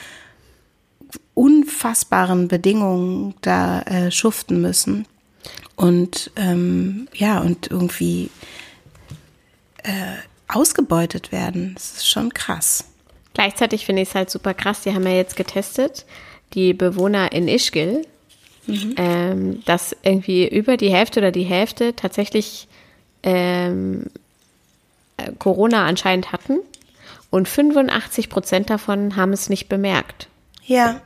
unfassbaren 1.35 2.49
Bedingungen 2.49 3.35
da 3.41 3.83
äh, 3.83 4.11
schuften 4.11 4.61
müssen. 4.61 5.07
Und 5.77 6.31
ähm, 6.37 7.09
ja, 7.15 7.41
und 7.41 7.71
irgendwie 7.71 8.31
äh, 9.83 10.17
ausgebeutet 10.55 11.33
werden. 11.33 11.73
Das 11.75 11.97
ist 11.97 12.09
schon 12.09 12.33
krass. 12.33 12.85
Gleichzeitig 13.35 13.87
finde 13.87 14.03
ich 14.03 14.11
es 14.11 14.15
halt 14.15 14.31
super 14.31 14.55
krass, 14.55 14.83
die 14.83 14.95
haben 14.95 15.07
ja 15.07 15.15
jetzt 15.15 15.37
getestet, 15.37 16.05
die 16.55 16.75
Bewohner 16.75 17.33
in 17.33 17.49
Ischgl, 17.49 18.03
ähm, 18.97 19.63
dass 19.65 19.97
irgendwie 20.03 20.47
über 20.47 20.77
die 20.77 20.93
Hälfte 20.93 21.21
oder 21.21 21.33
die 21.33 21.45
Hälfte 21.45 21.97
tatsächlich 21.97 22.69
ähm, 23.23 24.07
äh, 25.17 25.33
Corona 25.39 25.87
anscheinend 25.87 26.33
hatten 26.33 26.59
und 27.31 27.49
85 27.49 28.29
Prozent 28.29 28.71
davon 28.71 29.17
haben 29.17 29.33
es 29.33 29.49
nicht 29.49 29.69
bemerkt. 29.69 30.29
Ja. 30.65 31.01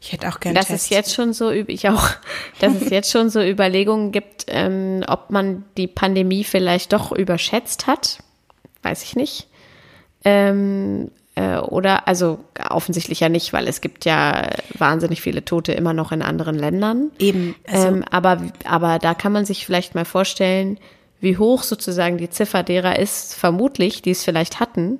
Ich 0.00 0.12
hätte 0.12 0.28
auch 0.28 0.40
gerne 0.40 0.58
Dass 0.58 0.70
es 0.70 0.88
jetzt 0.90 1.14
schon 1.14 1.32
so, 1.32 1.50
ich 1.50 1.88
auch, 1.88 2.10
dass 2.60 2.74
es 2.74 2.90
jetzt 2.90 3.10
schon 3.10 3.30
so 3.30 3.40
Überlegungen 3.40 4.12
gibt, 4.12 4.44
ähm, 4.48 5.04
ob 5.06 5.30
man 5.30 5.64
die 5.76 5.86
Pandemie 5.86 6.44
vielleicht 6.44 6.92
doch 6.92 7.12
überschätzt 7.12 7.86
hat, 7.86 8.18
weiß 8.86 9.02
ich 9.02 9.16
nicht. 9.16 9.48
Ähm, 10.24 11.10
äh, 11.34 11.58
oder, 11.58 12.08
also 12.08 12.38
offensichtlich 12.70 13.20
ja 13.20 13.28
nicht, 13.28 13.52
weil 13.52 13.68
es 13.68 13.80
gibt 13.80 14.04
ja 14.04 14.48
wahnsinnig 14.78 15.20
viele 15.20 15.44
Tote 15.44 15.72
immer 15.72 15.92
noch 15.92 16.12
in 16.12 16.22
anderen 16.22 16.56
Ländern. 16.56 17.10
Eben, 17.18 17.54
also- 17.70 17.88
ähm, 17.88 18.04
aber, 18.10 18.42
aber 18.64 18.98
da 18.98 19.14
kann 19.14 19.32
man 19.32 19.44
sich 19.44 19.66
vielleicht 19.66 19.94
mal 19.94 20.04
vorstellen, 20.04 20.78
wie 21.20 21.36
hoch 21.36 21.62
sozusagen 21.62 22.18
die 22.18 22.30
Ziffer 22.30 22.62
derer 22.62 22.98
ist, 22.98 23.34
vermutlich, 23.34 24.02
die 24.02 24.10
es 24.10 24.24
vielleicht 24.24 24.60
hatten, 24.60 24.98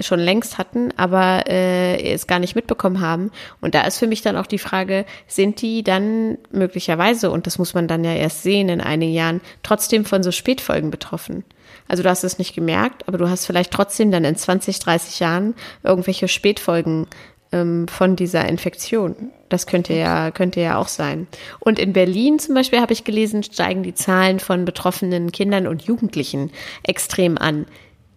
schon 0.00 0.20
längst 0.20 0.58
hatten, 0.58 0.90
aber 0.96 1.44
äh, 1.48 2.12
es 2.12 2.26
gar 2.26 2.38
nicht 2.38 2.56
mitbekommen 2.56 3.00
haben. 3.00 3.30
Und 3.60 3.74
da 3.74 3.82
ist 3.82 3.98
für 3.98 4.06
mich 4.06 4.22
dann 4.22 4.36
auch 4.36 4.46
die 4.46 4.58
Frage, 4.58 5.04
sind 5.26 5.62
die 5.62 5.84
dann 5.84 6.38
möglicherweise, 6.50 7.30
und 7.30 7.46
das 7.46 7.58
muss 7.58 7.74
man 7.74 7.86
dann 7.86 8.02
ja 8.02 8.14
erst 8.14 8.42
sehen 8.42 8.68
in 8.68 8.80
einigen 8.80 9.12
Jahren, 9.12 9.40
trotzdem 9.62 10.04
von 10.04 10.22
so 10.22 10.32
Spätfolgen 10.32 10.90
betroffen? 10.90 11.44
Also 11.88 12.02
du 12.02 12.08
hast 12.08 12.24
es 12.24 12.38
nicht 12.38 12.54
gemerkt, 12.54 13.06
aber 13.08 13.18
du 13.18 13.28
hast 13.28 13.46
vielleicht 13.46 13.70
trotzdem 13.70 14.10
dann 14.10 14.24
in 14.24 14.36
20, 14.36 14.78
30 14.78 15.20
Jahren 15.20 15.54
irgendwelche 15.82 16.28
Spätfolgen 16.28 17.06
ähm, 17.52 17.86
von 17.88 18.16
dieser 18.16 18.48
Infektion. 18.48 19.30
Das 19.48 19.66
könnte 19.66 19.92
ja, 19.92 20.30
könnte 20.30 20.60
ja 20.60 20.78
auch 20.78 20.88
sein. 20.88 21.26
Und 21.60 21.78
in 21.78 21.92
Berlin 21.92 22.38
zum 22.38 22.54
Beispiel 22.54 22.80
habe 22.80 22.92
ich 22.92 23.04
gelesen, 23.04 23.42
steigen 23.42 23.82
die 23.82 23.94
Zahlen 23.94 24.40
von 24.40 24.64
betroffenen 24.64 25.30
Kindern 25.30 25.66
und 25.66 25.82
Jugendlichen 25.82 26.50
extrem 26.82 27.36
an. 27.38 27.66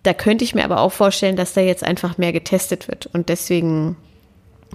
Da 0.03 0.13
könnte 0.13 0.43
ich 0.43 0.55
mir 0.55 0.63
aber 0.63 0.79
auch 0.79 0.93
vorstellen, 0.93 1.35
dass 1.35 1.53
da 1.53 1.61
jetzt 1.61 1.83
einfach 1.83 2.17
mehr 2.17 2.31
getestet 2.31 2.87
wird. 2.87 3.07
Und 3.07 3.29
deswegen 3.29 3.97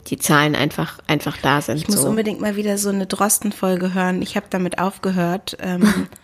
die 0.06 0.18
Zahlen 0.18 0.56
einfach, 0.56 0.98
einfach 1.06 1.36
da 1.42 1.60
sind. 1.60 1.76
Ich 1.76 1.88
muss 1.88 2.02
so. 2.02 2.08
unbedingt 2.08 2.40
mal 2.40 2.56
wieder 2.56 2.78
so 2.78 2.88
eine 2.88 3.06
Drosten-Folge 3.06 3.94
hören. 3.94 4.22
Ich 4.22 4.36
habe 4.36 4.46
damit 4.50 4.78
aufgehört. 4.78 5.56
Ähm, 5.60 6.08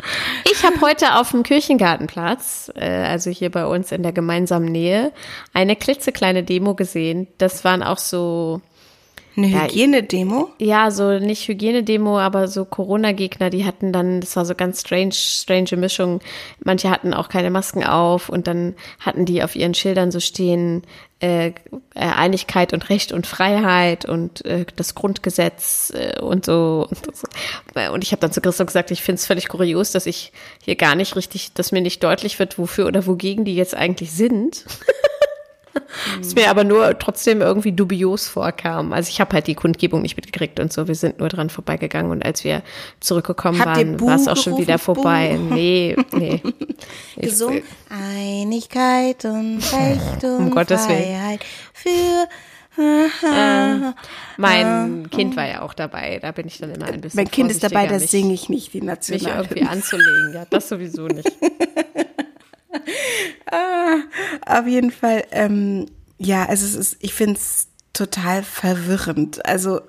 Ich 0.51 0.65
habe 0.65 0.81
heute 0.81 1.17
auf 1.17 1.33
dem 1.33 1.43
Kirchengartenplatz, 1.43 2.73
äh, 2.77 2.87
also 2.87 3.31
hier 3.31 3.51
bei 3.51 3.67
uns 3.67 3.93
in 3.93 4.03
der 4.03 4.13
gemeinsamen 4.13 4.67
Nähe, 4.67 5.13
eine 5.53 5.77
klitzekleine 5.77 6.45
Demo 6.45 6.75
gesehen. 6.75 7.27
Das 7.37 7.65
waren 7.65 7.83
auch 7.83 7.99
so, 7.99 8.63
eine 9.37 9.65
Hygienedemo. 9.65 10.51
ja, 10.59 10.91
so 10.91 11.19
nicht 11.19 11.47
Hygienedemo, 11.49 12.19
aber 12.19 12.49
so 12.49 12.65
Corona-Gegner, 12.65 13.51
die 13.51 13.65
hatten 13.65 13.93
dann, 13.93 14.21
das 14.21 14.37
war 14.37 14.45
so 14.45 14.55
ganz 14.55 14.81
strange, 14.81 15.13
strange 15.13 15.77
Mischung. 15.77 16.21
Manche 16.65 16.91
hatten 16.91 17.15
auch 17.15 17.29
keine 17.29 17.51
Masken 17.51 17.85
auf 17.85 18.29
und 18.29 18.47
dann 18.47 18.75
hatten 19.01 19.25
die 19.25 19.43
auf 19.43 19.57
ihren 19.57 19.75
Schildern 19.75 20.11
so 20.11 20.21
stehen, 20.21 20.83
äh, 21.19 21.47
äh, 21.49 21.53
Einigkeit 21.95 22.75
und 22.75 22.91
Recht 22.91 23.11
und 23.13 23.27
Freiheit 23.27 24.05
und 24.05 24.45
äh, 24.45 24.67
das 24.77 24.95
Grundgesetz 24.95 25.91
äh, 25.95 26.21
und 26.21 26.45
so. 26.45 26.87
Und, 26.91 27.17
so. 27.17 27.27
und 27.93 28.05
ich 28.05 28.13
habe 28.13 28.21
dann 28.21 28.33
zu 28.33 28.43
Christoph 28.43 28.67
gesagt, 28.67 28.91
ich 28.91 29.03
finde 29.03 29.21
es 29.21 29.27
völlig 29.27 29.49
kurios, 29.49 29.93
dass 29.93 30.05
ich 30.05 30.33
hier 30.63 30.77
gar 30.77 30.95
nicht 30.95 31.17
richtig, 31.17 31.55
dass 31.55 31.73
mir 31.73 31.81
nicht 31.81 32.05
deutlich 32.05 32.39
wird, 32.39 32.59
wofür 32.59 32.87
oder 32.87 33.07
wogegen 33.07 33.47
die 33.47 33.55
jetzt 33.55 33.75
eigentlich 33.75 34.13
sind. 34.13 34.67
Es 36.21 36.35
mir 36.35 36.51
aber 36.51 36.65
nur 36.65 36.99
trotzdem 36.99 37.41
irgendwie 37.41 37.73
dubios 37.73 38.29
vorkam. 38.29 38.93
Also 38.93 39.09
ich 39.11 39.21
habe 39.21 39.33
halt 39.35 39.47
die 39.47 39.55
Kundgebung 39.55 40.03
nicht 40.03 40.17
mitgekriegt 40.17 40.59
und 40.61 40.73
so. 40.73 40.89
Wir 40.89 40.95
sind 40.95 41.19
nur 41.19 41.29
dran 41.29 41.51
vorbeigegangen 41.51 42.11
und 42.11 42.25
als 42.25 42.45
wir 42.45 42.63
zurückgekommen 43.01 43.59
Habt 43.61 43.77
waren, 43.77 44.01
war 44.01 44.17
es 44.17 44.29
auch 44.29 44.37
schon 44.37 44.57
wieder 44.59 44.79
vorbei. 44.79 45.37
Buh. 45.39 45.55
Nee, 45.55 45.97
nee. 46.13 46.43
Gesungen. 47.17 47.63
Einigkeit 47.91 49.25
und 49.25 49.59
Recht 49.73 50.25
und 50.25 50.51
Gottes. 50.51 50.87
Freiheit 50.87 51.41
für. 51.73 52.29
Mein 54.37 55.09
Kind 55.11 55.37
war 55.37 55.47
ja 55.49 55.63
auch 55.63 55.73
dabei. 55.75 56.19
Da 56.21 56.33
bin 56.33 56.47
ich 56.47 56.59
dann 56.59 56.71
immer 56.75 56.87
ein 56.87 57.01
bisschen 57.01 57.17
Mein 57.19 57.31
Kind 57.31 57.51
ist 57.51 57.63
dabei, 57.63 57.87
das 57.87 58.03
mich- 58.03 58.11
singe 58.11 58.35
ich 58.35 58.49
nicht, 58.49 58.73
die 58.75 58.81
mich 58.81 58.87
National. 58.89 59.43
irgendwie 59.45 59.63
anzulegen. 59.63 60.33
Ja, 60.35 60.45
das 60.49 60.69
sowieso 60.69 61.07
nicht. 61.07 61.31
Auf 64.47 64.67
jeden 64.67 64.91
Fall, 64.91 65.25
ähm, 65.31 65.87
ja, 66.19 66.45
also 66.47 66.65
es 66.67 66.75
ist, 66.75 66.97
ich 67.01 67.15
finde 67.15 67.35
es 67.35 67.69
total 67.93 68.43
verwirrend. 68.43 69.45
Also 69.47 69.81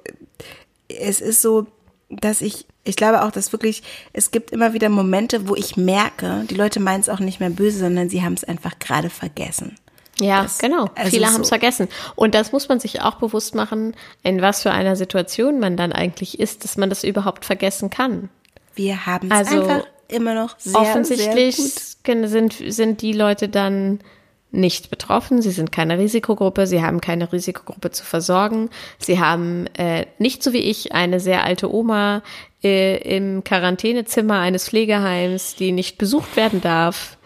es 0.89 1.21
ist 1.21 1.41
so, 1.41 1.67
dass 2.09 2.41
ich, 2.41 2.65
ich 2.83 2.95
glaube 2.95 3.23
auch, 3.23 3.31
dass 3.31 3.51
wirklich, 3.51 3.83
es 4.13 4.31
gibt 4.31 4.51
immer 4.51 4.73
wieder 4.73 4.89
Momente, 4.89 5.47
wo 5.49 5.55
ich 5.55 5.75
merke, 5.77 6.45
die 6.49 6.55
Leute 6.55 6.79
meinen 6.79 7.01
es 7.01 7.09
auch 7.09 7.19
nicht 7.19 7.39
mehr 7.39 7.49
böse, 7.49 7.79
sondern 7.79 8.09
sie 8.09 8.23
haben 8.23 8.33
es 8.33 8.43
einfach 8.43 8.79
gerade 8.79 9.09
vergessen. 9.09 9.75
Ja, 10.19 10.43
Das- 10.43 10.57
genau. 10.57 10.89
also 10.95 11.09
Viele 11.11 11.27
so- 11.27 11.33
haben 11.33 11.41
es 11.41 11.49
vergessen. 11.49 11.87
Und 12.15 12.33
das 12.33 12.51
muss 12.51 12.69
man 12.69 12.79
sich 12.79 13.01
auch 13.01 13.15
bewusst 13.15 13.53
machen, 13.55 13.95
in 14.23 14.41
was 14.41 14.63
für 14.63 14.71
einer 14.71 14.95
Situation 14.95 15.59
man 15.59 15.77
dann 15.77 15.91
eigentlich 15.91 16.39
ist, 16.39 16.63
dass 16.63 16.75
man 16.77 16.89
das 16.89 17.03
überhaupt 17.03 17.45
vergessen 17.45 17.89
kann. 17.89 18.29
Wir 18.73 19.05
haben 19.05 19.29
es 19.31 19.37
Also, 19.37 19.61
einfach 19.63 19.85
immer 20.09 20.33
noch 20.33 20.59
sehr, 20.59 20.79
Offensichtlich 20.79 21.55
sehr 21.55 22.15
gut. 22.21 22.29
sind, 22.29 22.53
sind 22.67 23.01
die 23.01 23.13
Leute 23.13 23.49
dann 23.49 23.99
nicht 24.51 24.89
betroffen. 24.89 25.41
Sie 25.41 25.51
sind 25.51 25.71
keine 25.71 25.99
Risikogruppe. 25.99 26.67
Sie 26.67 26.81
haben 26.81 27.01
keine 27.01 27.31
Risikogruppe 27.31 27.91
zu 27.91 28.03
versorgen. 28.05 28.69
Sie 28.97 29.19
haben 29.19 29.67
äh, 29.77 30.05
nicht 30.19 30.41
so 30.41 30.53
wie 30.53 30.59
ich 30.59 30.93
eine 30.93 31.19
sehr 31.19 31.43
alte 31.43 31.73
Oma 31.73 32.23
äh, 32.63 32.97
im 33.15 33.43
Quarantänezimmer 33.43 34.39
eines 34.39 34.69
Pflegeheims, 34.69 35.55
die 35.55 35.71
nicht 35.71 35.97
besucht 35.97 36.35
werden 36.37 36.61
darf. 36.61 37.17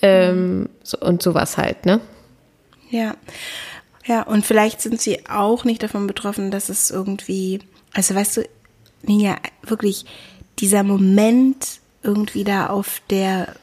Ähm, 0.00 0.68
so, 0.82 0.98
und 0.98 1.22
sowas 1.22 1.56
halt, 1.56 1.86
ne? 1.86 2.00
Ja. 2.90 3.14
Ja, 4.04 4.22
und 4.22 4.44
vielleicht 4.44 4.80
sind 4.80 5.00
sie 5.00 5.26
auch 5.28 5.64
nicht 5.64 5.82
davon 5.82 6.08
betroffen, 6.08 6.50
dass 6.50 6.68
es 6.68 6.90
irgendwie, 6.90 7.60
also 7.92 8.14
weißt 8.14 8.38
du, 8.38 8.48
Ninja, 9.02 9.36
wirklich 9.62 10.04
dieser 10.58 10.82
Moment 10.82 11.81
irgendwie 12.02 12.44
da 12.44 12.66
auf 12.66 13.00
der 13.10 13.54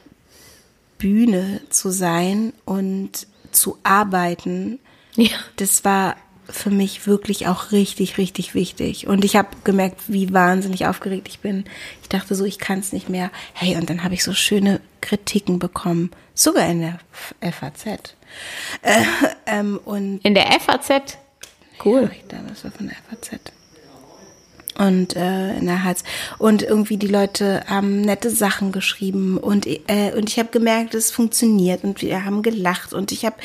Bühne 0.98 1.60
zu 1.70 1.90
sein 1.90 2.52
und 2.64 3.26
zu 3.52 3.78
arbeiten, 3.82 4.78
Ja. 5.16 5.30
das 5.56 5.84
war 5.84 6.16
für 6.48 6.70
mich 6.70 7.06
wirklich 7.06 7.46
auch 7.46 7.70
richtig, 7.70 8.18
richtig 8.18 8.54
wichtig. 8.54 9.06
Und 9.06 9.24
ich 9.24 9.36
habe 9.36 9.48
gemerkt, 9.62 10.00
wie 10.08 10.32
wahnsinnig 10.32 10.86
aufgeregt 10.86 11.28
ich 11.28 11.38
bin. 11.38 11.64
Ich 12.02 12.08
dachte 12.08 12.34
so, 12.34 12.44
ich 12.44 12.58
kann 12.58 12.80
es 12.80 12.92
nicht 12.92 13.08
mehr. 13.08 13.30
Hey, 13.52 13.76
und 13.76 13.88
dann 13.88 14.02
habe 14.02 14.14
ich 14.14 14.24
so 14.24 14.32
schöne 14.34 14.80
Kritiken 15.00 15.58
bekommen, 15.60 16.10
sogar 16.34 16.66
in 16.68 16.80
der 16.80 16.98
FAZ. 17.52 17.86
Äh, 18.82 19.02
ähm, 19.46 19.78
und 19.84 20.18
In 20.24 20.34
der 20.34 20.46
FAZ. 20.60 21.18
Cool. 21.84 22.10
ich 22.12 22.28
glaube, 22.28 22.46
das 22.48 22.64
war 22.64 22.72
von 22.72 22.88
der 22.88 22.96
FAZ. 23.08 23.40
Und 24.86 25.14
äh, 25.14 25.58
in 25.58 25.66
der 25.66 25.84
Harz. 25.84 26.04
Und 26.38 26.62
irgendwie 26.62 26.96
die 26.96 27.06
Leute 27.06 27.62
haben 27.66 28.00
nette 28.00 28.30
Sachen 28.30 28.72
geschrieben 28.72 29.36
und, 29.36 29.66
äh, 29.66 30.12
und 30.16 30.30
ich 30.30 30.38
habe 30.38 30.48
gemerkt, 30.50 30.94
es 30.94 31.10
funktioniert 31.10 31.84
und 31.84 32.00
wir 32.00 32.24
haben 32.24 32.40
gelacht 32.42 32.94
und 32.94 33.12
ich 33.12 33.26
habe 33.26 33.36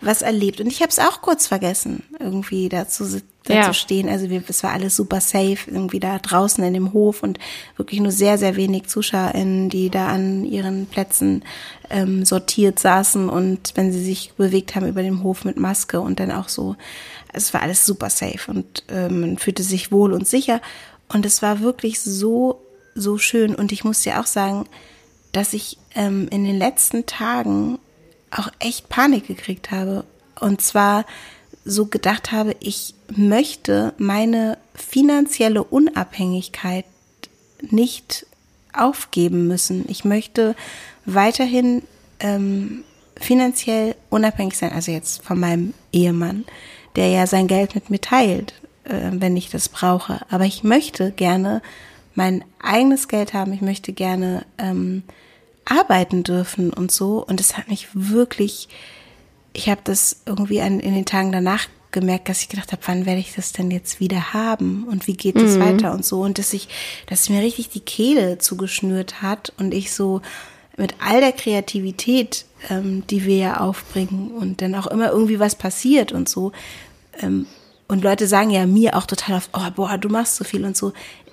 was 0.00 0.22
erlebt. 0.22 0.60
Und 0.60 0.66
ich 0.66 0.80
habe 0.80 0.90
es 0.90 0.98
auch 0.98 1.22
kurz 1.22 1.46
vergessen, 1.46 2.02
irgendwie 2.18 2.68
da 2.68 2.88
zu, 2.88 3.04
sit- 3.04 3.24
da 3.44 3.54
Ja. 3.54 3.62
zu 3.66 3.74
stehen. 3.74 4.08
Also 4.08 4.28
wir, 4.30 4.42
es 4.46 4.62
war 4.62 4.72
alles 4.72 4.96
super 4.96 5.20
safe, 5.20 5.58
irgendwie 5.66 6.00
da 6.00 6.18
draußen 6.18 6.62
in 6.62 6.74
dem 6.74 6.92
Hof 6.92 7.22
und 7.22 7.38
wirklich 7.76 8.00
nur 8.00 8.12
sehr, 8.12 8.36
sehr 8.38 8.56
wenig 8.56 8.86
ZuschauerInnen, 8.88 9.70
die 9.70 9.90
da 9.90 10.08
an 10.08 10.44
ihren 10.44 10.86
Plätzen 10.86 11.42
ähm, 11.88 12.24
sortiert 12.24 12.78
saßen 12.78 13.28
und 13.28 13.72
wenn 13.74 13.92
sie 13.92 14.04
sich 14.04 14.32
bewegt 14.36 14.74
haben 14.74 14.86
über 14.86 15.02
dem 15.02 15.22
Hof 15.22 15.44
mit 15.44 15.56
Maske 15.56 16.00
und 16.00 16.20
dann 16.20 16.30
auch 16.30 16.48
so 16.48 16.76
es 17.32 17.54
war 17.54 17.62
alles 17.62 17.86
super 17.86 18.10
safe 18.10 18.50
und 18.50 18.84
ähm, 18.88 19.20
man 19.20 19.38
fühlte 19.38 19.62
sich 19.62 19.92
wohl 19.92 20.12
und 20.12 20.26
sicher. 20.26 20.60
Und 21.08 21.26
es 21.26 21.42
war 21.42 21.60
wirklich 21.60 22.00
so, 22.00 22.60
so 22.94 23.18
schön. 23.18 23.54
Und 23.54 23.72
ich 23.72 23.84
muss 23.84 24.02
dir 24.02 24.20
auch 24.20 24.26
sagen, 24.26 24.64
dass 25.32 25.52
ich 25.52 25.78
ähm, 25.94 26.28
in 26.30 26.44
den 26.44 26.58
letzten 26.58 27.06
Tagen 27.06 27.78
auch 28.30 28.48
echt 28.58 28.88
Panik 28.88 29.26
gekriegt 29.26 29.70
habe. 29.70 30.04
Und 30.40 30.60
zwar 30.60 31.04
so 31.64 31.86
gedacht 31.86 32.32
habe, 32.32 32.56
ich 32.60 32.94
möchte 33.14 33.92
meine 33.98 34.58
finanzielle 34.74 35.62
Unabhängigkeit 35.62 36.84
nicht 37.70 38.26
aufgeben 38.72 39.46
müssen. 39.46 39.84
Ich 39.88 40.04
möchte 40.04 40.54
weiterhin 41.04 41.82
ähm, 42.20 42.84
finanziell 43.16 43.94
unabhängig 44.08 44.56
sein, 44.56 44.72
also 44.72 44.90
jetzt 44.92 45.22
von 45.22 45.38
meinem 45.38 45.74
Ehemann, 45.92 46.44
der 46.96 47.08
ja 47.08 47.26
sein 47.26 47.46
Geld 47.46 47.74
mit 47.74 47.90
mir 47.90 48.00
teilt, 48.00 48.54
äh, 48.84 49.10
wenn 49.12 49.36
ich 49.36 49.50
das 49.50 49.68
brauche. 49.68 50.20
Aber 50.30 50.44
ich 50.44 50.64
möchte 50.64 51.12
gerne 51.12 51.62
mein 52.14 52.44
eigenes 52.60 53.08
Geld 53.08 53.34
haben. 53.34 53.52
Ich 53.52 53.60
möchte 53.60 53.92
gerne 53.92 54.44
ähm, 54.58 55.02
arbeiten 55.64 56.22
dürfen 56.22 56.72
und 56.72 56.90
so. 56.90 57.24
Und 57.24 57.40
es 57.40 57.56
hat 57.56 57.68
mich 57.68 57.88
wirklich, 57.92 58.68
ich 59.52 59.68
habe 59.68 59.80
das 59.84 60.22
irgendwie 60.26 60.60
an, 60.60 60.80
in 60.80 60.94
den 60.94 61.04
Tagen 61.04 61.32
danach 61.32 61.66
gemerkt, 61.90 62.28
dass 62.28 62.42
ich 62.42 62.48
gedacht 62.48 62.70
habe, 62.72 62.82
wann 62.86 63.04
werde 63.04 63.20
ich 63.20 63.34
das 63.34 63.52
denn 63.52 63.70
jetzt 63.70 63.98
wieder 63.98 64.32
haben 64.32 64.84
und 64.84 65.06
wie 65.08 65.14
geht 65.14 65.36
es 65.36 65.58
weiter 65.58 65.92
und 65.92 66.04
so 66.04 66.22
und 66.22 66.38
dass 66.38 66.52
ich, 66.52 66.68
dass 67.06 67.28
mir 67.28 67.42
richtig 67.42 67.68
die 67.68 67.80
Kehle 67.80 68.38
zugeschnürt 68.38 69.22
hat 69.22 69.52
und 69.58 69.74
ich 69.74 69.92
so 69.92 70.22
mit 70.76 70.94
all 71.04 71.20
der 71.20 71.32
Kreativität, 71.32 72.44
ähm, 72.70 73.04
die 73.08 73.24
wir 73.24 73.36
ja 73.36 73.60
aufbringen 73.60 74.30
und 74.30 74.62
dann 74.62 74.76
auch 74.76 74.86
immer 74.86 75.10
irgendwie 75.10 75.40
was 75.40 75.56
passiert 75.56 76.12
und 76.12 76.28
so 76.28 76.52
ähm, 77.20 77.46
und 77.90 78.04
Leute 78.04 78.28
sagen 78.28 78.50
ja 78.50 78.66
mir 78.66 78.96
auch 78.96 79.04
total 79.04 79.38
oft, 79.38 79.50
oh 79.52 79.70
boah, 79.74 79.98
du 79.98 80.08
machst 80.08 80.36
so 80.36 80.44
viel 80.44 80.64
und 80.64 80.76
so. 80.76 80.92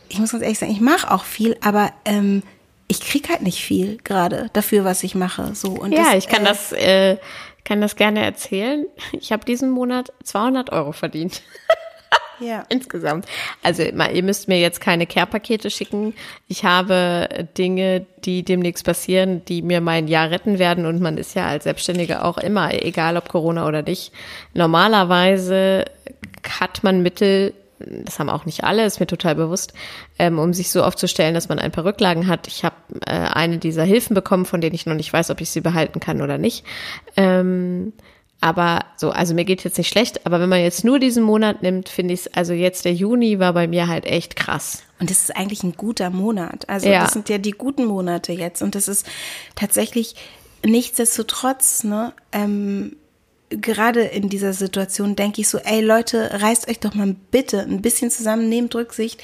Ich 0.10 0.18
muss 0.18 0.32
ganz 0.32 0.42
ehrlich 0.42 0.58
sagen, 0.58 0.72
ich 0.72 0.82
mache 0.82 1.12
auch 1.12 1.24
viel, 1.24 1.56
aber 1.62 1.92
ähm, 2.04 2.42
ich 2.88 3.00
krieg 3.00 3.30
halt 3.30 3.44
nicht 3.44 3.64
viel 3.64 3.98
gerade 4.04 4.50
dafür, 4.54 4.84
was 4.84 5.04
ich 5.04 5.14
mache. 5.14 5.54
So 5.54 5.70
und 5.70 5.92
Ja, 5.92 6.14
das, 6.14 6.16
ich 6.16 6.28
kann 6.28 6.44
äh, 6.44 6.48
das, 6.48 6.72
äh, 6.72 7.18
kann 7.68 7.82
das 7.82 7.98
gerne 7.98 8.24
erzählen. 8.24 8.86
Ich 9.12 9.34
habe 9.34 9.44
diesen 9.44 9.70
Monat 9.70 10.14
200 10.24 10.72
Euro 10.72 10.94
verdient. 10.94 11.42
Ja. 12.40 12.66
Insgesamt. 12.70 13.26
Also 13.64 13.82
ihr 13.82 14.22
müsst 14.22 14.48
mir 14.48 14.60
jetzt 14.60 14.80
keine 14.80 15.08
Care-Pakete 15.08 15.72
schicken. 15.72 16.14
Ich 16.48 16.64
habe 16.64 17.48
Dinge, 17.58 18.06
die 18.26 18.44
demnächst 18.44 18.86
passieren, 18.86 19.44
die 19.46 19.64
mir 19.64 19.82
mein 19.82 20.08
Jahr 20.08 20.30
retten 20.30 20.60
werden. 20.60 20.86
Und 20.86 21.02
man 21.02 21.18
ist 21.18 21.34
ja 21.34 21.48
als 21.48 21.64
Selbstständige 21.64 22.24
auch 22.24 22.38
immer, 22.38 22.72
egal 22.76 23.18
ob 23.18 23.28
Corona 23.28 23.68
oder 23.68 23.82
nicht. 23.82 24.12
Normalerweise 24.54 25.86
hat 26.60 26.84
man 26.84 27.02
Mittel, 27.02 27.56
das 27.80 28.20
haben 28.20 28.30
auch 28.30 28.46
nicht 28.46 28.64
alle, 28.64 28.86
ist 28.86 29.00
mir 29.00 29.08
total 29.08 29.36
bewusst, 29.36 29.74
ähm, 30.20 30.40
um 30.40 30.54
sich 30.54 30.72
so 30.72 30.84
aufzustellen, 30.84 31.34
dass 31.34 31.50
man 31.50 31.60
ein 31.60 31.72
paar 31.72 31.86
Rücklagen 31.86 32.28
hat. 32.28 32.48
Ich 32.48 32.64
habe 32.64 32.76
äh, 33.06 33.12
eine 33.12 33.58
dieser 33.58 33.84
Hilfen 33.84 34.14
bekommen, 34.14 34.46
von 34.46 34.62
denen 34.62 34.76
ich 34.76 34.86
noch 34.86 34.96
nicht 34.96 35.14
weiß, 35.14 35.30
ob 35.30 35.42
ich 35.42 35.50
sie 35.50 35.62
behalten 35.62 36.00
kann 36.00 36.22
oder 36.22 36.38
nicht. 36.38 36.66
Ähm, 37.16 37.94
aber 38.40 38.86
so, 38.98 39.10
also 39.10 39.34
mir 39.34 39.46
geht 39.46 39.64
jetzt 39.64 39.78
nicht 39.80 39.90
schlecht, 39.90 40.26
aber 40.28 40.40
wenn 40.40 40.50
man 40.50 40.62
jetzt 40.62 40.84
nur 40.84 41.00
diesen 41.00 41.24
Monat 41.24 41.64
nimmt, 41.64 41.90
finde 41.90 42.14
ich 42.14 42.22
es, 42.22 42.34
also 42.34 42.54
jetzt 42.54 42.86
der 42.86 42.94
Juni 42.94 43.40
war 43.40 43.54
bei 43.54 43.68
mir 43.68 43.88
halt 43.88 44.06
echt 44.06 44.36
krass. 44.36 44.84
Und 45.00 45.10
das 45.10 45.24
ist 45.24 45.36
eigentlich 45.36 45.64
ein 45.64 45.74
guter 45.74 46.10
Monat. 46.12 46.70
Also 46.70 46.88
Ja. 46.88 47.02
das 47.04 47.14
sind 47.14 47.30
ja 47.30 47.40
die 47.40 47.52
guten 47.52 47.86
Monate 47.86 48.34
jetzt. 48.34 48.62
Und 48.62 48.76
das 48.76 48.88
ist 48.88 49.08
tatsächlich 49.56 50.16
nichtsdestotrotz, 50.64 51.84
ne, 51.84 52.14
ähm, 52.32 52.96
gerade 53.50 54.02
in 54.02 54.30
dieser 54.30 54.54
Situation 54.54 55.16
denke 55.16 55.42
ich 55.42 55.50
so, 55.50 55.58
ey 55.60 55.82
Leute, 55.82 56.42
reißt 56.42 56.70
euch 56.70 56.80
doch 56.80 56.94
mal 56.94 57.16
bitte 57.32 57.62
ein 57.62 57.82
bisschen 57.82 58.12
zusammen, 58.12 58.50
nehmt 58.50 58.76
Rücksicht. 58.76 59.24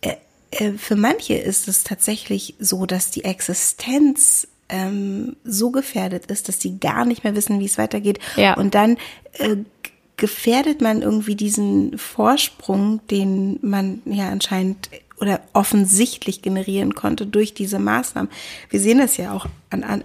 Äh, 0.00 0.16
äh, 0.50 0.72
für 0.72 0.96
manche 0.96 1.34
ist 1.34 1.68
es 1.68 1.84
tatsächlich 1.84 2.54
so, 2.58 2.86
dass 2.86 3.10
die 3.10 3.24
Existenz 3.24 4.48
ähm, 4.68 5.36
so 5.44 5.70
gefährdet 5.70 6.26
ist, 6.26 6.48
dass 6.48 6.58
die 6.58 6.78
gar 6.78 7.04
nicht 7.04 7.24
mehr 7.24 7.36
wissen, 7.36 7.60
wie 7.60 7.66
es 7.66 7.78
weitergeht. 7.78 8.18
Ja. 8.36 8.54
Und 8.56 8.74
dann 8.74 8.96
äh, 9.34 9.56
gefährdet 10.16 10.80
man 10.80 11.02
irgendwie 11.02 11.36
diesen 11.36 11.96
Vorsprung, 11.98 13.00
den 13.08 13.58
man 13.62 14.02
ja 14.04 14.28
anscheinend 14.28 14.90
oder 15.20 15.40
offensichtlich 15.52 16.42
generieren 16.42 16.94
konnte 16.94 17.26
durch 17.26 17.54
diese 17.54 17.78
Maßnahmen. 17.78 18.30
Wir 18.70 18.80
sehen 18.80 18.98
das 18.98 19.16
ja 19.16 19.32
auch 19.32 19.46
an, 19.70 19.82
an, 19.84 20.04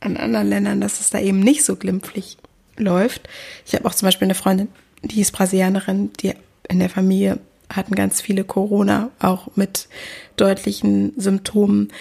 an 0.00 0.16
anderen 0.16 0.48
Ländern, 0.48 0.80
dass 0.80 1.00
es 1.00 1.10
da 1.10 1.18
eben 1.18 1.40
nicht 1.40 1.64
so 1.64 1.76
glimpflich 1.76 2.36
läuft. 2.76 3.28
Ich 3.66 3.74
habe 3.74 3.84
auch 3.86 3.94
zum 3.94 4.06
Beispiel 4.06 4.26
eine 4.26 4.34
Freundin, 4.34 4.68
die 5.02 5.20
ist 5.20 5.32
Brasilianerin, 5.32 6.12
die 6.20 6.34
in 6.68 6.78
der 6.78 6.90
Familie 6.90 7.38
hatten 7.70 7.94
ganz 7.94 8.20
viele 8.20 8.44
Corona, 8.44 9.10
auch 9.18 9.48
mit 9.56 9.88
deutlichen 10.36 11.12
Symptomen. 11.16 11.92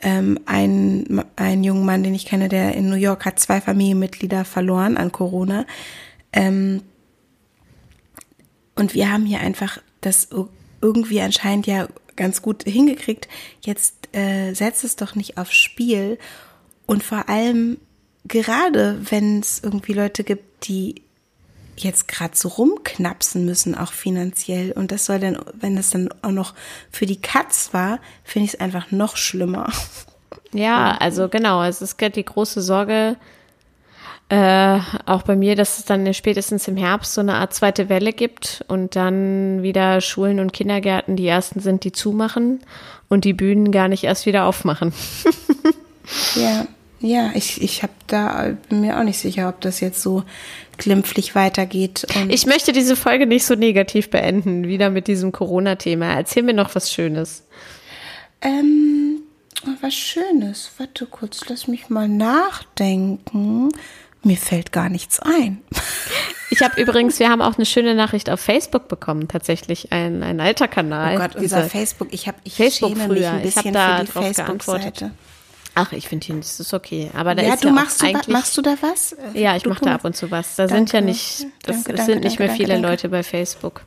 Ähm, 0.00 0.38
ein, 0.46 1.24
ein 1.36 1.62
junger 1.62 1.84
Mann, 1.84 2.02
den 2.02 2.14
ich 2.14 2.26
kenne, 2.26 2.48
der 2.48 2.74
in 2.74 2.88
New 2.88 2.96
York 2.96 3.24
hat 3.24 3.38
zwei 3.38 3.60
Familienmitglieder 3.60 4.44
verloren 4.44 4.96
an 4.96 5.12
Corona. 5.12 5.64
Ähm, 6.32 6.82
und 8.74 8.94
wir 8.94 9.12
haben 9.12 9.26
hier 9.26 9.40
einfach 9.40 9.78
das 10.00 10.28
irgendwie 10.80 11.20
anscheinend 11.20 11.66
ja 11.66 11.88
ganz 12.16 12.42
gut 12.42 12.64
hingekriegt. 12.64 13.28
Jetzt 13.62 14.14
äh, 14.14 14.54
setzt 14.54 14.84
es 14.84 14.96
doch 14.96 15.14
nicht 15.14 15.38
aufs 15.38 15.54
Spiel. 15.54 16.18
Und 16.86 17.02
vor 17.02 17.28
allem, 17.28 17.78
gerade 18.24 18.98
wenn 19.10 19.40
es 19.40 19.60
irgendwie 19.62 19.92
Leute 19.92 20.24
gibt, 20.24 20.68
die 20.68 21.02
jetzt 21.76 22.06
gerade 22.08 22.36
so 22.36 22.48
rumknapsen 22.48 23.44
müssen, 23.44 23.74
auch 23.74 23.92
finanziell. 23.92 24.72
Und 24.72 24.92
das 24.92 25.06
soll 25.06 25.20
dann, 25.20 25.38
wenn 25.54 25.76
das 25.76 25.90
dann 25.90 26.08
auch 26.22 26.30
noch 26.30 26.54
für 26.90 27.06
die 27.06 27.20
Katz 27.20 27.70
war, 27.72 27.98
finde 28.24 28.46
ich 28.46 28.54
es 28.54 28.60
einfach 28.60 28.90
noch 28.90 29.16
schlimmer. 29.16 29.72
Ja, 30.52 30.96
also 30.98 31.28
genau, 31.28 31.62
es 31.64 31.80
ist 31.80 31.98
die 31.98 32.24
große 32.24 32.60
Sorge, 32.60 33.16
äh, 34.28 34.80
auch 35.04 35.22
bei 35.22 35.36
mir, 35.36 35.56
dass 35.56 35.78
es 35.78 35.84
dann 35.84 36.12
spätestens 36.14 36.66
im 36.66 36.78
Herbst 36.78 37.12
so 37.14 37.20
eine 37.20 37.34
Art 37.34 37.52
zweite 37.52 37.90
Welle 37.90 38.14
gibt 38.14 38.64
und 38.68 38.96
dann 38.96 39.62
wieder 39.62 40.00
Schulen 40.00 40.40
und 40.40 40.54
Kindergärten 40.54 41.16
die 41.16 41.26
ersten 41.26 41.60
sind, 41.60 41.84
die 41.84 41.92
zumachen 41.92 42.60
und 43.08 43.24
die 43.24 43.34
Bühnen 43.34 43.72
gar 43.72 43.88
nicht 43.88 44.04
erst 44.04 44.24
wieder 44.24 44.46
aufmachen. 44.46 44.94
ja, 46.34 46.66
ja, 47.02 47.32
ich, 47.34 47.60
ich 47.60 47.82
habe 47.82 47.92
da 48.06 48.54
bin 48.68 48.80
mir 48.80 48.98
auch 48.98 49.02
nicht 49.02 49.18
sicher, 49.18 49.48
ob 49.48 49.60
das 49.60 49.80
jetzt 49.80 50.00
so 50.00 50.22
glimpflich 50.78 51.34
weitergeht. 51.34 52.06
ich 52.28 52.46
möchte 52.46 52.72
diese 52.72 52.96
Folge 52.96 53.26
nicht 53.26 53.44
so 53.44 53.54
negativ 53.54 54.10
beenden, 54.10 54.64
wieder 54.64 54.90
mit 54.90 55.08
diesem 55.08 55.32
Corona-Thema. 55.32 56.14
Erzähl 56.14 56.42
mir 56.42 56.54
noch 56.54 56.74
was 56.74 56.92
Schönes. 56.92 57.44
Ähm, 58.40 59.22
was 59.80 59.94
Schönes. 59.94 60.70
Warte 60.78 61.06
kurz, 61.06 61.40
lass 61.48 61.68
mich 61.68 61.88
mal 61.88 62.08
nachdenken. 62.08 63.68
Mir 64.22 64.36
fällt 64.36 64.72
gar 64.72 64.88
nichts 64.88 65.20
ein. 65.20 65.62
Ich 66.50 66.60
habe 66.60 66.80
übrigens, 66.80 67.18
wir 67.18 67.30
haben 67.30 67.40
auch 67.40 67.56
eine 67.56 67.66
schöne 67.66 67.94
Nachricht 67.94 68.28
auf 68.28 68.38
Facebook 68.38 68.86
bekommen, 68.86 69.26
tatsächlich 69.26 69.90
ein, 69.90 70.22
ein 70.22 70.38
alter 70.38 70.68
Kanal. 70.68 71.16
Oh 71.16 71.18
Gott, 71.18 71.34
unser 71.34 71.62
Facebook, 71.64 72.08
ich 72.12 72.28
habe 72.28 72.36
ich 72.44 72.54
Facebook 72.54 72.90
schäme 72.90 73.06
früher. 73.06 73.16
mich 73.16 73.26
ein 73.28 73.42
bisschen 73.42 73.66
ich 73.66 73.72
da 73.72 73.98
für 73.98 74.04
die 74.04 74.10
Facebook-Seite. 74.12 75.10
Ach, 75.74 75.92
ich 75.92 76.08
finde 76.08 76.26
hier, 76.26 76.36
das 76.36 76.60
ist 76.60 76.74
okay. 76.74 77.10
Aber 77.14 77.34
da 77.34 77.42
ja, 77.42 77.54
ist 77.54 77.64
du 77.64 77.68
ja 77.68 77.74
machst, 77.74 78.02
du, 78.02 78.12
machst 78.30 78.56
du 78.58 78.62
da 78.62 78.74
was? 78.82 79.16
Ja, 79.32 79.56
ich 79.56 79.64
mache 79.64 79.84
da 79.84 79.94
ab 79.94 80.04
und 80.04 80.14
zu 80.14 80.30
was. 80.30 80.56
Da 80.56 80.66
danke, 80.66 80.76
sind 80.76 80.92
ja 80.92 81.00
nicht, 81.00 81.46
das 81.62 81.76
danke, 81.76 81.94
danke, 81.94 82.12
sind 82.12 82.24
nicht 82.24 82.38
mehr 82.38 82.50
viele 82.50 82.78
Leute 82.78 83.08
bei 83.08 83.22
Facebook. 83.22 83.82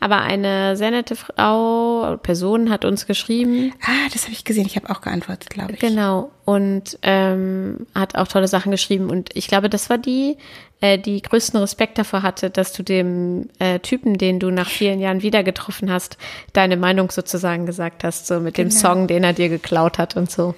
Aber 0.00 0.20
eine 0.20 0.76
sehr 0.76 0.90
nette 0.90 1.16
Frau, 1.16 2.18
Person 2.22 2.68
hat 2.70 2.84
uns 2.84 3.06
geschrieben. 3.06 3.72
Ah, 3.82 4.08
das 4.12 4.24
habe 4.24 4.32
ich 4.32 4.44
gesehen. 4.44 4.66
Ich 4.66 4.76
habe 4.76 4.90
auch 4.90 5.00
geantwortet, 5.00 5.48
glaube 5.48 5.72
ich. 5.72 5.78
Genau. 5.80 6.30
Und 6.44 6.98
ähm, 7.02 7.86
hat 7.94 8.16
auch 8.16 8.28
tolle 8.28 8.48
Sachen 8.48 8.70
geschrieben. 8.70 9.08
Und 9.08 9.30
ich 9.34 9.46
glaube, 9.48 9.70
das 9.70 9.88
war 9.88 9.98
die, 9.98 10.36
äh, 10.80 10.98
die 10.98 11.22
größten 11.22 11.58
Respekt 11.60 11.96
davor 11.96 12.22
hatte, 12.22 12.50
dass 12.50 12.72
du 12.72 12.82
dem 12.82 13.48
äh, 13.60 13.78
Typen, 13.78 14.18
den 14.18 14.40
du 14.40 14.50
nach 14.50 14.68
vielen 14.68 15.00
Jahren 15.00 15.22
wieder 15.22 15.42
getroffen 15.44 15.90
hast, 15.90 16.18
deine 16.52 16.76
Meinung 16.76 17.10
sozusagen 17.10 17.66
gesagt 17.66 18.04
hast, 18.04 18.26
so 18.26 18.40
mit 18.40 18.58
dem 18.58 18.68
Genau. 18.68 18.80
Song, 18.80 19.06
den 19.06 19.24
er 19.24 19.32
dir 19.32 19.48
geklaut 19.48 19.98
hat 19.98 20.16
und 20.16 20.30
so. 20.30 20.54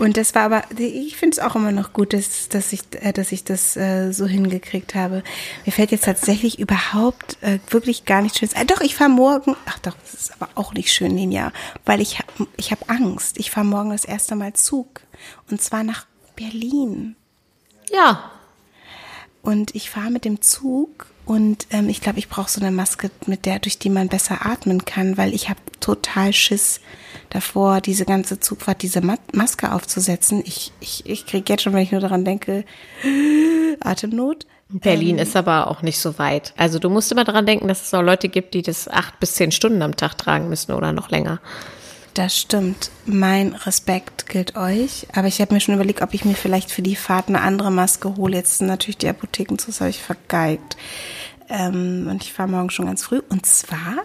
Und 0.00 0.16
das 0.16 0.34
war 0.34 0.42
aber, 0.42 0.64
ich 0.78 1.16
finde 1.16 1.34
es 1.34 1.38
auch 1.38 1.54
immer 1.56 1.72
noch 1.72 1.92
gut, 1.92 2.12
dass, 2.12 2.48
dass, 2.48 2.72
ich, 2.72 2.80
äh, 3.00 3.12
dass 3.12 3.32
ich 3.32 3.44
das 3.44 3.76
äh, 3.76 4.12
so 4.12 4.26
hingekriegt 4.26 4.94
habe. 4.94 5.22
Mir 5.66 5.72
fällt 5.72 5.90
jetzt 5.92 6.06
tatsächlich 6.06 6.58
überhaupt 6.58 7.36
äh, 7.42 7.58
wirklich 7.68 8.06
gar 8.06 8.22
nichts 8.22 8.38
Schönes 8.38 8.54
ein. 8.56 8.66
Doch, 8.66 8.80
ich 8.80 8.94
fahre 8.96 9.10
morgen, 9.10 9.56
ach 9.66 9.78
doch, 9.80 9.94
das 10.00 10.14
ist 10.14 10.32
aber 10.40 10.50
auch 10.54 10.72
nicht 10.74 10.92
schön, 10.92 11.14
Ninja, 11.14 11.52
weil 11.84 12.00
ich, 12.00 12.18
hab- 12.18 12.32
ich 12.56 12.70
habe 12.70 12.88
Angst. 12.88 13.38
Ich 13.38 13.50
fahre 13.50 13.66
morgen 13.66 13.90
das 13.90 14.04
erste 14.04 14.34
Mal 14.36 14.54
Zug. 14.54 15.02
Und 15.50 15.60
zwar 15.60 15.84
nach 15.84 16.06
Berlin. 16.34 17.14
Ja, 17.92 18.30
Und 19.42 19.74
ich 19.74 19.90
fahre 19.90 20.10
mit 20.10 20.24
dem 20.24 20.40
Zug 20.42 21.06
und 21.26 21.66
ähm, 21.70 21.88
ich 21.88 22.00
glaube, 22.00 22.18
ich 22.18 22.28
brauche 22.28 22.50
so 22.50 22.60
eine 22.60 22.70
Maske, 22.70 23.10
mit 23.26 23.46
der, 23.46 23.58
durch 23.58 23.78
die 23.78 23.90
man 23.90 24.08
besser 24.08 24.46
atmen 24.46 24.84
kann, 24.84 25.16
weil 25.16 25.32
ich 25.34 25.48
habe 25.48 25.60
total 25.80 26.32
Schiss 26.32 26.80
davor, 27.30 27.80
diese 27.80 28.04
ganze 28.04 28.40
Zugfahrt, 28.40 28.82
diese 28.82 29.00
Ma 29.00 29.16
Maske 29.32 29.72
aufzusetzen. 29.72 30.42
Ich, 30.44 30.72
ich, 30.80 31.06
ich 31.06 31.26
kriege 31.26 31.52
jetzt 31.52 31.62
schon, 31.62 31.72
wenn 31.72 31.82
ich 31.82 31.92
nur 31.92 32.00
daran 32.00 32.24
denke, 32.24 32.64
Atemnot. 33.80 34.46
Berlin 34.68 35.18
ist 35.18 35.34
aber 35.34 35.66
auch 35.66 35.82
nicht 35.82 35.98
so 35.98 36.18
weit. 36.18 36.52
Also 36.56 36.78
du 36.78 36.90
musst 36.90 37.10
immer 37.10 37.24
daran 37.24 37.44
denken, 37.44 37.66
dass 37.66 37.82
es 37.82 37.94
auch 37.94 38.02
Leute 38.02 38.28
gibt, 38.28 38.54
die 38.54 38.62
das 38.62 38.86
acht 38.86 39.18
bis 39.18 39.34
zehn 39.34 39.50
Stunden 39.50 39.82
am 39.82 39.96
Tag 39.96 40.16
tragen 40.16 40.48
müssen 40.48 40.72
oder 40.72 40.92
noch 40.92 41.10
länger. 41.10 41.40
Das 42.14 42.36
stimmt. 42.36 42.90
Mein 43.06 43.54
Respekt 43.54 44.28
gilt 44.28 44.56
euch. 44.56 45.06
Aber 45.14 45.26
ich 45.26 45.40
habe 45.40 45.54
mir 45.54 45.60
schon 45.60 45.74
überlegt, 45.74 46.02
ob 46.02 46.14
ich 46.14 46.24
mir 46.24 46.34
vielleicht 46.34 46.70
für 46.70 46.82
die 46.82 46.96
Fahrt 46.96 47.28
eine 47.28 47.40
andere 47.40 47.70
Maske 47.70 48.16
hole. 48.16 48.36
Jetzt 48.36 48.58
sind 48.58 48.66
natürlich 48.66 48.98
die 48.98 49.08
Apotheken 49.08 49.56
zu, 49.58 49.68
das 49.68 49.80
habe 49.80 49.90
ich 49.90 50.02
vergeigt. 50.02 50.76
Ähm, 51.48 52.06
und 52.10 52.22
ich 52.22 52.32
fahre 52.32 52.48
morgen 52.48 52.70
schon 52.70 52.86
ganz 52.86 53.04
früh. 53.04 53.20
Und 53.28 53.46
zwar, 53.46 53.98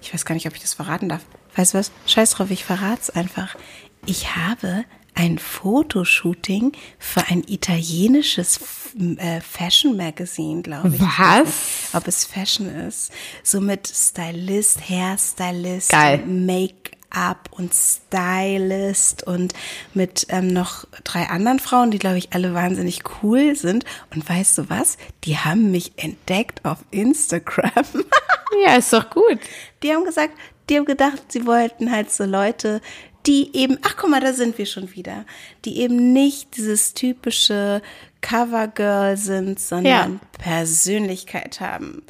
ich 0.00 0.12
weiß 0.12 0.24
gar 0.24 0.34
nicht, 0.34 0.46
ob 0.46 0.54
ich 0.54 0.60
das 0.60 0.74
verraten 0.74 1.08
darf. 1.08 1.22
Weißt 1.56 1.74
du 1.74 1.78
was? 1.78 1.92
Scheiß 2.06 2.30
drauf, 2.32 2.50
ich 2.50 2.64
verrat's 2.64 3.10
einfach. 3.10 3.56
Ich 4.06 4.36
habe 4.36 4.84
ein 5.14 5.38
Fotoshooting 5.38 6.72
für 6.98 7.26
ein 7.28 7.42
italienisches 7.46 8.60
äh, 9.16 9.40
Fashion 9.40 9.96
Magazine, 9.96 10.62
glaube 10.62 10.94
ich. 10.94 11.00
Was? 11.00 11.44
Nicht, 11.44 11.94
Ob 11.94 12.06
es 12.06 12.24
Fashion 12.24 12.68
ist. 12.68 13.12
So 13.42 13.60
mit 13.60 13.86
Stylist, 13.86 14.88
Hairstylist. 14.88 15.92
Make-up 16.26 17.48
und 17.50 17.72
Stylist 17.74 19.26
und 19.26 19.52
mit 19.94 20.26
ähm, 20.30 20.48
noch 20.48 20.86
drei 21.04 21.26
anderen 21.28 21.58
Frauen, 21.58 21.90
die, 21.90 21.98
glaube 21.98 22.18
ich, 22.18 22.32
alle 22.32 22.54
wahnsinnig 22.54 23.02
cool 23.22 23.56
sind. 23.56 23.84
Und 24.14 24.26
weißt 24.28 24.58
du 24.58 24.70
was? 24.70 24.96
Die 25.24 25.36
haben 25.36 25.70
mich 25.70 25.92
entdeckt 25.96 26.64
auf 26.64 26.78
Instagram. 26.90 27.84
Ja, 28.64 28.74
ist 28.74 28.92
doch 28.92 29.08
gut. 29.10 29.38
Die 29.84 29.92
haben 29.92 30.04
gesagt, 30.04 30.34
die 30.70 30.76
haben 30.76 30.84
gedacht, 30.86 31.20
sie 31.28 31.46
wollten 31.46 31.90
halt 31.90 32.10
so 32.10 32.24
Leute, 32.24 32.80
die 33.26 33.54
eben, 33.54 33.78
ach 33.82 33.96
guck 33.98 34.08
mal, 34.08 34.20
da 34.20 34.32
sind 34.32 34.56
wir 34.56 34.66
schon 34.66 34.94
wieder, 34.94 35.26
die 35.64 35.80
eben 35.80 36.12
nicht 36.12 36.56
dieses 36.56 36.94
typische 36.94 37.82
Covergirl 38.22 39.16
sind, 39.16 39.60
sondern 39.60 40.20
Persönlichkeit 40.38 41.60
haben. 41.60 42.02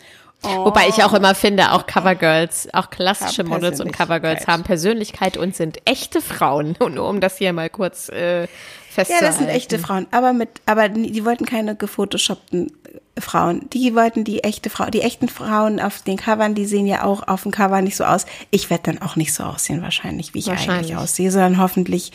Oh, 0.42 0.66
Wobei 0.66 0.88
ich 0.88 1.04
auch 1.04 1.12
immer 1.12 1.34
finde, 1.34 1.72
auch 1.72 1.86
Covergirls, 1.86 2.68
auch 2.72 2.88
klassische 2.88 3.42
Haben 3.42 3.50
Models 3.50 3.80
und 3.80 3.92
Covergirls 3.92 4.46
haben 4.46 4.62
Persönlichkeit 4.62 5.36
und 5.36 5.54
sind 5.54 5.78
echte 5.84 6.22
Frauen. 6.22 6.76
Und 6.78 6.94
nur 6.96 7.08
um 7.08 7.20
das 7.20 7.36
hier 7.36 7.52
mal 7.52 7.68
kurz 7.68 8.08
äh, 8.08 8.42
ja, 8.42 8.48
festzuhalten. 8.90 9.26
das 9.26 9.38
sind 9.38 9.48
echte 9.48 9.78
Frauen, 9.78 10.06
aber 10.10 10.32
mit, 10.32 10.48
aber 10.64 10.88
die 10.88 11.24
wollten 11.26 11.44
keine 11.44 11.76
gefotoshoppten 11.76 12.72
Frauen. 13.18 13.68
Die 13.70 13.94
wollten 13.94 14.24
die 14.24 14.42
echte 14.42 14.70
Frau, 14.70 14.86
die 14.86 15.02
echten 15.02 15.28
Frauen 15.28 15.78
auf 15.78 16.00
den 16.02 16.16
Covern, 16.16 16.54
die 16.54 16.64
sehen 16.64 16.86
ja 16.86 17.04
auch 17.04 17.28
auf 17.28 17.42
dem 17.42 17.52
Cover 17.52 17.82
nicht 17.82 17.96
so 17.96 18.04
aus. 18.04 18.24
Ich 18.50 18.70
werde 18.70 18.84
dann 18.84 19.02
auch 19.02 19.16
nicht 19.16 19.34
so 19.34 19.44
aussehen 19.44 19.82
wahrscheinlich, 19.82 20.32
wie 20.32 20.38
ich 20.38 20.46
Wahrscheinlich. 20.46 20.92
eigentlich 20.92 20.96
aussehe, 20.96 21.30
sondern 21.30 21.58
hoffentlich 21.58 22.12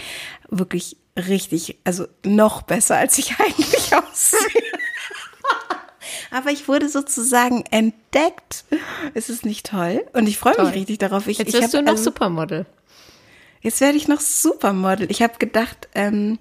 wirklich 0.49 0.97
richtig, 1.17 1.77
also 1.83 2.07
noch 2.23 2.63
besser, 2.63 2.97
als 2.97 3.17
ich 3.17 3.35
eigentlich 3.39 3.95
aussehe. 3.95 4.39
Aber 6.31 6.51
ich 6.51 6.67
wurde 6.67 6.89
sozusagen 6.89 7.63
entdeckt. 7.71 8.65
Es 9.13 9.29
ist 9.29 9.45
nicht 9.45 9.65
toll 9.65 10.05
und 10.13 10.27
ich 10.27 10.37
freue 10.37 10.61
mich 10.63 10.73
richtig 10.73 10.97
darauf. 10.99 11.27
Ich, 11.27 11.37
Jetzt 11.37 11.49
ich 11.49 11.53
wirst 11.55 11.73
hab, 11.73 11.79
du 11.79 11.81
noch 11.83 11.91
also, 11.93 12.03
Supermodel. 12.05 12.65
Jetzt 13.61 13.81
werde 13.81 13.97
ich 13.97 14.07
noch 14.07 14.19
Supermodel. 14.19 15.09
Ich 15.09 15.21
habe 15.21 15.37
gedacht, 15.39 15.89
ähm, 15.95 16.39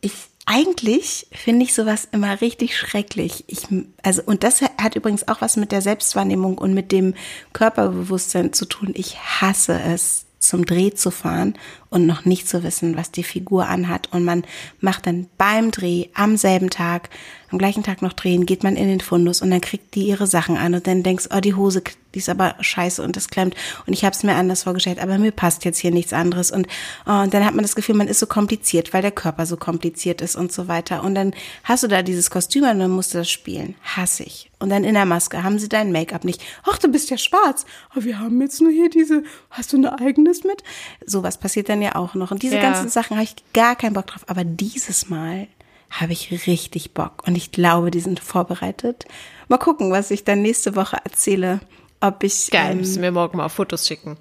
ich 0.00 0.12
eigentlich 0.46 1.26
finde 1.32 1.64
ich 1.64 1.74
sowas 1.74 2.08
immer 2.12 2.40
richtig 2.40 2.78
schrecklich. 2.78 3.44
Ich, 3.48 3.66
also 4.02 4.22
und 4.24 4.44
das 4.44 4.62
hat 4.62 4.94
übrigens 4.94 5.26
auch 5.26 5.40
was 5.40 5.56
mit 5.56 5.72
der 5.72 5.82
Selbstwahrnehmung 5.82 6.56
und 6.56 6.72
mit 6.72 6.92
dem 6.92 7.14
Körperbewusstsein 7.52 8.52
zu 8.52 8.64
tun. 8.64 8.92
Ich 8.94 9.18
hasse 9.18 9.78
es 9.80 10.26
zum 10.38 10.64
Dreh 10.64 10.92
zu 10.92 11.10
fahren 11.10 11.54
und 11.90 12.06
noch 12.06 12.24
nicht 12.24 12.48
zu 12.48 12.62
wissen, 12.62 12.96
was 12.96 13.10
die 13.10 13.24
Figur 13.24 13.66
anhat. 13.66 14.12
Und 14.12 14.24
man 14.24 14.44
macht 14.80 15.06
dann 15.06 15.26
beim 15.36 15.72
Dreh 15.72 16.06
am 16.14 16.36
selben 16.36 16.70
Tag, 16.70 17.10
am 17.50 17.58
gleichen 17.58 17.82
Tag 17.82 18.02
noch 18.02 18.12
drehen, 18.12 18.46
geht 18.46 18.62
man 18.62 18.76
in 18.76 18.88
den 18.88 19.00
Fundus 19.00 19.42
und 19.42 19.50
dann 19.50 19.60
kriegt 19.60 19.94
die 19.94 20.06
ihre 20.06 20.26
Sachen 20.26 20.56
an 20.56 20.74
und 20.74 20.86
dann 20.86 21.02
denkst, 21.02 21.28
oh, 21.34 21.40
die 21.40 21.54
Hose, 21.54 21.82
die 22.14 22.18
ist 22.18 22.28
aber 22.28 22.54
scheiße 22.60 23.02
und 23.02 23.16
das 23.16 23.28
klemmt 23.28 23.54
und 23.86 23.92
ich 23.92 24.04
habe 24.04 24.14
es 24.14 24.22
mir 24.22 24.34
anders 24.34 24.62
vorgestellt, 24.64 24.98
aber 24.98 25.18
mir 25.18 25.32
passt 25.32 25.64
jetzt 25.64 25.78
hier 25.78 25.90
nichts 25.90 26.12
anderes 26.12 26.50
und, 26.50 26.66
oh, 27.06 27.12
und 27.12 27.34
dann 27.34 27.44
hat 27.44 27.54
man 27.54 27.62
das 27.62 27.76
Gefühl, 27.76 27.94
man 27.94 28.08
ist 28.08 28.20
so 28.20 28.26
kompliziert, 28.26 28.92
weil 28.92 29.02
der 29.02 29.10
Körper 29.10 29.46
so 29.46 29.56
kompliziert 29.56 30.20
ist 30.20 30.36
und 30.36 30.52
so 30.52 30.68
weiter. 30.68 31.04
Und 31.04 31.14
dann 31.14 31.34
hast 31.64 31.82
du 31.82 31.88
da 31.88 32.02
dieses 32.02 32.30
Kostüm 32.30 32.64
und 32.64 32.78
dann 32.78 32.90
musst 32.90 33.14
du 33.14 33.18
das 33.18 33.30
spielen. 33.30 33.74
Hasse 33.82 34.22
ich. 34.24 34.50
Und 34.58 34.70
dann 34.70 34.84
in 34.84 34.94
der 34.94 35.04
Maske 35.04 35.42
haben 35.42 35.58
sie 35.58 35.68
dein 35.68 35.92
Make-up 35.92 36.24
nicht. 36.24 36.42
Ach, 36.64 36.78
du 36.78 36.88
bist 36.88 37.10
ja 37.10 37.18
schwarz. 37.18 37.66
Oh, 37.94 38.02
wir 38.02 38.18
haben 38.18 38.40
jetzt 38.40 38.60
nur 38.60 38.70
hier 38.70 38.88
diese, 38.88 39.22
hast 39.50 39.72
du 39.72 39.76
ein 39.76 39.86
eigenes 39.86 40.44
mit? 40.44 40.62
Sowas 41.04 41.38
passiert 41.38 41.68
dann 41.68 41.82
ja 41.82 41.94
auch 41.94 42.14
noch. 42.14 42.30
Und 42.30 42.42
diese 42.42 42.56
Ja. 42.56 42.62
ganzen 42.62 42.88
Sachen 42.88 43.16
habe 43.16 43.24
ich 43.24 43.36
gar 43.52 43.76
keinen 43.76 43.92
Bock 43.92 44.06
drauf. 44.06 44.24
Aber 44.26 44.44
dieses 44.44 45.10
Mal 45.10 45.48
habe 45.90 46.12
ich 46.12 46.46
richtig 46.46 46.92
Bock. 46.92 47.22
Und 47.26 47.36
ich 47.36 47.52
glaube, 47.52 47.90
die 47.90 48.00
sind 48.00 48.20
vorbereitet. 48.20 49.04
Mal 49.48 49.58
gucken, 49.58 49.90
was 49.90 50.10
ich 50.10 50.24
dann 50.24 50.42
nächste 50.42 50.76
Woche 50.76 50.98
erzähle. 51.04 51.60
Ob 52.00 52.22
ich. 52.22 52.50
Geil, 52.50 52.72
ähm, 52.72 52.78
müssen 52.78 53.02
wir 53.02 53.12
morgen 53.12 53.38
mal 53.38 53.48
Fotos 53.48 53.86
schicken. 53.86 54.16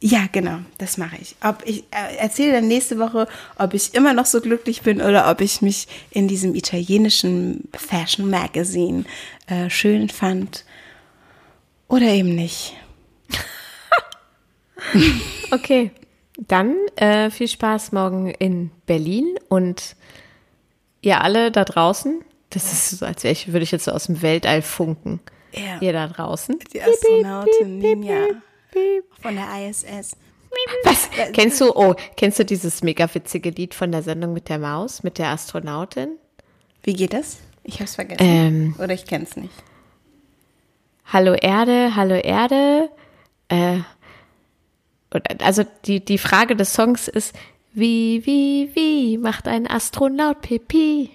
ja, 0.00 0.26
genau, 0.32 0.60
das 0.78 0.96
mache 0.96 1.16
ich. 1.20 1.36
Ob 1.42 1.62
ich 1.66 1.84
äh, 1.90 2.16
erzähle 2.16 2.54
dann 2.54 2.68
nächste 2.68 2.98
Woche, 2.98 3.28
ob 3.58 3.74
ich 3.74 3.94
immer 3.94 4.14
noch 4.14 4.26
so 4.26 4.40
glücklich 4.40 4.82
bin 4.82 5.00
oder 5.00 5.30
ob 5.30 5.40
ich 5.40 5.62
mich 5.62 5.86
in 6.10 6.26
diesem 6.26 6.54
italienischen 6.54 7.68
Fashion 7.74 8.30
Magazine 8.30 9.04
äh, 9.46 9.68
schön 9.68 10.08
fand 10.08 10.64
oder 11.88 12.06
eben 12.06 12.34
nicht. 12.34 12.74
Okay, 15.52 15.90
dann 16.38 16.74
äh, 16.96 17.30
viel 17.30 17.48
Spaß 17.48 17.92
morgen 17.92 18.30
in 18.30 18.70
Berlin 18.86 19.26
und 19.48 19.96
ihr 21.00 21.20
alle 21.20 21.50
da 21.50 21.64
draußen. 21.64 22.24
Das 22.50 22.72
ist 22.72 22.90
so, 22.90 23.06
als 23.06 23.22
wäre 23.22 23.32
ich, 23.32 23.52
würde 23.52 23.62
ich 23.62 23.70
jetzt 23.70 23.84
so 23.84 23.92
aus 23.92 24.06
dem 24.06 24.22
Weltall 24.22 24.62
funken. 24.62 25.20
Ja. 25.52 25.80
Ihr 25.80 25.92
da 25.92 26.06
draußen. 26.08 26.58
Die 26.72 26.82
Astronautin 26.82 27.78
Ninja 27.78 28.28
von 29.20 29.34
der 29.34 29.68
ISS. 29.68 30.16
Was? 30.84 31.08
Kennst 31.32 31.60
du, 31.60 31.72
oh, 31.74 31.94
kennst 32.16 32.38
du 32.38 32.44
dieses 32.44 32.82
mega 32.82 33.12
witzige 33.14 33.50
Lied 33.50 33.74
von 33.74 33.92
der 33.92 34.02
Sendung 34.02 34.32
mit 34.32 34.48
der 34.48 34.58
Maus, 34.58 35.02
mit 35.02 35.18
der 35.18 35.28
Astronautin? 35.28 36.18
Wie 36.82 36.94
geht 36.94 37.12
das? 37.12 37.38
Ich 37.62 37.80
hab's 37.80 37.94
vergessen. 37.94 38.24
Ähm. 38.24 38.74
Oder 38.78 38.94
ich 38.94 39.04
kenn's 39.04 39.36
nicht. 39.36 39.54
Hallo 41.06 41.34
Erde, 41.34 41.94
hallo 41.96 42.14
Erde. 42.14 42.90
Äh, 43.48 43.78
also 45.42 45.64
die, 45.84 46.04
die 46.04 46.18
Frage 46.18 46.56
des 46.56 46.72
Songs 46.72 47.08
ist, 47.08 47.34
wie, 47.72 48.24
wie, 48.26 48.70
wie 48.74 49.18
macht 49.18 49.48
ein 49.48 49.66
Astronaut 49.66 50.40
Pipi? 50.40 51.10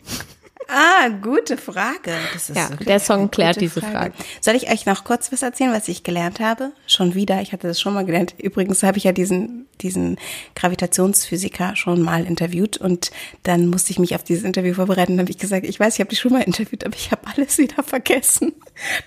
Ah, 0.67 1.09
gute 1.09 1.57
Frage. 1.57 2.11
Das 2.33 2.49
ist 2.49 2.55
Ja, 2.55 2.69
der 2.69 2.99
Song 2.99 3.29
klärt 3.29 3.61
diese 3.61 3.81
Frage. 3.81 4.13
Soll 4.41 4.55
ich 4.55 4.71
euch 4.71 4.85
noch 4.85 5.03
kurz 5.03 5.31
was 5.31 5.43
erzählen, 5.43 5.71
was 5.71 5.87
ich 5.87 6.03
gelernt 6.03 6.39
habe? 6.39 6.71
Schon 6.87 7.13
wieder. 7.13 7.41
Ich 7.41 7.53
hatte 7.53 7.67
das 7.67 7.79
schon 7.79 7.93
mal 7.93 8.05
gelernt. 8.05 8.33
Übrigens 8.39 8.81
habe 8.81 8.97
ich 8.97 9.03
ja 9.03 9.11
diesen, 9.11 9.67
diesen 9.81 10.17
Gravitationsphysiker 10.55 11.75
schon 11.75 12.01
mal 12.01 12.25
interviewt 12.25 12.77
und 12.77 13.11
dann 13.43 13.67
musste 13.67 13.91
ich 13.91 13.99
mich 13.99 14.15
auf 14.15 14.23
dieses 14.23 14.43
Interview 14.43 14.73
vorbereiten 14.73 15.13
und 15.13 15.19
habe 15.19 15.29
ich 15.29 15.37
gesagt, 15.37 15.65
ich 15.67 15.79
weiß, 15.79 15.95
ich 15.95 15.99
habe 15.99 16.09
dich 16.09 16.19
schon 16.19 16.33
mal 16.33 16.41
interviewt, 16.41 16.83
aber 16.83 16.95
ich 16.95 17.11
habe 17.11 17.21
alles 17.35 17.57
wieder 17.59 17.83
vergessen. 17.83 18.53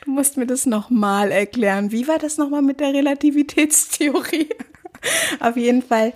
Du 0.05 0.13
musst 0.13 0.37
mir 0.37 0.47
das 0.47 0.65
nochmal 0.65 1.33
erklären. 1.33 1.91
Wie 1.91 2.07
war 2.07 2.19
das 2.19 2.37
nochmal 2.37 2.63
mit 2.63 2.79
der 2.79 2.95
Relativitätstheorie? 2.95 4.49
auf 5.41 5.57
jeden 5.57 5.83
Fall, 5.83 6.13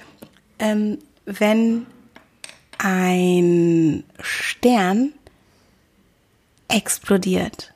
ähm, 0.59 0.99
wenn 1.25 1.87
ein 2.79 4.05
Stern 4.20 5.12
explodiert. 6.68 7.73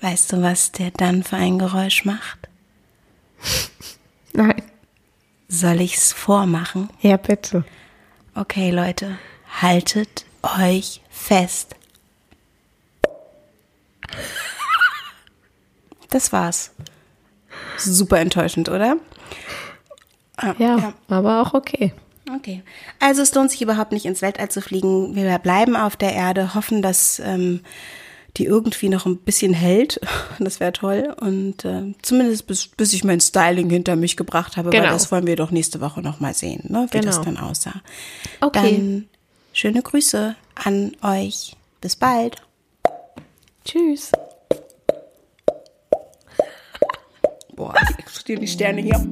Weißt 0.00 0.32
du, 0.32 0.42
was 0.42 0.72
der 0.72 0.90
dann 0.92 1.22
für 1.22 1.36
ein 1.36 1.58
Geräusch 1.58 2.04
macht? 2.04 2.48
Nein. 4.32 4.62
Soll 5.48 5.80
ich's 5.80 6.12
vormachen? 6.12 6.88
Ja, 7.00 7.16
bitte. 7.16 7.64
Okay, 8.34 8.70
Leute, 8.70 9.18
haltet 9.60 10.24
euch 10.42 11.00
fest. 11.10 11.74
Das 16.10 16.32
war's. 16.32 16.72
Super 17.76 18.18
enttäuschend, 18.18 18.68
oder? 18.68 18.96
Ah, 20.42 20.54
Ja, 20.58 20.94
aber 21.08 21.42
auch 21.42 21.54
okay. 21.54 21.92
Okay. 22.36 22.62
Also 23.00 23.22
es 23.22 23.34
lohnt 23.34 23.50
sich 23.50 23.60
überhaupt 23.62 23.92
nicht 23.92 24.06
ins 24.06 24.22
Weltall 24.22 24.50
zu 24.50 24.60
fliegen. 24.60 25.14
Wir 25.16 25.38
bleiben 25.38 25.74
auf 25.76 25.96
der 25.96 26.12
Erde, 26.14 26.54
hoffen, 26.54 26.80
dass 26.80 27.18
ähm, 27.18 27.60
die 28.36 28.44
irgendwie 28.44 28.88
noch 28.88 29.04
ein 29.06 29.16
bisschen 29.18 29.52
hält. 29.52 30.00
Das 30.38 30.60
wäre 30.60 30.72
toll. 30.72 31.14
Und 31.20 31.64
äh, 31.64 31.92
zumindest 32.02 32.46
bis, 32.46 32.68
bis 32.68 32.92
ich 32.94 33.04
mein 33.04 33.20
Styling 33.20 33.68
hinter 33.68 33.96
mich 33.96 34.16
gebracht 34.16 34.56
habe, 34.56 34.72
weil 34.72 34.80
Genau. 34.80 34.92
das 34.92 35.10
wollen 35.12 35.26
wir 35.26 35.36
doch 35.36 35.50
nächste 35.50 35.80
Woche 35.80 36.00
noch 36.02 36.20
mal 36.20 36.32
sehen, 36.32 36.62
ne? 36.68 36.86
wie 36.92 37.00
das 37.00 37.20
Genau. 37.20 37.34
dann 37.36 37.44
aussah. 37.44 37.82
Okay. 38.40 38.76
Dann 38.76 39.08
schöne 39.52 39.82
Grüße 39.82 40.34
an 40.54 40.92
euch. 41.02 41.56
Bis 41.80 41.96
bald. 41.96 42.36
Tschüss. 43.64 44.12
Boah, 47.56 47.74
ich 47.90 47.98
explodieren 47.98 48.40
die 48.40 48.48
Sterne 48.48 48.80
hier. 48.80 49.06